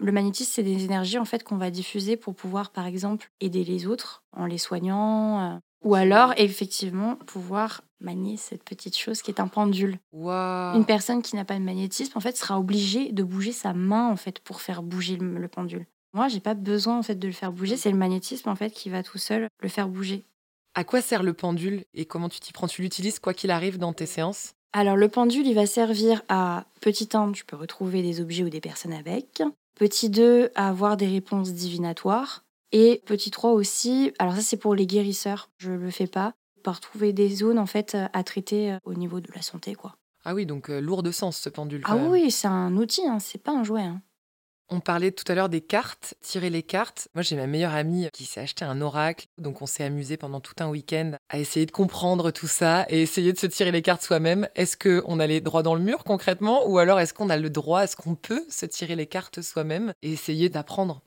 Le 0.00 0.12
magnétisme, 0.12 0.50
c'est 0.54 0.62
des 0.62 0.84
énergies 0.84 1.18
en 1.18 1.24
fait 1.26 1.44
qu'on 1.44 1.58
va 1.58 1.70
diffuser 1.70 2.16
pour 2.16 2.34
pouvoir, 2.34 2.70
par 2.70 2.86
exemple, 2.86 3.30
aider 3.40 3.64
les 3.64 3.86
autres 3.86 4.22
en 4.32 4.46
les 4.46 4.56
soignant, 4.58 5.54
euh, 5.54 5.58
ou 5.84 5.94
alors 5.94 6.32
effectivement 6.38 7.16
pouvoir 7.16 7.82
manier 8.00 8.38
cette 8.38 8.64
petite 8.64 8.96
chose 8.96 9.20
qui 9.20 9.30
est 9.30 9.40
un 9.40 9.48
pendule. 9.48 9.98
Une 10.14 10.84
personne 10.86 11.20
qui 11.20 11.36
n'a 11.36 11.44
pas 11.44 11.58
de 11.58 11.64
magnétisme, 11.64 12.16
en 12.16 12.20
fait, 12.20 12.36
sera 12.36 12.58
obligée 12.58 13.12
de 13.12 13.22
bouger 13.22 13.52
sa 13.52 13.74
main 13.74 14.08
en 14.08 14.16
fait 14.16 14.38
pour 14.40 14.62
faire 14.62 14.82
bouger 14.82 15.16
le, 15.16 15.36
le 15.36 15.48
pendule. 15.48 15.86
Moi, 16.14 16.28
j'ai 16.28 16.40
pas 16.40 16.54
besoin 16.54 16.98
en 16.98 17.02
fait 17.02 17.16
de 17.16 17.26
le 17.26 17.32
faire 17.34 17.52
bouger. 17.52 17.76
C'est 17.76 17.90
le 17.90 17.98
magnétisme 17.98 18.48
en 18.48 18.56
fait 18.56 18.70
qui 18.70 18.88
va 18.88 19.02
tout 19.02 19.18
seul 19.18 19.48
le 19.60 19.68
faire 19.68 19.88
bouger. 19.88 20.24
À 20.74 20.84
quoi 20.84 21.02
sert 21.02 21.22
le 21.22 21.34
pendule 21.34 21.84
et 21.94 22.06
comment 22.06 22.28
tu 22.28 22.40
t'y 22.40 22.52
prends? 22.52 22.68
Tu 22.68 22.80
l'utilises 22.80 23.18
quoi 23.18 23.34
qu'il 23.34 23.50
arrive 23.50 23.78
dans 23.78 23.92
tes 23.92 24.06
séances? 24.06 24.54
Alors 24.72 24.96
le 24.96 25.08
pendule, 25.08 25.46
il 25.46 25.54
va 25.54 25.66
servir 25.66 26.22
à 26.28 26.64
petit 26.80 27.08
1, 27.12 27.32
tu 27.32 27.44
peux 27.44 27.56
retrouver 27.56 28.02
des 28.02 28.20
objets 28.20 28.44
ou 28.44 28.50
des 28.50 28.60
personnes 28.60 28.92
avec. 28.92 29.42
Petit 29.74 30.10
2, 30.10 30.50
à 30.54 30.68
avoir 30.68 30.96
des 30.96 31.06
réponses 31.06 31.52
divinatoires. 31.52 32.44
Et 32.72 33.02
petit 33.06 33.30
3 33.30 33.50
aussi, 33.52 34.12
alors 34.18 34.34
ça 34.36 34.42
c'est 34.42 34.56
pour 34.56 34.74
les 34.76 34.86
guérisseurs, 34.86 35.50
je 35.58 35.72
le 35.72 35.90
fais 35.90 36.06
pas, 36.06 36.34
par 36.62 36.78
trouver 36.80 37.12
des 37.12 37.28
zones 37.28 37.58
en 37.58 37.66
fait 37.66 37.96
à 38.12 38.22
traiter 38.22 38.72
euh, 38.72 38.78
au 38.84 38.94
niveau 38.94 39.18
de 39.20 39.26
la 39.34 39.42
santé 39.42 39.74
quoi. 39.74 39.96
Ah 40.24 40.34
oui, 40.34 40.46
donc 40.46 40.70
euh, 40.70 40.80
lourd 40.80 41.02
de 41.02 41.10
sens 41.10 41.36
ce 41.38 41.48
pendule. 41.48 41.82
Ah 41.86 41.96
oui, 41.96 42.30
c'est 42.30 42.46
un 42.46 42.76
outil, 42.76 43.06
hein, 43.08 43.18
c'est 43.18 43.42
pas 43.42 43.52
un 43.52 43.64
jouet. 43.64 43.82
hein. 43.82 44.02
On 44.72 44.78
parlait 44.78 45.10
tout 45.10 45.24
à 45.26 45.34
l'heure 45.34 45.48
des 45.48 45.60
cartes, 45.60 46.14
tirer 46.20 46.48
les 46.48 46.62
cartes. 46.62 47.08
Moi, 47.14 47.22
j'ai 47.22 47.34
ma 47.34 47.48
meilleure 47.48 47.74
amie 47.74 48.08
qui 48.12 48.24
s'est 48.24 48.40
acheté 48.40 48.64
un 48.64 48.80
oracle, 48.80 49.26
donc 49.36 49.62
on 49.62 49.66
s'est 49.66 49.82
amusé 49.82 50.16
pendant 50.16 50.38
tout 50.38 50.54
un 50.60 50.68
week-end 50.68 51.16
à 51.28 51.40
essayer 51.40 51.66
de 51.66 51.72
comprendre 51.72 52.30
tout 52.30 52.46
ça 52.46 52.86
et 52.88 53.02
essayer 53.02 53.32
de 53.32 53.38
se 53.38 53.46
tirer 53.46 53.72
les 53.72 53.82
cartes 53.82 54.02
soi-même. 54.02 54.48
Est-ce 54.54 54.76
que 54.76 55.02
on 55.06 55.18
allait 55.18 55.40
droit 55.40 55.64
dans 55.64 55.74
le 55.74 55.80
mur 55.80 56.04
concrètement, 56.04 56.68
ou 56.68 56.78
alors 56.78 57.00
est-ce 57.00 57.12
qu'on 57.12 57.30
a 57.30 57.36
le 57.36 57.50
droit, 57.50 57.82
est-ce 57.82 57.96
qu'on 57.96 58.14
peut 58.14 58.44
se 58.48 58.64
tirer 58.64 58.94
les 58.94 59.06
cartes 59.06 59.42
soi-même 59.42 59.92
et 60.02 60.12
essayer 60.12 60.48
d'apprendre? 60.48 61.02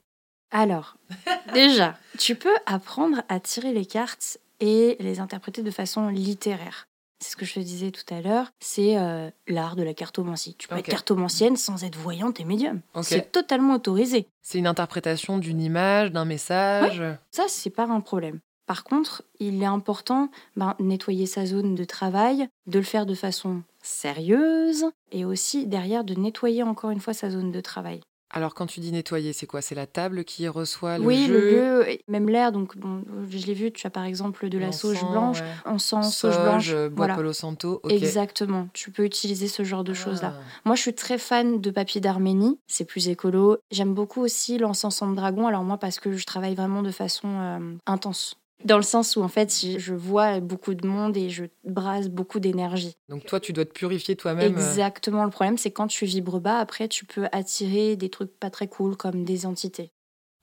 Alors, 0.50 0.98
déjà, 1.54 1.96
tu 2.18 2.34
peux 2.34 2.56
apprendre 2.66 3.22
à 3.30 3.40
tirer 3.40 3.72
les 3.72 3.86
cartes 3.86 4.36
et 4.60 4.98
les 5.00 5.20
interpréter 5.20 5.62
de 5.62 5.70
façon 5.70 6.08
littéraire. 6.08 6.86
C'est 7.20 7.32
ce 7.32 7.36
que 7.36 7.44
je 7.44 7.54
te 7.54 7.60
disais 7.60 7.90
tout 7.90 8.14
à 8.14 8.20
l'heure, 8.20 8.50
c'est 8.60 8.98
euh, 8.98 9.30
l'art 9.46 9.76
de 9.76 9.82
la 9.82 9.94
cartomancie. 9.94 10.56
Tu 10.58 10.68
peux 10.68 10.76
être 10.76 10.86
cartomancienne 10.86 11.56
sans 11.56 11.84
être 11.84 11.96
voyante 11.96 12.40
et 12.40 12.44
médium. 12.44 12.80
C'est 13.02 13.32
totalement 13.32 13.74
autorisé. 13.74 14.28
C'est 14.42 14.58
une 14.58 14.66
interprétation 14.66 15.38
d'une 15.38 15.60
image, 15.60 16.12
d'un 16.12 16.24
message. 16.24 17.02
Ça, 17.30 17.44
c'est 17.48 17.70
pas 17.70 17.84
un 17.84 18.00
problème. 18.00 18.40
Par 18.66 18.84
contre, 18.84 19.22
il 19.40 19.62
est 19.62 19.66
important 19.66 20.30
ben, 20.56 20.74
nettoyer 20.80 21.26
sa 21.26 21.44
zone 21.44 21.74
de 21.74 21.84
travail, 21.84 22.48
de 22.66 22.78
le 22.78 22.84
faire 22.84 23.04
de 23.04 23.14
façon 23.14 23.62
sérieuse 23.82 24.86
et 25.12 25.24
aussi 25.24 25.66
derrière 25.66 26.04
de 26.04 26.14
nettoyer 26.14 26.62
encore 26.62 26.90
une 26.90 27.00
fois 27.00 27.12
sa 27.12 27.30
zone 27.30 27.52
de 27.52 27.60
travail. 27.60 28.00
Alors 28.36 28.54
quand 28.54 28.66
tu 28.66 28.80
dis 28.80 28.90
nettoyer, 28.90 29.32
c'est 29.32 29.46
quoi? 29.46 29.62
C'est 29.62 29.76
la 29.76 29.86
table 29.86 30.24
qui 30.24 30.48
reçoit 30.48 30.98
le 30.98 31.04
oui, 31.04 31.26
jeu? 31.26 31.32
le 31.32 31.50
lieu, 31.50 31.88
et 31.88 32.04
même 32.08 32.28
l'air. 32.28 32.50
Donc, 32.50 32.76
bon, 32.76 33.04
je 33.30 33.46
l'ai 33.46 33.54
vu, 33.54 33.70
tu 33.70 33.86
as 33.86 33.90
par 33.90 34.04
exemple 34.04 34.48
de 34.48 34.58
la 34.58 34.72
sauge 34.72 35.00
blanche, 35.04 35.40
ouais. 35.40 35.46
encens, 35.64 36.16
sauge 36.16 36.38
blanche. 36.40 36.70
euh, 36.72 36.88
bois 36.88 37.06
Voilà. 37.06 37.14
Palo 37.14 37.32
Santo. 37.32 37.80
Exactement. 37.88 38.68
Tu 38.72 38.90
peux 38.90 39.04
utiliser 39.04 39.46
ce 39.46 39.62
genre 39.62 39.84
de 39.84 39.94
choses-là. 39.94 40.34
Ah. 40.36 40.42
Moi, 40.64 40.74
je 40.74 40.82
suis 40.82 40.94
très 40.94 41.16
fan 41.16 41.60
de 41.60 41.70
papier 41.70 42.00
d'Arménie. 42.00 42.58
C'est 42.66 42.84
plus 42.84 43.08
écolo. 43.08 43.58
J'aime 43.70 43.94
beaucoup 43.94 44.20
aussi 44.20 44.58
l'encens 44.58 45.00
de 45.00 45.14
dragon. 45.14 45.46
Alors 45.46 45.62
moi, 45.62 45.78
parce 45.78 46.00
que 46.00 46.16
je 46.16 46.26
travaille 46.26 46.56
vraiment 46.56 46.82
de 46.82 46.90
façon 46.90 47.28
euh, 47.28 47.76
intense. 47.86 48.36
Dans 48.64 48.76
le 48.76 48.82
sens 48.82 49.16
où, 49.16 49.22
en 49.22 49.28
fait, 49.28 49.52
je 49.78 49.94
vois 49.94 50.40
beaucoup 50.40 50.74
de 50.74 50.86
monde 50.86 51.16
et 51.16 51.28
je 51.28 51.44
brasse 51.64 52.08
beaucoup 52.08 52.40
d'énergie. 52.40 52.94
Donc 53.08 53.26
toi, 53.26 53.40
tu 53.40 53.52
dois 53.52 53.64
te 53.64 53.72
purifier 53.72 54.16
toi-même. 54.16 54.54
euh, 54.54 54.56
Exactement. 54.56 55.24
Le 55.24 55.30
problème, 55.30 55.58
c'est 55.58 55.70
quand 55.70 55.86
tu 55.88 56.06
vibres 56.06 56.40
bas, 56.40 56.58
après, 56.60 56.88
tu 56.88 57.04
peux 57.04 57.26
attirer 57.32 57.96
des 57.96 58.08
trucs 58.08 58.38
pas 58.38 58.50
très 58.50 58.68
cool 58.68 58.96
comme 58.96 59.24
des 59.24 59.44
entités. 59.44 59.92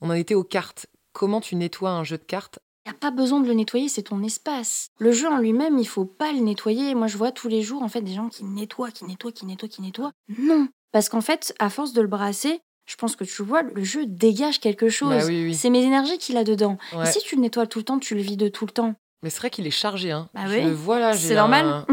On 0.02 0.10
en 0.10 0.13
était 0.13 0.36
aux 0.36 0.43
cartes. 0.43 0.88
Comment 1.13 1.41
tu 1.41 1.56
nettoies 1.56 1.91
un 1.91 2.04
jeu 2.04 2.17
de 2.17 2.24
cartes? 2.24 2.60
Il 2.86 2.89
n'y 2.89 2.95
a 2.95 3.00
pas 3.00 3.12
besoin 3.12 3.39
de 3.41 3.47
le 3.47 3.54
nettoyer, 3.54 3.89
c'est 3.89 4.04
ton 4.04 4.24
espace. 4.24 4.88
Le 5.00 5.12
jeu 5.12 5.28
en 5.28 5.38
lui-même, 5.38 5.78
il 5.78 5.88
faut 5.88 6.06
pas 6.06 6.32
le 6.32 6.39
nettoyer. 6.39 6.95
Moi, 6.95 7.08
je 7.08 7.17
vois 7.17 7.32
tous 7.32 7.47
les 7.47 7.62
jours, 7.62 7.84
en 7.84 7.89
fait, 7.89 8.02
des 8.02 8.13
gens 8.13 8.28
qui 8.30 8.43
nettoient, 8.43 8.91
qui 8.91 9.06
nettoient, 9.06 9.32
qui 9.32 9.45
nettoient, 9.45 9.69
qui 9.69 9.82
nettoient. 9.82 10.12
Non. 10.39 10.67
Parce 10.91 11.08
qu'en 11.08 11.21
fait, 11.21 11.54
à 11.60 11.69
force 11.69 11.93
de 11.93 12.02
le 12.02 12.08
brasser, 12.08 12.60
je 12.91 12.97
pense 12.97 13.15
que 13.15 13.23
tu 13.23 13.41
vois, 13.41 13.62
le 13.63 13.84
jeu 13.86 14.06
dégage 14.06 14.60
quelque 14.60 14.89
chose. 14.89 15.15
Bah 15.15 15.23
oui, 15.25 15.45
oui. 15.45 15.56
C'est 15.56 15.69
mes 15.69 15.82
énergies 15.82 16.17
qu'il 16.17 16.36
a 16.36 16.43
dedans. 16.43 16.77
Ouais. 16.93 17.08
Et 17.08 17.12
si 17.12 17.19
tu 17.19 17.38
le 17.38 17.41
nettoies 17.41 17.65
tout 17.65 17.80
le 17.80 17.86
temps, 17.86 17.99
tu 17.99 18.15
le 18.15 18.21
vides 18.21 18.51
tout 18.51 18.65
le 18.65 18.71
temps. 18.71 18.95
Mais 19.23 19.30
c'est 19.30 19.39
vrai 19.39 19.49
qu'il 19.49 19.65
est 19.65 19.71
chargé. 19.71 20.12
Hein. 20.12 20.30
Bah 20.34 20.41
Je 20.47 20.56
oui. 20.58 20.63
le 20.63 20.71
vois 20.71 20.99
là. 20.99 21.13
C'est 21.13 21.36
normal. 21.36 21.65
un- 21.67 21.86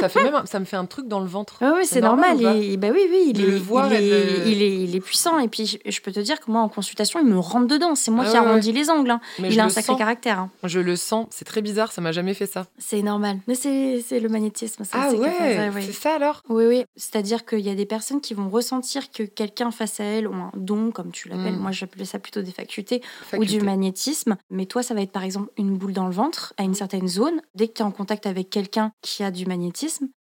ça, 0.00 0.08
fait 0.08 0.22
même 0.24 0.34
un- 0.34 0.46
ça 0.46 0.58
me 0.60 0.64
fait 0.64 0.76
un 0.76 0.86
truc 0.86 1.08
dans 1.08 1.20
le 1.20 1.26
ventre. 1.26 1.56
Ah 1.60 1.72
oui, 1.76 1.86
c'est 1.86 2.00
normal. 2.00 2.40
pas 2.40 2.54
et, 2.54 2.76
bah 2.76 2.88
oui, 2.92 3.00
oui, 3.10 3.26
il 3.30 3.40
est, 3.40 3.44
il, 3.44 3.50
et 3.50 3.56
est, 3.56 4.44
de- 4.44 4.48
il, 4.48 4.62
est, 4.62 4.74
il 4.84 4.96
est 4.96 5.00
puissant. 5.00 5.38
Et 5.38 5.48
puis, 5.48 5.66
je, 5.66 5.78
je 5.90 6.00
peux 6.00 6.12
te 6.12 6.20
dire 6.20 6.40
que 6.40 6.50
moi, 6.50 6.60
en 6.62 6.68
consultation, 6.68 7.20
il 7.20 7.26
me 7.26 7.38
rentre 7.38 7.66
dedans. 7.66 7.94
C'est 7.94 8.10
moi 8.10 8.24
Ah 8.26 8.30
qui 8.30 8.38
ouais, 8.38 8.46
arrondis 8.46 8.72
les 8.72 8.90
angles. 8.90 9.10
hein. 9.10 9.20
Il 9.38 9.58
a 9.60 9.64
un 9.64 9.68
sacré 9.68 9.92
sens. 9.92 9.98
caractère. 9.98 10.38
hein. 10.40 10.50
Je 10.64 10.80
le 10.80 10.96
sens. 10.96 11.26
C'est 11.30 11.44
très 11.44 11.62
bizarre. 11.62 11.92
Ça 11.92 12.00
m'a 12.00 12.12
jamais 12.12 12.34
fait 12.34 12.46
ça. 12.46 12.66
C'est 12.78 13.02
normal. 13.02 13.38
Mais 13.46 13.54
c'est 13.54 14.20
le 14.20 14.28
magnétisme. 14.28 14.84
Ça, 14.84 14.98
ah 15.00 15.08
c'est 15.10 15.16
que 15.18 15.22
ça, 15.24 15.28
ouais. 15.74 15.82
C'est 15.82 15.92
ça 15.92 16.14
alors? 16.14 16.42
Oui, 16.48 16.64
oui. 16.66 16.84
C'est-à-dire 16.96 17.44
qu'il 17.44 17.60
y 17.60 17.70
a 17.70 17.74
des 17.74 17.86
personnes 17.86 18.20
qui 18.20 18.34
vont 18.34 18.48
ressentir 18.48 19.10
que 19.10 19.22
quelqu'un 19.22 19.70
face 19.70 20.00
à 20.00 20.04
elles 20.04 20.26
ont 20.28 20.34
un 20.34 20.52
don, 20.56 20.90
comme 20.90 21.10
tu 21.10 21.28
l'appelles. 21.28 21.54
Mm. 21.56 21.60
Moi, 21.60 21.70
j'appelais 21.72 22.04
ça 22.04 22.18
plutôt 22.18 22.42
des 22.42 22.52
facultés 22.52 23.02
ou 23.36 23.44
du 23.44 23.60
magnétisme. 23.60 24.36
Mais 24.50 24.66
toi, 24.66 24.82
ça 24.82 24.94
va 24.94 25.02
être 25.02 25.12
par 25.12 25.22
exemple 25.22 25.50
une 25.56 25.76
boule 25.76 25.92
dans 25.92 26.06
le 26.06 26.12
ventre 26.12 26.54
à 26.56 26.62
une 26.62 26.74
certaine 26.74 27.08
zone. 27.08 27.40
Dès 27.54 27.68
que 27.68 27.74
tu 27.74 27.82
es 27.82 27.84
en 27.84 27.90
contact 27.90 28.26
avec 28.26 28.50
quelqu'un 28.50 28.92
qui 29.02 29.22
a 29.22 29.30
du 29.30 29.46
magnétisme, 29.46 29.66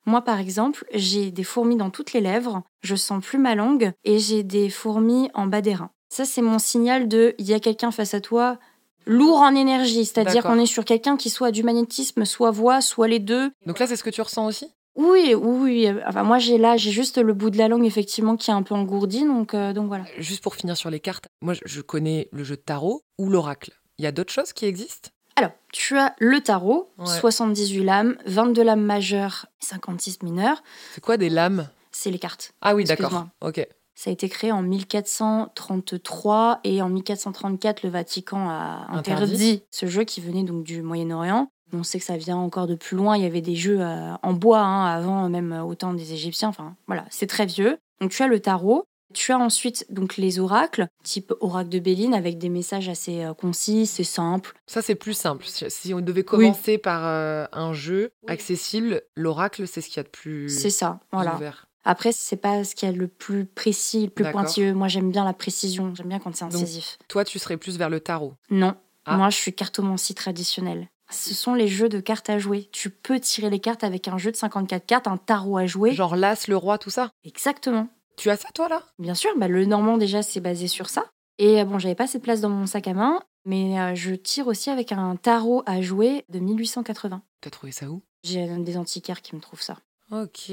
moi, 0.05 0.21
par 0.21 0.39
exemple, 0.39 0.85
j'ai 0.93 1.31
des 1.31 1.43
fourmis 1.43 1.75
dans 1.75 1.89
toutes 1.89 2.13
les 2.13 2.21
lèvres. 2.21 2.63
Je 2.81 2.95
sens 2.95 3.23
plus 3.23 3.39
ma 3.39 3.55
langue 3.55 3.91
et 4.03 4.19
j'ai 4.19 4.43
des 4.43 4.69
fourmis 4.69 5.29
en 5.33 5.47
bas 5.47 5.61
des 5.61 5.73
reins. 5.73 5.91
Ça, 6.09 6.25
c'est 6.25 6.41
mon 6.41 6.59
signal 6.59 7.07
de 7.07 7.35
il 7.39 7.45
y 7.45 7.53
a 7.53 7.59
quelqu'un 7.59 7.91
face 7.91 8.13
à 8.13 8.21
toi. 8.21 8.57
Lourd 9.05 9.39
en 9.39 9.53
énergie, 9.53 10.05
c'est-à-dire 10.05 10.43
qu'on 10.43 10.59
est 10.59 10.65
sur 10.65 10.83
quelqu'un 10.83 11.15
qui 11.17 11.29
soit 11.29 11.47
a 11.47 11.51
du 11.51 11.61
magnétisme, 11.61 12.25
soit 12.25 12.51
voix, 12.51 12.81
soit 12.81 13.07
les 13.07 13.19
deux, 13.19 13.51
Donc 13.65 13.77
là, 13.79 13.85
c'est 13.85 13.95
ce 13.95 14.03
que 14.03 14.09
tu 14.09 14.21
ressens 14.21 14.47
aussi? 14.47 14.71
Oui, 14.95 15.35
oui. 15.35 15.89
Enfin, 16.07 16.23
moi, 16.23 16.39
j'ai 16.39 16.57
là, 16.57 16.77
j'ai 16.77 16.91
juste 16.91 17.17
le 17.17 17.33
bout 17.33 17.49
de 17.49 17.57
la 17.57 17.67
langue, 17.67 17.85
effectivement, 17.85 18.37
qui 18.37 18.49
est 18.49 18.53
un 18.53 18.63
peu 18.63 18.73
engourdi. 18.73 19.25
Donc, 19.25 19.53
euh, 19.53 19.73
donc 19.73 19.87
voilà. 19.87 20.05
Juste 20.17 20.41
pour 20.41 20.55
finir 20.55 20.77
sur 20.77 20.89
les 20.89 20.99
cartes, 20.99 21.27
moi, 21.41 21.53
je 21.65 21.81
connais 21.81 22.29
le 22.31 22.43
jeu 22.43 22.55
de 22.55 22.61
tarot 22.61 23.01
ou 23.19 23.29
l'oracle. 23.29 23.73
Il 23.97 24.03
y 24.03 24.07
a 24.07 24.11
d'autres 24.11 24.33
choses 24.33 24.53
qui 24.53 24.65
existent? 24.65 25.09
Alors, 25.35 25.51
tu 25.73 25.97
as 25.97 26.15
le 26.19 26.39
tarot, 26.41 26.89
Ouais. 26.97 27.05
78 27.07 27.83
lames, 27.83 28.15
22 28.25 28.63
lames 28.63 28.81
majeures, 28.83 29.47
56 29.59 30.23
mineures. 30.23 30.63
C'est 30.93 31.01
quoi 31.03 31.17
des 31.17 31.29
lames? 31.29 31.69
C'est 31.91 32.11
les 32.11 32.19
cartes. 32.19 32.53
Ah 32.61 32.75
oui, 32.75 32.83
d'accord. 32.85 33.27
Ok. 33.41 33.65
Ça 33.97 34.09
a 34.09 34.13
été 34.13 34.27
créé 34.27 34.51
en 34.51 34.61
1433 34.61 36.59
et 36.63 36.81
en 36.81 36.89
1434, 36.89 37.83
le 37.83 37.89
Vatican 37.89 38.49
a 38.49 38.87
interdit, 38.91 39.23
Interdit. 39.23 39.63
ce 39.71 39.85
jeu 39.85 40.03
qui 40.03 40.19
venait 40.21 40.43
donc 40.43 40.63
du 40.63 40.81
Moyen-Orient. 40.81 41.49
On 41.73 41.83
sait 41.83 41.99
que 41.99 42.05
ça 42.05 42.17
vient 42.17 42.37
encore 42.37 42.67
de 42.67 42.75
plus 42.75 42.95
loin. 42.97 43.17
Il 43.17 43.23
y 43.23 43.25
avait 43.25 43.41
des 43.41 43.55
jeux 43.55 43.79
euh, 43.81 44.13
en 44.21 44.33
bois 44.33 44.59
hein, 44.59 44.85
avant, 44.85 45.27
même 45.29 45.51
euh, 45.51 45.63
au 45.63 45.75
temps 45.75 45.93
des 45.93 46.13
Égyptiens. 46.13 46.49
Enfin, 46.49 46.75
voilà, 46.87 47.05
c'est 47.09 47.27
très 47.27 47.45
vieux. 47.45 47.77
Donc, 48.01 48.11
tu 48.11 48.21
as 48.21 48.27
le 48.27 48.39
tarot. 48.39 48.85
Tu 49.13 49.31
as 49.31 49.37
ensuite 49.37 49.85
donc 49.89 50.17
les 50.17 50.39
oracles, 50.39 50.87
type 51.03 51.33
oracle 51.39 51.69
de 51.69 51.79
Béline, 51.79 52.13
avec 52.13 52.37
des 52.37 52.49
messages 52.49 52.89
assez 52.89 53.23
euh, 53.23 53.33
concis, 53.33 53.85
c'est 53.85 54.03
simple. 54.03 54.53
Ça, 54.67 54.81
c'est 54.81 54.95
plus 54.95 55.13
simple. 55.13 55.45
Si 55.45 55.93
on 55.93 56.01
devait 56.01 56.23
commencer 56.23 56.77
par 56.77 57.05
euh, 57.05 57.45
un 57.53 57.71
jeu 57.73 58.11
accessible, 58.27 59.01
l'oracle, 59.15 59.67
c'est 59.67 59.81
ce 59.81 59.87
qu'il 59.87 59.97
y 59.97 59.99
a 59.99 60.03
de 60.03 60.09
plus 60.09 60.49
C'est 60.49 60.69
ça, 60.69 60.99
voilà. 61.11 61.35
ouvert. 61.35 61.67
Après, 61.87 62.11
c'est 62.11 62.35
pas 62.37 62.63
ce 62.63 62.73
qu'il 62.75 62.89
y 62.89 62.91
a 62.91 62.95
le 62.95 63.07
plus 63.07 63.45
précis, 63.45 64.05
le 64.05 64.09
plus 64.09 64.29
pointilleux. 64.31 64.73
Moi, 64.73 64.87
j'aime 64.87 65.11
bien 65.11 65.23
la 65.23 65.33
précision. 65.33 65.93
J'aime 65.93 66.07
bien 66.09 66.17
quand 66.19 66.35
c'est 66.35 66.45
Donc- 66.45 66.55
incisif. 66.55 66.97
Toi, 67.07 67.23
tu 67.23 67.37
serais 67.37 67.57
plus 67.57 67.77
vers 67.77 67.91
le 67.91 67.99
tarot. 67.99 68.33
Non, 68.49 68.73
Ah. 69.05 69.17
moi 69.17 69.29
je 69.29 69.35
suis 69.37 69.53
cartomancie 69.53 70.15
traditionnelle. 70.15 70.89
Ce 71.11 71.35
sont 71.35 71.53
les 71.53 71.67
jeux 71.67 71.87
de 71.87 71.99
cartes 71.99 72.31
à 72.31 72.39
jouer. 72.39 72.67
Tu 72.71 72.89
peux 72.89 73.19
tirer 73.19 73.51
les 73.51 73.59
cartes 73.59 73.83
avec 73.83 74.07
un 74.07 74.17
jeu 74.17 74.31
de 74.31 74.35
54 74.35 74.87
cartes, 74.87 75.07
un 75.07 75.17
tarot 75.17 75.57
à 75.59 75.67
jouer. 75.67 75.91
Genre 75.91 76.15
l'as, 76.15 76.47
le 76.47 76.57
roi, 76.57 76.79
tout 76.79 76.89
ça? 76.89 77.11
Exactement. 77.23 77.87
Tu 78.17 78.29
as 78.29 78.37
ça, 78.37 78.49
toi, 78.53 78.69
là? 78.69 78.83
Bien 78.99 79.15
sûr, 79.15 79.31
bah, 79.37 79.47
le 79.47 79.65
normand 79.65 79.97
déjà 79.97 80.21
c'est 80.21 80.39
basé 80.39 80.67
sur 80.67 80.89
ça. 80.89 81.05
Et 81.37 81.61
euh, 81.61 81.65
bon, 81.65 81.79
j'avais 81.79 81.95
pas 81.95 82.07
de 82.07 82.17
place 82.17 82.41
dans 82.41 82.49
mon 82.49 82.65
sac 82.65 82.87
à 82.87 82.93
main, 82.93 83.21
mais 83.45 83.79
euh, 83.79 83.95
je 83.95 84.15
tire 84.15 84.47
aussi 84.47 84.69
avec 84.69 84.91
un 84.91 85.15
tarot 85.17 85.63
à 85.65 85.81
jouer 85.81 86.23
de 86.29 86.39
1880. 86.39 87.21
T'as 87.41 87.49
trouvé 87.49 87.71
ça 87.71 87.89
où? 87.89 88.01
J'ai 88.23 88.49
euh, 88.49 88.59
des 88.59 88.77
antiquaires 88.77 89.21
qui 89.21 89.35
me 89.35 89.41
trouvent 89.41 89.61
ça. 89.61 89.77
Ok. 90.11 90.51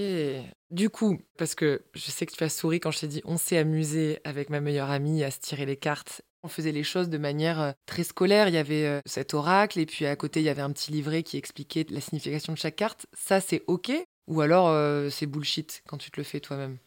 Du 0.71 0.89
coup, 0.91 1.19
parce 1.39 1.55
que 1.55 1.83
je 1.95 2.11
sais 2.11 2.27
que 2.27 2.33
tu 2.33 2.43
as 2.43 2.49
souri 2.49 2.81
quand 2.81 2.91
je 2.91 3.01
t'ai 3.01 3.07
dit 3.07 3.21
on 3.25 3.37
s'est 3.37 3.59
amusé 3.59 4.19
avec 4.25 4.49
ma 4.49 4.61
meilleure 4.61 4.91
amie 4.91 5.23
à 5.23 5.31
se 5.31 5.39
tirer 5.41 5.67
les 5.67 5.77
cartes. 5.77 6.23
On 6.43 6.49
faisait 6.49 6.73
les 6.73 6.83
choses 6.83 7.09
de 7.11 7.19
manière 7.19 7.75
très 7.87 8.03
scolaire. 8.03 8.49
Il 8.49 8.55
y 8.55 8.59
avait 8.59 9.01
cet 9.07 9.35
oracle 9.35 9.79
et 9.79 9.87
puis 9.87 10.07
à 10.07 10.17
côté, 10.17 10.41
il 10.41 10.45
y 10.45 10.49
avait 10.49 10.63
un 10.63 10.73
petit 10.73 10.91
livret 10.91 11.23
qui 11.23 11.37
expliquait 11.37 11.87
la 11.91 12.01
signification 12.01 12.53
de 12.55 12.59
chaque 12.59 12.75
carte. 12.77 13.07
Ça, 13.13 13.41
c'est 13.41 13.63
ok? 13.69 13.93
Ou 14.29 14.41
alors 14.41 14.69
euh, 14.69 15.11
c'est 15.11 15.27
bullshit 15.27 15.83
quand 15.87 15.99
tu 15.99 16.11
te 16.11 16.19
le 16.19 16.25
fais 16.25 16.41
toi-même? 16.41 16.79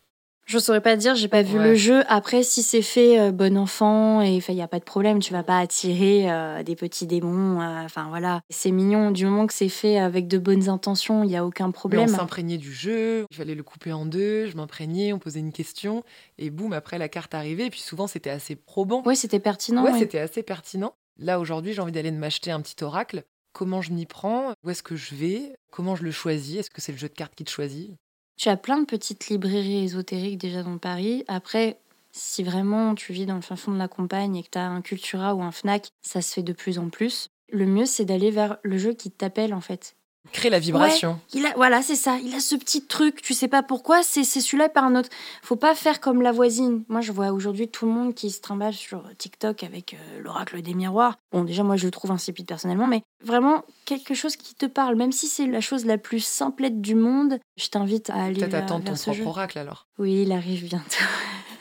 Je 0.45 0.59
saurais 0.59 0.81
pas 0.81 0.95
dire, 0.95 1.15
j'ai 1.15 1.27
pas 1.27 1.41
vu 1.41 1.57
Ouais. 1.57 1.69
le 1.69 1.75
jeu. 1.75 2.03
Après, 2.07 2.43
si 2.43 2.61
c'est 2.61 2.83
fait 2.83 3.19
euh, 3.19 3.31
bon 3.31 3.57
enfant, 3.57 4.21
et 4.21 4.37
il 4.47 4.55
n'y 4.55 4.61
a 4.61 4.67
pas 4.67 4.77
de 4.77 4.83
problème, 4.83 5.17
tu 5.19 5.33
vas 5.33 5.41
pas 5.41 5.57
attirer 5.57 6.31
euh, 6.31 6.61
des 6.61 6.75
petits 6.75 7.07
démons. 7.07 7.61
euh, 7.61 7.83
Enfin 7.83 8.07
voilà, 8.09 8.41
c'est 8.51 8.69
mignon. 8.69 9.09
Du 9.09 9.25
moment 9.25 9.47
que 9.47 9.53
c'est 9.55 9.69
fait 9.69 9.97
avec 9.97 10.27
de 10.27 10.37
bonnes 10.37 10.69
intentions, 10.69 11.23
il 11.23 11.31
y 11.31 11.35
a 11.35 11.43
aucun 11.45 11.65
Mais 11.65 11.69
on 11.69 11.73
problème. 11.73 12.07
s'imprégnait 12.09 12.57
du 12.59 12.71
jeu, 12.71 13.25
il 13.31 13.35
fallait 13.35 13.55
le 13.55 13.63
couper 13.63 13.91
en 13.91 14.05
deux, 14.05 14.45
je 14.45 14.55
m'imprégnais, 14.55 15.13
on 15.13 15.19
posait 15.19 15.39
une 15.39 15.51
question, 15.51 16.03
et 16.37 16.51
boum, 16.51 16.73
après 16.73 16.99
la 16.99 17.09
carte 17.09 17.33
arrivait, 17.33 17.65
et 17.65 17.69
puis 17.71 17.81
souvent 17.81 18.05
c'était 18.05 18.29
assez 18.29 18.55
probant. 18.55 19.01
Ouais, 19.03 19.15
c'était 19.15 19.39
pertinent. 19.39 19.83
ouais, 19.83 19.91
ouais. 19.93 19.99
c'était 19.99 20.19
assez 20.19 20.43
pertinent. 20.43 20.93
Là, 21.17 21.39
aujourd'hui, 21.39 21.73
j'ai 21.73 21.81
envie 21.81 21.91
d'aller 21.91 22.11
m'acheter 22.11 22.51
un 22.51 22.61
petit 22.61 22.83
oracle. 22.83 23.23
Comment 23.53 23.81
je 23.81 23.93
m'y 23.93 24.05
prends? 24.05 24.51
Où 24.63 24.69
est-ce 24.69 24.83
que 24.83 24.95
je 24.97 25.15
vais? 25.15 25.55
Comment 25.71 25.95
je 25.95 26.03
le 26.03 26.11
choisis? 26.11 26.57
Est-ce 26.57 26.69
que 26.69 26.81
c'est 26.81 26.91
le 26.91 26.97
jeu 26.97 27.07
de 27.07 27.13
cartes 27.13 27.33
qui 27.35 27.45
te 27.45 27.49
choisit? 27.49 27.91
Tu 28.37 28.49
as 28.49 28.57
plein 28.57 28.79
de 28.79 28.85
petites 28.85 29.29
librairies 29.29 29.83
ésotériques 29.83 30.37
déjà 30.37 30.61
dans 30.63 30.77
Paris. 30.77 31.23
Après, 31.27 31.79
si 32.11 32.43
vraiment 32.43 32.95
tu 32.95 33.13
vis 33.13 33.25
dans 33.25 33.35
le 33.35 33.41
fin 33.41 33.55
fond 33.55 33.71
de 33.71 33.77
la 33.77 33.87
campagne 33.87 34.35
et 34.35 34.43
que 34.43 34.49
tu 34.51 34.57
as 34.57 34.67
un 34.67 34.81
Cultura 34.81 35.35
ou 35.35 35.41
un 35.41 35.51
Fnac, 35.51 35.89
ça 36.01 36.21
se 36.21 36.33
fait 36.33 36.43
de 36.43 36.53
plus 36.53 36.77
en 36.79 36.89
plus. 36.89 37.29
Le 37.51 37.65
mieux, 37.65 37.85
c'est 37.85 38.05
d'aller 38.05 38.31
vers 38.31 38.57
le 38.63 38.77
jeu 38.77 38.93
qui 38.93 39.11
t'appelle 39.11 39.53
en 39.53 39.61
fait. 39.61 39.95
Créer 40.31 40.51
la 40.51 40.59
vibration. 40.59 41.19
Il 41.33 41.45
a, 41.45 41.53
voilà, 41.55 41.81
c'est 41.81 41.95
ça. 41.95 42.17
Il 42.23 42.33
a 42.35 42.39
ce 42.39 42.55
petit 42.55 42.85
truc, 42.85 43.21
tu 43.21 43.33
sais 43.33 43.47
pas 43.47 43.63
pourquoi, 43.63 44.03
c'est 44.03 44.23
c'est 44.23 44.41
celui-là 44.41 44.69
par 44.69 44.83
un 44.83 44.95
autre. 44.95 45.09
Faut 45.43 45.55
pas 45.55 45.75
faire 45.75 45.99
comme 46.01 46.21
la 46.21 46.31
voisine. 46.31 46.83
Moi, 46.89 47.01
je 47.01 47.11
vois 47.11 47.31
aujourd'hui 47.31 47.67
tout 47.69 47.85
le 47.85 47.91
monde 47.91 48.13
qui 48.15 48.29
se 48.31 48.41
trimballe 48.41 48.73
sur 48.73 49.03
TikTok 49.17 49.63
avec 49.63 49.93
euh, 49.93 50.21
l'oracle 50.21 50.61
des 50.61 50.73
miroirs. 50.73 51.17
Bon, 51.31 51.43
déjà, 51.43 51.63
moi, 51.63 51.75
je 51.77 51.85
le 51.85 51.91
trouve 51.91 52.11
insipide 52.11 52.45
personnellement, 52.47 52.87
mais 52.87 53.01
vraiment 53.23 53.63
quelque 53.85 54.13
chose 54.13 54.35
qui 54.35 54.55
te 54.55 54.65
parle, 54.65 54.95
même 54.95 55.11
si 55.11 55.27
c'est 55.27 55.45
la 55.47 55.61
chose 55.61 55.85
la 55.85 55.97
plus 55.97 56.19
simplette 56.23 56.81
du 56.81 56.95
monde. 56.95 57.39
Je 57.57 57.67
t'invite 57.67 58.09
à 58.09 58.15
aller 58.23 58.39
Peut-être 58.41 58.55
attendre 58.55 58.83
ton 58.85 58.95
ce 58.95 59.03
propre 59.03 59.17
jeu. 59.17 59.25
oracle 59.25 59.59
alors. 59.59 59.87
Oui, 59.99 60.23
il 60.23 60.31
arrive 60.31 60.65
bientôt. 60.65 60.85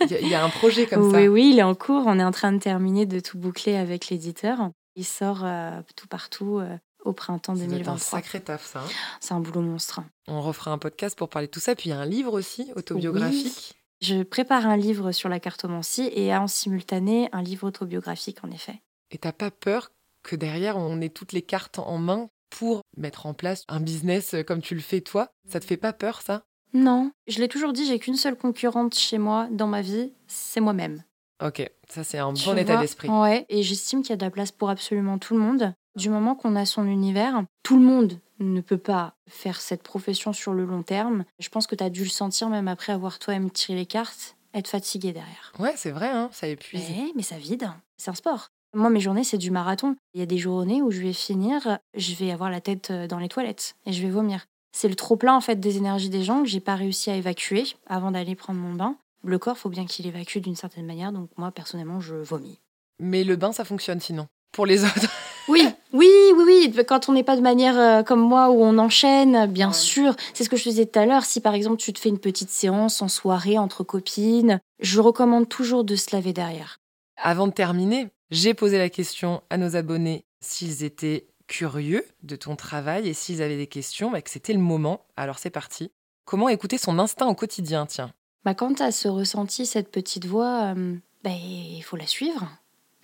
Il 0.00 0.10
y, 0.10 0.14
a- 0.14 0.20
il 0.20 0.28
y 0.28 0.34
a 0.34 0.44
un 0.44 0.50
projet 0.50 0.86
comme 0.86 1.10
ça. 1.12 1.18
oui, 1.18 1.28
oui, 1.28 1.50
il 1.52 1.58
est 1.58 1.62
en 1.62 1.74
cours. 1.74 2.02
On 2.06 2.18
est 2.18 2.24
en 2.24 2.32
train 2.32 2.52
de 2.52 2.58
terminer 2.58 3.06
de 3.06 3.20
tout 3.20 3.38
boucler 3.38 3.76
avec 3.76 4.08
l'éditeur. 4.08 4.70
Il 4.96 5.04
sort 5.04 5.40
euh, 5.44 5.80
tout 5.96 6.06
partout 6.08 6.58
euh, 6.58 6.76
au 7.04 7.12
printemps 7.12 7.54
Ça 7.54 7.66
doit 7.66 7.76
être 7.76 7.88
un 7.88 7.92
2023. 7.94 8.18
sacré 8.20 8.40
taf, 8.40 8.66
ça. 8.66 8.80
hein. 8.80 8.88
C'est 9.20 9.34
un 9.34 9.40
boulot 9.40 9.60
monstre. 9.60 10.00
On 10.28 10.40
refera 10.40 10.70
un 10.72 10.78
podcast 10.78 11.16
pour 11.16 11.28
parler 11.28 11.46
de 11.48 11.52
tout 11.52 11.60
ça. 11.60 11.74
Puis 11.74 11.90
il 11.90 11.92
y 11.92 11.96
a 11.96 11.98
un 12.00 12.06
livre 12.06 12.32
aussi, 12.32 12.70
autobiographique. 12.76 13.74
Je 14.00 14.22
prépare 14.22 14.66
un 14.66 14.76
livre 14.76 15.12
sur 15.12 15.28
la 15.28 15.40
cartomancie 15.40 16.10
et 16.14 16.34
en 16.34 16.46
simultané 16.46 17.28
un 17.32 17.42
livre 17.42 17.66
autobiographique 17.68 18.38
en 18.44 18.50
effet. 18.50 18.80
Et 19.10 19.18
t'as 19.18 19.32
pas 19.32 19.50
peur 19.50 19.90
que 20.22 20.36
derrière, 20.36 20.76
on 20.76 21.00
ait 21.00 21.08
toutes 21.10 21.32
les 21.32 21.42
cartes 21.42 21.78
en 21.78 21.98
main 21.98 22.28
pour 22.50 22.82
mettre 22.96 23.26
en 23.26 23.34
place 23.34 23.64
un 23.68 23.80
business 23.80 24.34
comme 24.46 24.60
tu 24.62 24.74
le 24.74 24.80
fais 24.80 25.00
toi? 25.00 25.28
Ça 25.48 25.60
te 25.60 25.64
fait 25.64 25.76
pas 25.76 25.92
peur, 25.92 26.22
ça? 26.22 26.42
Non, 26.72 27.12
je 27.28 27.38
l'ai 27.38 27.48
toujours 27.48 27.72
dit, 27.72 27.86
j'ai 27.86 27.98
qu'une 27.98 28.16
seule 28.16 28.36
concurrente 28.36 28.94
chez 28.94 29.18
moi 29.18 29.48
dans 29.50 29.66
ma 29.68 29.80
vie, 29.80 30.12
c'est 30.26 30.60
moi-même. 30.60 31.02
Ok, 31.44 31.68
ça 31.88 32.04
c'est 32.04 32.18
un 32.18 32.32
Tu 32.32 32.44
bon 32.46 32.56
état 32.58 32.76
d'esprit. 32.78 33.08
Ouais, 33.08 33.44
et 33.48 33.62
j'estime 33.62 34.02
qu'il 34.02 34.10
y 34.10 34.12
a 34.12 34.16
de 34.16 34.24
la 34.24 34.30
place 34.30 34.50
pour 34.52 34.70
absolument 34.70 35.18
tout 35.18 35.34
le 35.34 35.40
monde. 35.40 35.72
Du 35.96 36.10
moment 36.10 36.34
qu'on 36.34 36.56
a 36.56 36.66
son 36.66 36.86
univers, 36.86 37.44
tout 37.62 37.78
le 37.78 37.84
monde 37.84 38.18
ne 38.40 38.60
peut 38.60 38.78
pas 38.78 39.14
faire 39.28 39.60
cette 39.60 39.82
profession 39.82 40.32
sur 40.32 40.52
le 40.52 40.64
long 40.64 40.82
terme. 40.82 41.24
Je 41.38 41.48
pense 41.48 41.66
que 41.66 41.76
tu 41.76 41.84
as 41.84 41.90
dû 41.90 42.02
le 42.02 42.10
sentir 42.10 42.48
même 42.48 42.66
après 42.66 42.92
avoir 42.92 43.20
toi-même 43.20 43.50
tiré 43.50 43.78
les 43.78 43.86
cartes, 43.86 44.36
être 44.54 44.68
fatigué 44.68 45.12
derrière. 45.12 45.52
Ouais, 45.58 45.74
c'est 45.76 45.92
vrai, 45.92 46.08
hein, 46.08 46.30
ça 46.32 46.48
épuise. 46.48 46.84
Mais, 46.90 47.12
mais 47.14 47.22
ça 47.22 47.36
vide, 47.36 47.70
c'est 47.96 48.10
un 48.10 48.14
sport. 48.14 48.48
Moi, 48.74 48.90
mes 48.90 48.98
journées, 48.98 49.22
c'est 49.22 49.38
du 49.38 49.52
marathon. 49.52 49.94
Il 50.14 50.20
y 50.20 50.22
a 50.22 50.26
des 50.26 50.38
journées 50.38 50.82
où 50.82 50.90
je 50.90 51.00
vais 51.00 51.12
finir, 51.12 51.78
je 51.94 52.14
vais 52.16 52.32
avoir 52.32 52.50
la 52.50 52.60
tête 52.60 52.90
euh, 52.90 53.06
dans 53.06 53.18
les 53.20 53.28
toilettes 53.28 53.76
et 53.86 53.92
je 53.92 54.02
vais 54.02 54.10
vomir. 54.10 54.46
C'est 54.72 54.88
le 54.88 54.96
trop-plein 54.96 55.36
en 55.36 55.40
fait 55.40 55.60
des 55.60 55.76
énergies 55.76 56.10
des 56.10 56.24
gens 56.24 56.42
que 56.42 56.48
j'ai 56.48 56.58
pas 56.58 56.74
réussi 56.74 57.08
à 57.08 57.14
évacuer 57.14 57.64
avant 57.86 58.10
d'aller 58.10 58.34
prendre 58.34 58.58
mon 58.58 58.74
bain. 58.74 58.96
Le 59.22 59.38
corps, 59.38 59.56
faut 59.56 59.68
bien 59.68 59.86
qu'il 59.86 60.08
évacue 60.08 60.38
d'une 60.38 60.56
certaine 60.56 60.86
manière, 60.86 61.12
donc 61.12 61.30
moi, 61.36 61.52
personnellement, 61.52 62.00
je 62.00 62.16
vomis. 62.16 62.58
Mais 62.98 63.22
le 63.22 63.36
bain, 63.36 63.52
ça 63.52 63.64
fonctionne 63.64 64.00
sinon. 64.00 64.26
Pour 64.50 64.66
les 64.66 64.84
autres. 64.84 65.08
Oui, 65.48 65.68
oui, 65.94 66.10
oui, 66.36 66.44
oui. 66.76 66.84
Quand 66.86 67.08
on 67.08 67.12
n'est 67.12 67.22
pas 67.24 67.36
de 67.36 67.40
manière 67.40 67.78
euh, 67.78 68.02
comme 68.02 68.20
moi 68.20 68.50
où 68.50 68.62
on 68.62 68.76
enchaîne, 68.78 69.46
bien 69.46 69.68
Ouais. 69.68 69.74
sûr. 69.74 70.14
C'est 70.34 70.44
ce 70.44 70.50
que 70.50 70.56
je 70.56 70.64
te 70.64 70.68
disais 70.68 70.86
tout 70.86 70.98
à 70.98 71.06
l'heure. 71.06 71.24
Si 71.24 71.40
par 71.40 71.54
exemple 71.54 71.76
tu 71.78 71.92
te 71.92 71.98
fais 72.00 72.08
une 72.10 72.18
petite 72.18 72.50
séance 72.50 73.00
en 73.00 73.08
soirée 73.08 73.58
entre 73.58 73.84
copines, 73.84 74.60
je 74.80 75.00
recommande 75.00 75.48
toujours 75.48 75.84
de 75.84 75.96
se 75.96 76.14
laver 76.14 76.32
derrière. 76.32 76.80
Avant 77.16 77.46
de 77.46 77.52
terminer, 77.52 78.08
j'ai 78.30 78.54
posé 78.54 78.76
la 78.76 78.90
question 78.90 79.42
à 79.50 79.56
nos 79.56 79.76
abonnés 79.76 80.24
s'ils 80.40 80.82
étaient 80.84 81.28
curieux 81.46 82.04
de 82.22 82.36
ton 82.36 82.56
travail 82.56 83.06
et 83.08 83.14
s'ils 83.14 83.40
avaient 83.42 83.56
des 83.56 83.66
questions, 83.66 84.10
bah, 84.10 84.20
que 84.22 84.30
c'était 84.30 84.52
le 84.52 84.58
moment. 84.58 85.06
Alors 85.16 85.38
c'est 85.38 85.50
parti. 85.50 85.90
Comment 86.24 86.48
écouter 86.48 86.78
son 86.78 86.98
instinct 86.98 87.26
au 87.28 87.34
quotidien, 87.34 87.86
tiens? 87.86 88.12
Bah, 88.44 88.54
quand 88.54 88.74
tu 88.74 88.82
as 88.82 88.92
ce 88.92 89.08
ressenti, 89.08 89.64
cette 89.66 89.90
petite 89.90 90.24
voix, 90.26 90.74
euh, 90.74 90.96
bah, 91.22 91.30
il 91.30 91.82
faut 91.82 91.96
la 91.96 92.06
suivre 92.06 92.48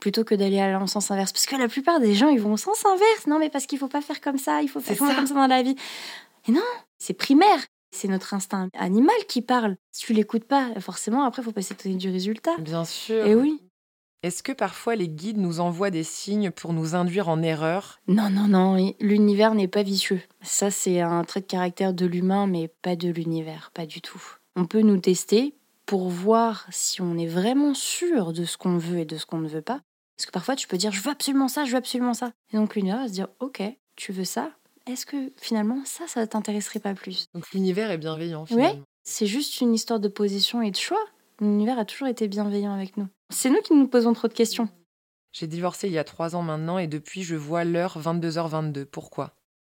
plutôt 0.01 0.25
que 0.25 0.35
d'aller 0.35 0.61
en 0.63 0.87
sens 0.87 1.11
inverse. 1.11 1.33
Parce 1.33 1.47
que 1.47 1.57
la 1.57 1.69
plupart 1.69 2.01
des 2.01 2.15
gens, 2.15 2.29
ils 2.29 2.41
vont 2.41 2.55
au 2.55 2.57
sens 2.57 2.85
inverse. 2.85 3.27
Non, 3.27 3.39
mais 3.39 3.51
parce 3.51 3.67
qu'il 3.67 3.79
faut 3.79 3.89
pas 3.89 4.01
faire 4.01 4.21
comme 4.21 4.39
ça, 4.39 4.63
il 4.63 4.69
faut 4.69 4.81
faire 4.81 4.97
ça. 4.97 5.15
comme 5.15 5.27
ça 5.27 5.35
dans 5.35 5.47
la 5.47 5.63
vie. 5.63 5.77
Et 6.49 6.53
non, 6.53 6.61
c'est 6.99 7.15
primaire. 7.15 7.61
C'est 7.93 8.09
notre 8.09 8.35
instinct 8.35 8.69
animal 8.79 9.17
qui 9.29 9.43
parle. 9.43 9.77
Si 9.91 10.07
tu 10.07 10.13
l'écoutes 10.13 10.45
pas, 10.45 10.69
forcément, 10.81 11.25
après, 11.25 11.43
faut 11.43 11.53
pas 11.53 11.63
s'étonner 11.63 11.97
du 11.97 12.09
résultat. 12.09 12.57
Bien 12.59 12.85
sûr. 12.85 13.27
Et 13.27 13.35
oui. 13.35 13.61
Est-ce 14.23 14.43
que 14.43 14.53
parfois 14.53 14.97
les 14.97 15.09
guides 15.09 15.39
nous 15.39 15.61
envoient 15.61 15.91
des 15.91 16.05
signes 16.05 16.51
pour 16.51 16.75
nous 16.75 16.95
induire 16.95 17.29
en 17.29 17.43
erreur? 17.43 18.01
Non, 18.07 18.29
non, 18.29 18.49
non, 18.49 18.95
l'univers 19.01 19.55
n'est 19.55 19.67
pas 19.67 19.83
vicieux. 19.83 20.21
Ça, 20.43 20.71
c'est 20.71 21.01
un 21.01 21.25
trait 21.25 21.41
de 21.41 21.47
caractère 21.47 21.95
de 21.95 22.05
l'humain, 22.05 22.47
mais 22.47 22.69
pas 22.83 22.97
de 22.97 23.09
l'univers, 23.09 23.71
pas 23.73 23.87
du 23.87 24.03
tout. 24.03 24.23
On 24.57 24.67
peut 24.67 24.83
nous 24.83 24.99
tester 24.99 25.55
pour 25.87 26.11
voir 26.11 26.67
si 26.71 27.01
on 27.01 27.17
est 27.17 27.27
vraiment 27.27 27.73
sûr 27.73 28.35
de 28.35 28.45
ce 28.45 28.59
qu'on 28.59 28.77
veut 28.77 28.99
et 28.99 29.05
de 29.07 29.17
ce 29.17 29.25
qu'on 29.25 29.39
ne 29.39 29.49
veut 29.49 29.63
pas. 29.63 29.81
Parce 30.21 30.27
que 30.27 30.33
parfois, 30.33 30.55
tu 30.55 30.69
peux 30.69 30.77
dire, 30.77 30.93
je 30.93 31.01
veux 31.01 31.11
absolument 31.11 31.49
ça, 31.49 31.65
je 31.65 31.71
veux 31.71 31.79
absolument 31.79 32.13
ça. 32.13 32.33
Et 32.53 32.59
donc 32.59 32.75
l'univers 32.77 32.99
va 32.99 33.09
se 33.09 33.13
dire, 33.15 33.29
ok, 33.39 33.63
tu 33.97 34.13
veux 34.13 34.27
ça 34.27 34.51
Est-ce 34.87 35.07
que 35.07 35.33
finalement, 35.41 35.81
ça, 35.87 36.07
ça 36.09 36.27
t'intéresserait 36.27 36.79
pas 36.79 36.93
plus? 36.93 37.25
Donc 37.33 37.51
l'univers 37.53 37.91
est 37.91 37.97
bienveillant 37.97 38.43
Ouais. 38.43 38.47
finalement. 38.49 38.83
C'est 39.03 39.25
juste 39.25 39.63
une 39.63 39.73
histoire 39.73 39.99
de 39.99 40.09
position 40.09 40.61
et 40.61 40.71
de 40.71 40.77
choix. 40.77 41.03
L'univers 41.41 41.79
a 41.79 41.87
toujours 41.87 42.07
été 42.09 42.29
bienveillant 42.29 42.75
avec 42.75 42.99
nous. 42.99 43.09
C'est 43.31 43.49
nous 43.49 43.63
qui 43.63 43.73
nous 43.73 43.89
posons 43.89 44.13
trop 44.13 44.29
de 44.29 44.35
questions. 44.35 44.69
J'ai 45.33 45.47
divorcé 45.47 45.87
il 45.87 45.95
y 45.95 45.99
a 45.99 46.05
trois 46.05 46.37
ans 46.37 46.43
maintenant 46.43 46.77
et 46.77 46.87
depuis 46.87 47.23
je 47.23 47.35
vois 47.37 47.65
l'heure 47.65 47.99
22h22. 47.99 48.85
Pourquoi? 48.85 49.33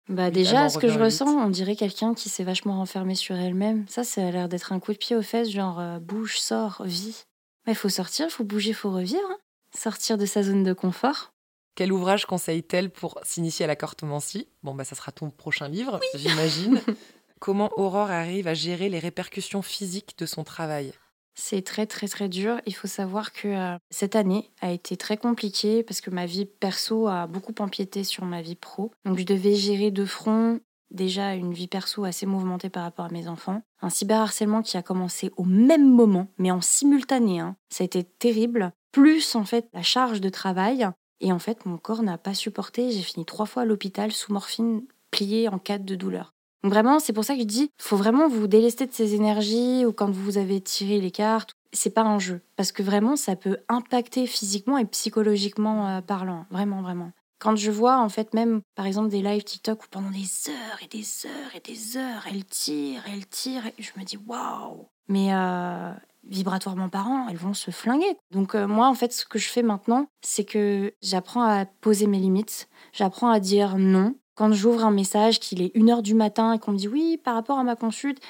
Bah 0.09 0.31
déjà, 0.31 0.69
ce 0.69 0.79
que 0.79 0.89
je 0.89 1.01
ressens, 1.01 1.27
on 1.27 1.51
dirait 1.51 1.75
quelqu'un 1.75 2.15
qui 2.15 2.29
s'est 2.29 2.45
vachement 2.45 2.77
renfermé 2.77 3.17
sur 3.17 3.35
elle-même. 3.35 3.85
Ça, 3.89 4.05
ça 4.05 4.25
a 4.25 4.31
l'air 4.31 4.49
d'être 4.49 4.73
un 4.73 4.79
coup 4.79 4.93
de 4.93 4.99
pied 4.99 5.17
aux 5.17 5.23
fesses, 5.23 5.51
genre 5.51 5.81
euh, 5.81 5.99
bouge, 5.99 6.39
sors, 6.39 6.85
vis. 6.85 7.25
Il 7.67 7.75
faut 7.75 7.89
sortir, 7.89 8.27
il 8.29 8.31
faut 8.31 8.45
bouger, 8.45 8.69
il 8.69 8.75
faut 8.75 8.93
revivre. 8.93 9.19
hein. 9.29 9.39
Sortir 9.77 10.17
de 10.17 10.27
sa 10.27 10.43
zone 10.43 10.63
de 10.65 10.73
confort. 10.73 11.33
Quel 11.75 11.93
ouvrage 11.93 12.25
conseille-t-elle 12.25 12.91
pour 12.91 13.19
s'initier 13.23 13.65
à 13.67 13.69
la 13.69 13.77
cartomancie 13.77 14.49
Bon, 14.63 14.75
bah, 14.75 14.85
ça 14.85 14.95
sera 14.95 15.13
ton 15.13 15.31
prochain 15.31 15.69
livre, 15.69 16.01
j'imagine. 16.15 16.81
Comment 17.41 17.71
Aurore 17.79 18.11
arrive 18.11 18.49
à 18.49 18.55
gérer 18.55 18.89
les 18.89 18.99
répercussions 18.99 19.61
physiques 19.61 20.17
de 20.19 20.25
son 20.25 20.43
travail? 20.45 20.93
C'est 21.35 21.61
très 21.61 21.85
très 21.87 22.09
très 22.09 22.31
dur. 22.31 22.63
Il 22.65 22.75
faut 22.75 22.89
savoir 22.89 23.35
que 23.35 23.49
euh, 23.49 23.77
cette 23.91 24.17
année 24.17 24.51
a 24.63 24.71
été 24.71 24.97
très 24.97 25.19
compliquée 25.19 25.83
parce 25.83 26.01
que 26.01 26.09
ma 26.09 26.25
vie 26.25 26.47
perso 26.47 27.09
a 27.09 27.27
beaucoup 27.27 27.55
empiété 27.59 28.05
sur 28.05 28.25
ma 28.25 28.41
vie 28.41 28.55
pro. 28.55 28.91
Donc 29.05 29.19
je 29.19 29.25
devais 29.25 29.55
gérer 29.55 29.91
de 29.91 30.07
front 30.07 30.61
déjà 30.91 31.35
une 31.35 31.53
vie 31.53 31.69
perso 31.69 32.05
assez 32.05 32.25
mouvementée 32.27 32.71
par 32.71 32.85
rapport 32.85 33.05
à 33.07 33.11
mes 33.11 33.29
enfants. 33.29 33.61
Un 33.83 33.91
cyberharcèlement 33.91 34.63
qui 34.63 34.77
a 34.79 34.83
commencé 34.83 35.31
au 35.37 35.45
même 35.45 35.91
moment, 35.91 36.29
mais 36.39 36.51
en 36.51 36.63
simultané. 36.63 37.41
hein. 37.41 37.57
Ça 37.69 37.83
a 37.83 37.87
été 37.87 38.05
terrible. 38.05 38.73
Plus 38.97 39.35
en 39.35 39.45
fait 39.45 39.69
la 39.75 39.83
charge 39.83 40.23
de 40.23 40.31
travail. 40.31 40.89
Et 41.21 41.31
en 41.31 41.39
fait 41.39 41.67
mon 41.67 41.77
corps 41.77 42.03
n'a 42.03 42.17
pas 42.17 42.33
supporté. 42.33 42.91
J'ai 42.91 43.03
fini 43.03 43.27
trois 43.27 43.45
fois 43.45 43.63
à 43.63 43.65
l'hôpital 43.67 44.11
sous 44.11 44.33
morphine 44.33 44.85
pliée 45.11 45.51
en 45.51 45.59
cas 45.59 45.77
de 45.77 45.95
douleur. 45.95 46.33
Donc 46.63 46.73
vraiment, 46.73 46.99
c'est 46.99 47.13
pour 47.13 47.23
ça 47.23 47.35
que 47.35 47.41
je 47.41 47.45
dis, 47.45 47.71
faut 47.79 47.99
vraiment 47.99 48.27
vous 48.27 48.47
délester 48.47 48.87
de 48.87 48.93
ces 48.93 49.15
énergies 49.15 49.85
ou 49.85 49.93
quand 49.93 50.11
vous 50.11 50.39
avez 50.39 50.63
tiré 50.63 50.99
les 50.99 51.11
cartes. 51.11 51.53
C'est 51.75 51.91
pas 51.91 52.05
un 52.05 52.19
jeu. 52.19 52.41
Parce 52.57 52.73
que 52.73 52.83
vraiment, 52.83 53.17
ça 53.17 53.37
peut 53.37 53.59
impacter 53.69 54.27
physiquement 54.27 54.79
et 54.79 54.87
psychologiquement 54.87 55.89
euh, 55.89 56.01
parlant. 56.01 56.47
Vraiment, 56.51 56.81
vraiment. 56.81 57.13
Quand 57.39 57.55
je 57.55 57.71
vois, 57.71 57.99
en 57.99 58.09
fait, 58.09 58.33
même, 58.33 58.63
par 58.77 58.87
exemple, 58.87 59.11
des 59.11 59.21
lives 59.21 59.45
TikTok 59.45 59.85
où 59.85 59.87
pendant 59.91 60.11
des 60.11 60.49
heures 60.49 60.79
et 60.83 60.89
des 60.89 61.27
heures 61.27 61.55
et 61.55 61.61
des 61.61 61.99
heures, 61.99 62.25
elle 62.31 62.47
tire, 62.47 63.03
elle 63.13 63.27
tire, 63.27 63.63
je 63.79 63.91
me 63.99 64.05
dis, 64.05 64.17
waouh! 64.27 64.89
Mais 65.09 65.35
euh, 65.35 65.93
vibratoirement 66.29 66.89
parlant, 66.89 67.27
elles 67.29 67.37
vont 67.37 67.55
se 67.55 67.71
flinguer. 67.71 68.17
Donc, 68.31 68.55
euh, 68.55 68.67
moi, 68.67 68.89
en 68.89 68.95
fait, 68.95 69.13
ce 69.13 69.25
que 69.25 69.39
je 69.39 69.49
fais 69.49 69.63
maintenant, 69.63 70.07
c'est 70.23 70.45
que 70.45 70.93
j'apprends 71.03 71.43
à 71.43 71.65
poser 71.65 72.07
mes 72.07 72.19
limites. 72.19 72.69
J'apprends 72.93 73.31
à 73.31 73.41
dire 73.41 73.77
non. 73.79 74.15
Quand 74.35 74.53
j'ouvre 74.53 74.85
un 74.85 74.91
message, 74.91 75.41
qu'il 75.41 75.63
est 75.63 75.75
1h 75.75 76.03
du 76.03 76.15
matin 76.15 76.53
et 76.53 76.59
qu'on 76.59 76.73
me 76.73 76.77
dit 76.77 76.89
oui, 76.89 77.17
par 77.17 77.35
rapport 77.35 77.59
à 77.59 77.65
ma 77.65 77.77
consulte, 77.77 78.23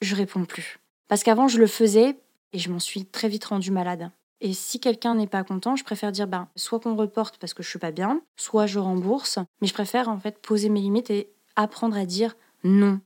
je 0.00 0.16
réponds 0.16 0.44
plus. 0.44 0.80
Parce 1.08 1.22
qu'avant, 1.22 1.48
je 1.48 1.58
le 1.58 1.66
faisais 1.66 2.16
et 2.52 2.58
je 2.58 2.70
m'en 2.70 2.78
suis 2.78 3.04
très 3.04 3.28
vite 3.28 3.44
rendue 3.44 3.70
malade. 3.70 4.10
Et 4.40 4.54
si 4.54 4.80
quelqu'un 4.80 5.14
n'est 5.14 5.28
pas 5.28 5.44
content, 5.44 5.76
je 5.76 5.84
préfère 5.84 6.10
dire 6.10 6.26
ben, 6.26 6.48
soit 6.56 6.80
qu'on 6.80 6.96
reporte 6.96 7.38
parce 7.38 7.54
que 7.54 7.62
je 7.62 7.68
suis 7.68 7.78
pas 7.78 7.92
bien, 7.92 8.20
soit 8.36 8.66
je 8.66 8.80
rembourse. 8.80 9.38
Mais 9.60 9.68
je 9.68 9.72
préfère 9.72 10.08
en 10.08 10.18
fait 10.18 10.38
poser 10.42 10.68
mes 10.68 10.80
limites 10.80 11.10
et 11.10 11.30
apprendre 11.54 11.96
à 11.96 12.06
dire 12.06 12.34
non. 12.64 13.00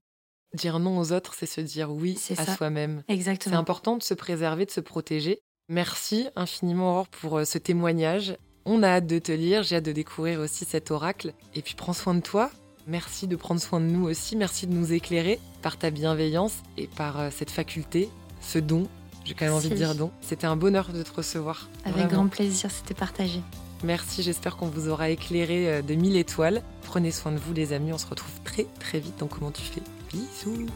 Dire 0.57 0.79
non 0.79 0.99
aux 0.99 1.13
autres, 1.13 1.35
c'est 1.37 1.47
se 1.47 1.61
dire 1.61 1.91
oui 1.93 2.17
C'est 2.19 2.39
à 2.41 2.57
soi-même. 2.57 3.03
C'est 3.09 3.15
Exactement. 3.15 3.59
important 3.59 3.97
de 3.97 4.03
se 4.03 4.15
préserver, 4.15 4.65
de 4.65 4.71
se 4.71 4.81
protéger. 4.81 5.41
Merci 5.69 6.29
infiniment 6.35 6.91
Aurore 6.93 7.09
pour 7.09 7.39
euh, 7.39 7.45
ce 7.45 7.59
témoignage. 7.59 8.37
On 8.65 8.83
a 8.83 8.89
hâte 8.89 9.07
de 9.07 9.19
te 9.19 9.33
lire, 9.33 9.63
j'ai 9.63 9.77
hâte 9.77 9.85
de 9.85 9.93
découvrir 9.93 10.41
aussi 10.41 10.65
cet 10.65 10.91
oracle. 10.91 11.35
Et 11.55 11.63
puis 11.63 11.75
prends 11.75 11.93
soin 11.93 12.15
de 12.15 12.21
toi. 12.21 12.51
Merci 12.87 13.27
de 13.27 13.37
prendre 13.37 13.61
soin 13.61 13.81
de 13.81 13.87
nous 13.87 14.09
aussi. 14.09 14.37
Merci 14.37 14.67
de 14.67 14.73
nous 14.73 14.93
éclairer 14.93 15.41
par 15.61 15.77
ta 15.77 15.91
bienveillance 15.91 16.55
et 16.79 16.87
par 16.87 17.21
euh, 17.21 17.29
cette 17.31 17.51
faculté, 17.51 18.09
ce 18.41 18.59
don. 18.59 18.89
J'ai 19.25 19.35
quand 19.35 19.45
même 19.45 19.55
envie 19.55 19.69
de 19.69 19.75
dire 19.75 19.95
don. 19.95 20.11
C'était 20.21 20.47
un 20.47 20.57
bonheur 20.57 20.93
de 20.93 21.03
te 21.03 21.13
recevoir. 21.13 21.69
Avec 21.85 21.97
Vraiment. 21.97 22.11
grand 22.13 22.29
plaisir, 22.29 22.71
c'était 22.71 22.95
partagé. 22.95 23.41
Merci, 23.85 24.23
j'espère 24.23 24.57
qu'on 24.57 24.69
vous 24.69 24.89
aura 24.89 25.11
éclairé 25.11 25.69
euh, 25.69 25.83
de 25.83 25.95
mille 25.95 26.17
étoiles. 26.17 26.63
Prenez 26.83 27.11
soin 27.11 27.33
de 27.33 27.39
vous 27.39 27.53
les 27.53 27.73
amis, 27.73 27.93
on 27.93 27.99
se 27.99 28.07
retrouve 28.07 28.33
très 28.45 28.65
très 28.79 29.01
vite 29.01 29.19
dans 29.19 29.27
Comment 29.27 29.51
tu 29.51 29.63
fais. 29.63 29.83
Bisous 30.17 30.67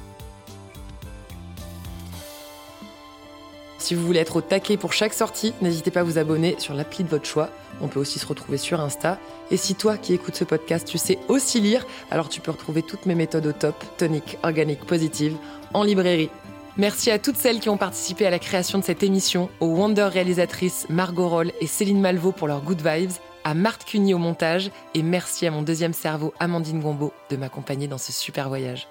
Si 3.78 3.94
vous 3.94 4.04
voulez 4.06 4.20
être 4.20 4.36
au 4.36 4.40
taquet 4.42 4.76
pour 4.76 4.92
chaque 4.92 5.14
sortie, 5.14 5.54
n'hésitez 5.62 5.90
pas 5.90 6.00
à 6.00 6.02
vous 6.02 6.18
abonner 6.18 6.56
sur 6.58 6.74
l'appli 6.74 7.04
de 7.04 7.08
votre 7.08 7.24
choix. 7.24 7.48
On 7.80 7.88
peut 7.88 7.98
aussi 7.98 8.18
se 8.18 8.26
retrouver 8.26 8.58
sur 8.58 8.80
Insta. 8.80 9.18
Et 9.50 9.56
si 9.56 9.74
toi 9.74 9.96
qui 9.96 10.12
écoutes 10.12 10.36
ce 10.36 10.44
podcast, 10.44 10.86
tu 10.86 10.98
sais 10.98 11.18
aussi 11.28 11.58
lire, 11.60 11.86
alors 12.10 12.28
tu 12.28 12.42
peux 12.42 12.50
retrouver 12.50 12.82
toutes 12.82 13.06
mes 13.06 13.14
méthodes 13.14 13.46
au 13.46 13.52
top, 13.52 13.82
tonique, 13.96 14.36
organique, 14.42 14.84
positive, 14.84 15.36
en 15.72 15.84
librairie. 15.84 16.28
Merci 16.76 17.10
à 17.10 17.18
toutes 17.18 17.36
celles 17.36 17.60
qui 17.60 17.70
ont 17.70 17.78
participé 17.78 18.26
à 18.26 18.30
la 18.30 18.38
création 18.38 18.78
de 18.78 18.84
cette 18.84 19.02
émission, 19.02 19.48
aux 19.60 19.68
Wonder 19.68 20.08
réalisatrices 20.12 20.86
Margot 20.90 21.28
Roll 21.28 21.52
et 21.62 21.66
Céline 21.66 22.00
Malvaux 22.00 22.32
pour 22.32 22.46
leurs 22.46 22.60
good 22.60 22.86
vibes, 22.86 23.12
à 23.44 23.54
Marthe 23.54 23.86
Cuny 23.86 24.12
au 24.12 24.18
montage, 24.18 24.70
et 24.94 25.02
merci 25.02 25.46
à 25.46 25.50
mon 25.50 25.62
deuxième 25.62 25.94
cerveau, 25.94 26.34
Amandine 26.38 26.80
Gombeau, 26.80 27.14
de 27.30 27.36
m'accompagner 27.36 27.88
dans 27.88 27.98
ce 27.98 28.12
super 28.12 28.48
voyage. 28.48 28.86